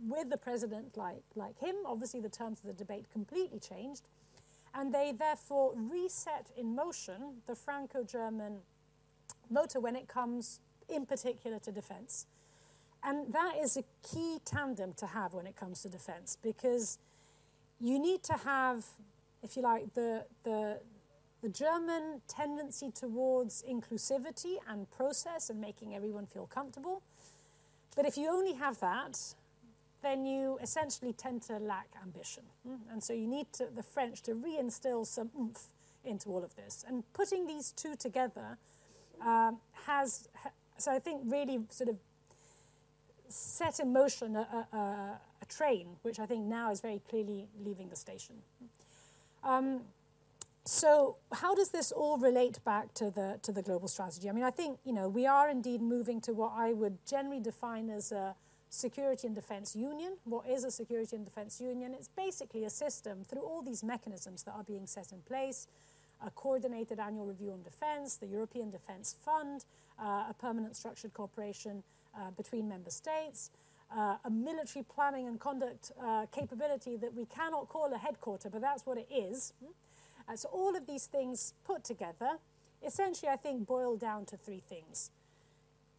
with 0.08 0.30
the 0.30 0.36
president 0.36 0.96
like, 0.96 1.22
like 1.34 1.58
him, 1.58 1.76
obviously 1.86 2.20
the 2.20 2.28
terms 2.28 2.60
of 2.60 2.66
the 2.66 2.72
debate 2.72 3.06
completely 3.12 3.58
changed. 3.58 4.08
And 4.74 4.94
they 4.94 5.12
therefore 5.12 5.74
reset 5.74 6.50
in 6.56 6.74
motion 6.74 7.42
the 7.46 7.54
Franco 7.54 8.04
German 8.04 8.58
motor 9.48 9.80
when 9.80 9.96
it 9.96 10.06
comes, 10.06 10.60
in 10.88 11.06
particular, 11.06 11.58
to 11.60 11.72
defense. 11.72 12.26
And 13.02 13.32
that 13.32 13.54
is 13.60 13.76
a 13.76 13.84
key 14.02 14.38
tandem 14.44 14.92
to 14.94 15.06
have 15.06 15.32
when 15.32 15.46
it 15.46 15.56
comes 15.56 15.82
to 15.82 15.88
defense 15.88 16.36
because 16.42 16.98
you 17.80 17.98
need 17.98 18.22
to 18.24 18.34
have, 18.34 18.84
if 19.42 19.56
you 19.56 19.62
like, 19.62 19.94
the, 19.94 20.26
the, 20.44 20.80
the 21.42 21.48
German 21.48 22.20
tendency 22.28 22.90
towards 22.90 23.64
inclusivity 23.68 24.56
and 24.68 24.90
process 24.90 25.48
and 25.48 25.60
making 25.60 25.94
everyone 25.94 26.26
feel 26.26 26.46
comfortable. 26.46 27.02
But 27.96 28.06
if 28.06 28.18
you 28.18 28.28
only 28.28 28.54
have 28.54 28.78
that, 28.80 29.18
then 30.02 30.24
you 30.24 30.58
essentially 30.62 31.12
tend 31.12 31.42
to 31.42 31.58
lack 31.58 31.88
ambition. 32.02 32.44
Hmm? 32.66 32.76
And 32.90 33.02
so 33.02 33.12
you 33.12 33.26
need 33.26 33.52
to, 33.54 33.68
the 33.74 33.82
French 33.82 34.22
to 34.22 34.32
reinstill 34.32 35.06
some 35.06 35.30
oomph 35.38 35.68
into 36.04 36.28
all 36.30 36.44
of 36.44 36.54
this. 36.56 36.84
And 36.86 37.04
putting 37.12 37.46
these 37.46 37.72
two 37.72 37.94
together 37.96 38.58
um, 39.20 39.58
has, 39.86 40.28
so 40.78 40.90
I 40.92 40.98
think, 40.98 41.22
really 41.24 41.60
sort 41.70 41.88
of 41.90 41.96
set 43.30 43.80
in 43.80 43.92
motion 43.92 44.36
a, 44.36 44.66
a, 44.72 44.76
a, 44.76 45.46
train, 45.48 45.96
which 46.02 46.18
I 46.18 46.26
think 46.26 46.44
now 46.46 46.70
is 46.70 46.80
very 46.80 47.00
clearly 47.08 47.48
leaving 47.64 47.88
the 47.88 47.96
station. 47.96 48.36
Um, 49.42 49.82
so 50.64 51.16
how 51.32 51.54
does 51.54 51.70
this 51.70 51.90
all 51.90 52.18
relate 52.18 52.62
back 52.64 52.92
to 52.94 53.10
the 53.10 53.38
to 53.42 53.52
the 53.52 53.62
global 53.62 53.88
strategy? 53.88 54.28
I 54.28 54.32
mean, 54.32 54.44
I 54.44 54.50
think 54.50 54.78
you 54.84 54.92
know 54.92 55.08
we 55.08 55.26
are 55.26 55.48
indeed 55.48 55.80
moving 55.80 56.20
to 56.22 56.32
what 56.32 56.52
I 56.54 56.72
would 56.72 56.98
generally 57.06 57.40
define 57.40 57.88
as 57.88 58.12
a 58.12 58.34
security 58.68 59.26
and 59.26 59.34
defense 59.34 59.74
union. 59.74 60.16
What 60.24 60.48
is 60.48 60.64
a 60.64 60.70
security 60.70 61.16
and 61.16 61.24
defense 61.24 61.60
union? 61.60 61.94
It's 61.94 62.08
basically 62.08 62.64
a 62.64 62.70
system 62.70 63.24
through 63.24 63.42
all 63.42 63.62
these 63.62 63.82
mechanisms 63.82 64.42
that 64.44 64.52
are 64.52 64.62
being 64.62 64.86
set 64.86 65.12
in 65.12 65.20
place. 65.22 65.66
A 66.24 66.30
coordinated 66.30 67.00
annual 67.00 67.26
review 67.26 67.52
on 67.52 67.62
defense, 67.62 68.16
the 68.16 68.26
European 68.26 68.70
Defense 68.70 69.16
Fund, 69.24 69.64
uh, 69.98 70.26
a 70.28 70.34
permanent 70.38 70.76
structured 70.76 71.14
cooperation 71.14 71.82
uh, 72.16 72.30
between 72.36 72.68
member 72.68 72.90
states, 72.90 73.50
uh, 73.96 74.16
a 74.24 74.30
military 74.30 74.84
planning 74.84 75.26
and 75.26 75.40
conduct 75.40 75.92
uh, 76.02 76.26
capability 76.32 76.96
that 76.96 77.14
we 77.14 77.24
cannot 77.26 77.68
call 77.68 77.92
a 77.92 77.98
headquarter, 77.98 78.48
but 78.48 78.60
that's 78.60 78.86
what 78.86 78.98
it 78.98 79.08
is. 79.10 79.52
Uh, 80.28 80.36
so 80.36 80.48
all 80.52 80.76
of 80.76 80.86
these 80.86 81.06
things 81.06 81.54
put 81.64 81.82
together, 81.84 82.38
essentially, 82.86 83.28
I 83.28 83.36
think, 83.36 83.66
boil 83.66 83.96
down 83.96 84.26
to 84.26 84.36
three 84.36 84.62
things. 84.68 85.10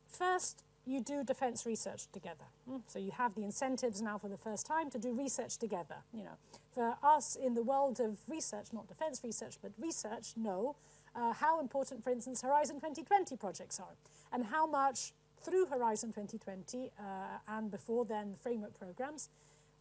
First, 0.07 0.63
you 0.85 0.99
do 0.99 1.23
defense 1.23 1.65
research 1.65 2.07
together. 2.11 2.45
So 2.87 2.97
you 2.97 3.11
have 3.11 3.35
the 3.35 3.43
incentives 3.43 4.01
now 4.01 4.17
for 4.17 4.29
the 4.29 4.37
first 4.37 4.65
time 4.65 4.89
to 4.91 4.97
do 4.97 5.13
research 5.13 5.57
together. 5.57 5.97
You 6.13 6.23
know, 6.23 6.37
for 6.73 6.95
us 7.03 7.35
in 7.35 7.53
the 7.53 7.61
world 7.61 7.99
of 7.99 8.17
research, 8.27 8.67
not 8.73 8.87
defense 8.87 9.21
research, 9.23 9.57
but 9.61 9.71
research, 9.79 10.33
know 10.35 10.75
uh, 11.15 11.33
how 11.33 11.59
important, 11.59 12.03
for 12.03 12.09
instance, 12.09 12.41
Horizon 12.41 12.77
2020 12.77 13.35
projects 13.35 13.79
are, 13.79 13.95
and 14.31 14.45
how 14.45 14.65
much 14.65 15.13
through 15.43 15.65
Horizon 15.67 16.09
2020 16.09 16.91
uh, 16.99 17.03
and 17.47 17.71
before 17.71 18.05
then 18.05 18.35
framework 18.41 18.77
programs, 18.77 19.29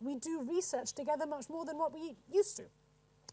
we 0.00 0.14
do 0.14 0.42
research 0.48 0.92
together 0.92 1.26
much 1.26 1.48
more 1.48 1.64
than 1.64 1.78
what 1.78 1.92
we 1.92 2.16
used 2.32 2.56
to. 2.56 2.64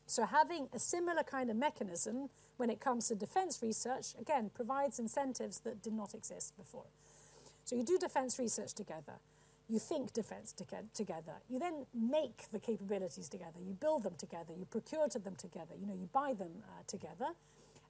So 0.06 0.26
having 0.26 0.70
a 0.74 0.80
similar 0.80 1.24
kind 1.24 1.50
of 1.50 1.58
mechanism 1.58 2.30
when 2.58 2.70
it 2.70 2.80
comes 2.80 3.08
to 3.10 3.16
defense 3.16 3.60
research, 3.62 4.16
again, 4.20 4.50
provides 4.54 5.00
incentives 5.00 5.60
that 5.60 5.82
did 5.82 5.94
not 5.94 6.14
exist 6.14 6.56
before. 6.58 6.86
So 7.66 7.76
you 7.76 7.84
do 7.84 7.98
defense 7.98 8.40
research 8.40 8.74
together. 8.74 9.20
You 9.70 9.80
think 9.80 10.14
defense 10.14 10.54
to 10.54 10.66
together. 10.94 11.34
You 11.50 11.60
then 11.60 11.86
make 11.94 12.50
the 12.52 12.60
capabilities 12.60 13.28
together. 13.28 13.60
You 13.60 13.74
build 13.74 14.04
them 14.04 14.14
together. 14.18 14.54
You 14.58 14.64
procure 14.64 15.10
to 15.10 15.20
them 15.20 15.36
together. 15.36 15.76
You 15.78 15.88
know, 15.88 15.94
you 15.94 16.08
buy 16.14 16.34
them 16.34 16.64
uh, 16.64 16.84
together. 16.88 17.34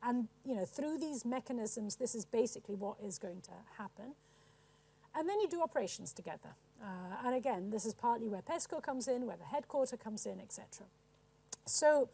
And, 0.02 0.28
you 0.44 0.56
know, 0.56 0.66
through 0.66 0.98
these 0.98 1.24
mechanisms, 1.24 1.98
this 1.98 2.16
is 2.16 2.26
basically 2.26 2.74
what 2.74 2.98
is 3.04 3.20
going 3.20 3.42
to 3.42 3.52
happen. 3.78 4.16
And 5.16 5.28
then 5.28 5.40
you 5.40 5.48
do 5.48 5.62
operations 5.62 6.14
together. 6.14 6.56
Uh, 6.82 7.26
and 7.26 7.36
again, 7.36 7.72
this 7.72 7.86
is 7.86 7.94
partly 7.94 8.28
where 8.28 8.42
PESCO 8.42 8.82
comes 8.82 9.08
in, 9.08 9.26
where 9.26 9.38
the 9.38 9.46
headquarter 9.46 9.98
comes 9.98 10.26
in, 10.26 10.40
etc. 10.40 10.86
So 11.66 12.10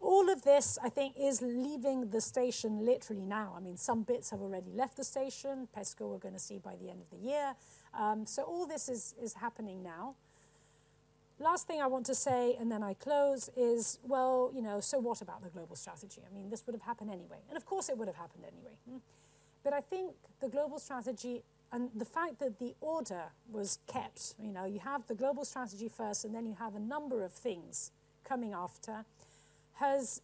all 0.00 0.30
of 0.30 0.42
this, 0.42 0.78
I 0.82 0.88
think, 0.88 1.14
is 1.18 1.42
leaving 1.42 2.10
the 2.10 2.20
station 2.20 2.84
literally 2.84 3.24
now. 3.24 3.54
I 3.56 3.60
mean, 3.60 3.76
some 3.76 4.02
bits 4.02 4.30
have 4.30 4.40
already 4.40 4.70
left 4.72 4.96
the 4.96 5.04
station. 5.04 5.68
PESCO 5.76 6.08
we're 6.08 6.18
going 6.18 6.34
to 6.34 6.40
see 6.40 6.58
by 6.58 6.76
the 6.76 6.90
end 6.90 7.00
of 7.00 7.10
the 7.10 7.16
year. 7.16 7.54
Um, 7.98 8.24
so 8.26 8.42
all 8.42 8.66
this 8.66 8.88
is, 8.88 9.14
is 9.20 9.34
happening 9.34 9.82
now. 9.82 10.14
Last 11.40 11.66
thing 11.68 11.80
I 11.80 11.86
want 11.86 12.04
to 12.06 12.14
say, 12.14 12.56
and 12.58 12.70
then 12.70 12.82
I 12.82 12.94
close, 12.94 13.48
is 13.56 13.98
well, 14.02 14.50
you 14.54 14.60
know, 14.60 14.80
so 14.80 14.98
what 14.98 15.20
about 15.20 15.42
the 15.42 15.50
global 15.50 15.76
strategy? 15.76 16.20
I 16.28 16.34
mean, 16.34 16.50
this 16.50 16.64
would 16.66 16.74
have 16.74 16.82
happened 16.82 17.10
anyway. 17.10 17.38
And 17.48 17.56
of 17.56 17.64
course, 17.64 17.88
it 17.88 17.96
would 17.96 18.08
have 18.08 18.16
happened 18.16 18.44
anyway. 18.44 18.72
Hmm? 18.88 18.98
But 19.62 19.72
I 19.72 19.80
think 19.80 20.12
the 20.40 20.48
global 20.48 20.78
strategy 20.78 21.42
and 21.72 21.90
the 21.94 22.04
fact 22.04 22.38
that 22.38 22.58
the 22.58 22.74
order 22.80 23.24
was 23.50 23.78
kept, 23.86 24.34
you 24.40 24.52
know, 24.52 24.64
you 24.64 24.78
have 24.80 25.06
the 25.06 25.14
global 25.14 25.44
strategy 25.44 25.88
first 25.88 26.24
and 26.24 26.34
then 26.34 26.46
you 26.46 26.56
have 26.58 26.74
a 26.74 26.80
number 26.80 27.22
of 27.22 27.32
things 27.32 27.90
coming 28.24 28.52
after, 28.52 29.04
has 29.74 30.22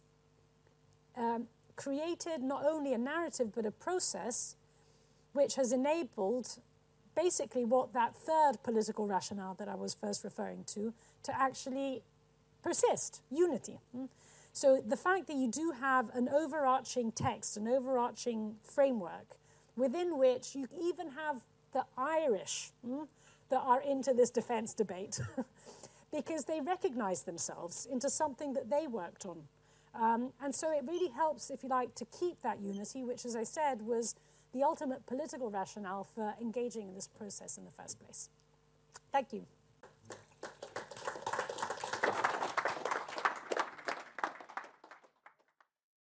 um, 1.15 1.47
created 1.75 2.41
not 2.41 2.65
only 2.65 2.93
a 2.93 2.97
narrative 2.97 3.51
but 3.53 3.65
a 3.65 3.71
process 3.71 4.55
which 5.33 5.55
has 5.55 5.71
enabled 5.71 6.59
basically 7.15 7.63
what 7.63 7.93
that 7.93 8.15
third 8.15 8.61
political 8.63 9.07
rationale 9.07 9.53
that 9.53 9.67
I 9.67 9.75
was 9.75 9.93
first 9.93 10.23
referring 10.23 10.63
to 10.67 10.93
to 11.23 11.39
actually 11.39 12.01
persist 12.63 13.21
unity. 13.31 13.79
Hmm? 13.95 14.05
So 14.51 14.81
the 14.85 14.97
fact 14.97 15.27
that 15.27 15.35
you 15.35 15.49
do 15.49 15.73
have 15.79 16.09
an 16.15 16.29
overarching 16.29 17.11
text, 17.11 17.57
an 17.57 17.67
overarching 17.67 18.55
framework 18.63 19.37
within 19.75 20.17
which 20.17 20.55
you 20.55 20.67
even 20.81 21.11
have 21.11 21.41
the 21.73 21.85
Irish 21.97 22.71
mm, 22.87 23.07
that 23.49 23.59
are 23.59 23.81
into 23.81 24.13
this 24.13 24.29
defense 24.29 24.73
debate 24.73 25.19
because 26.11 26.45
they 26.45 26.61
recognize 26.61 27.23
themselves 27.23 27.87
into 27.91 28.09
something 28.09 28.53
that 28.53 28.69
they 28.69 28.87
worked 28.87 29.25
on. 29.25 29.43
Um, 29.93 30.33
and 30.41 30.53
so 30.53 30.71
it 30.71 30.83
really 30.85 31.11
helps, 31.11 31.49
if 31.49 31.63
you 31.63 31.69
like, 31.69 31.95
to 31.95 32.05
keep 32.05 32.41
that 32.41 32.59
unity, 32.61 33.03
which, 33.03 33.25
as 33.25 33.35
I 33.35 33.43
said, 33.43 33.81
was 33.81 34.15
the 34.53 34.63
ultimate 34.63 35.05
political 35.05 35.49
rationale 35.49 36.03
for 36.03 36.33
engaging 36.41 36.87
in 36.87 36.95
this 36.95 37.07
process 37.07 37.57
in 37.57 37.65
the 37.65 37.71
first 37.71 37.99
place. 37.99 38.29
Thank 39.11 39.33
you. 39.33 39.45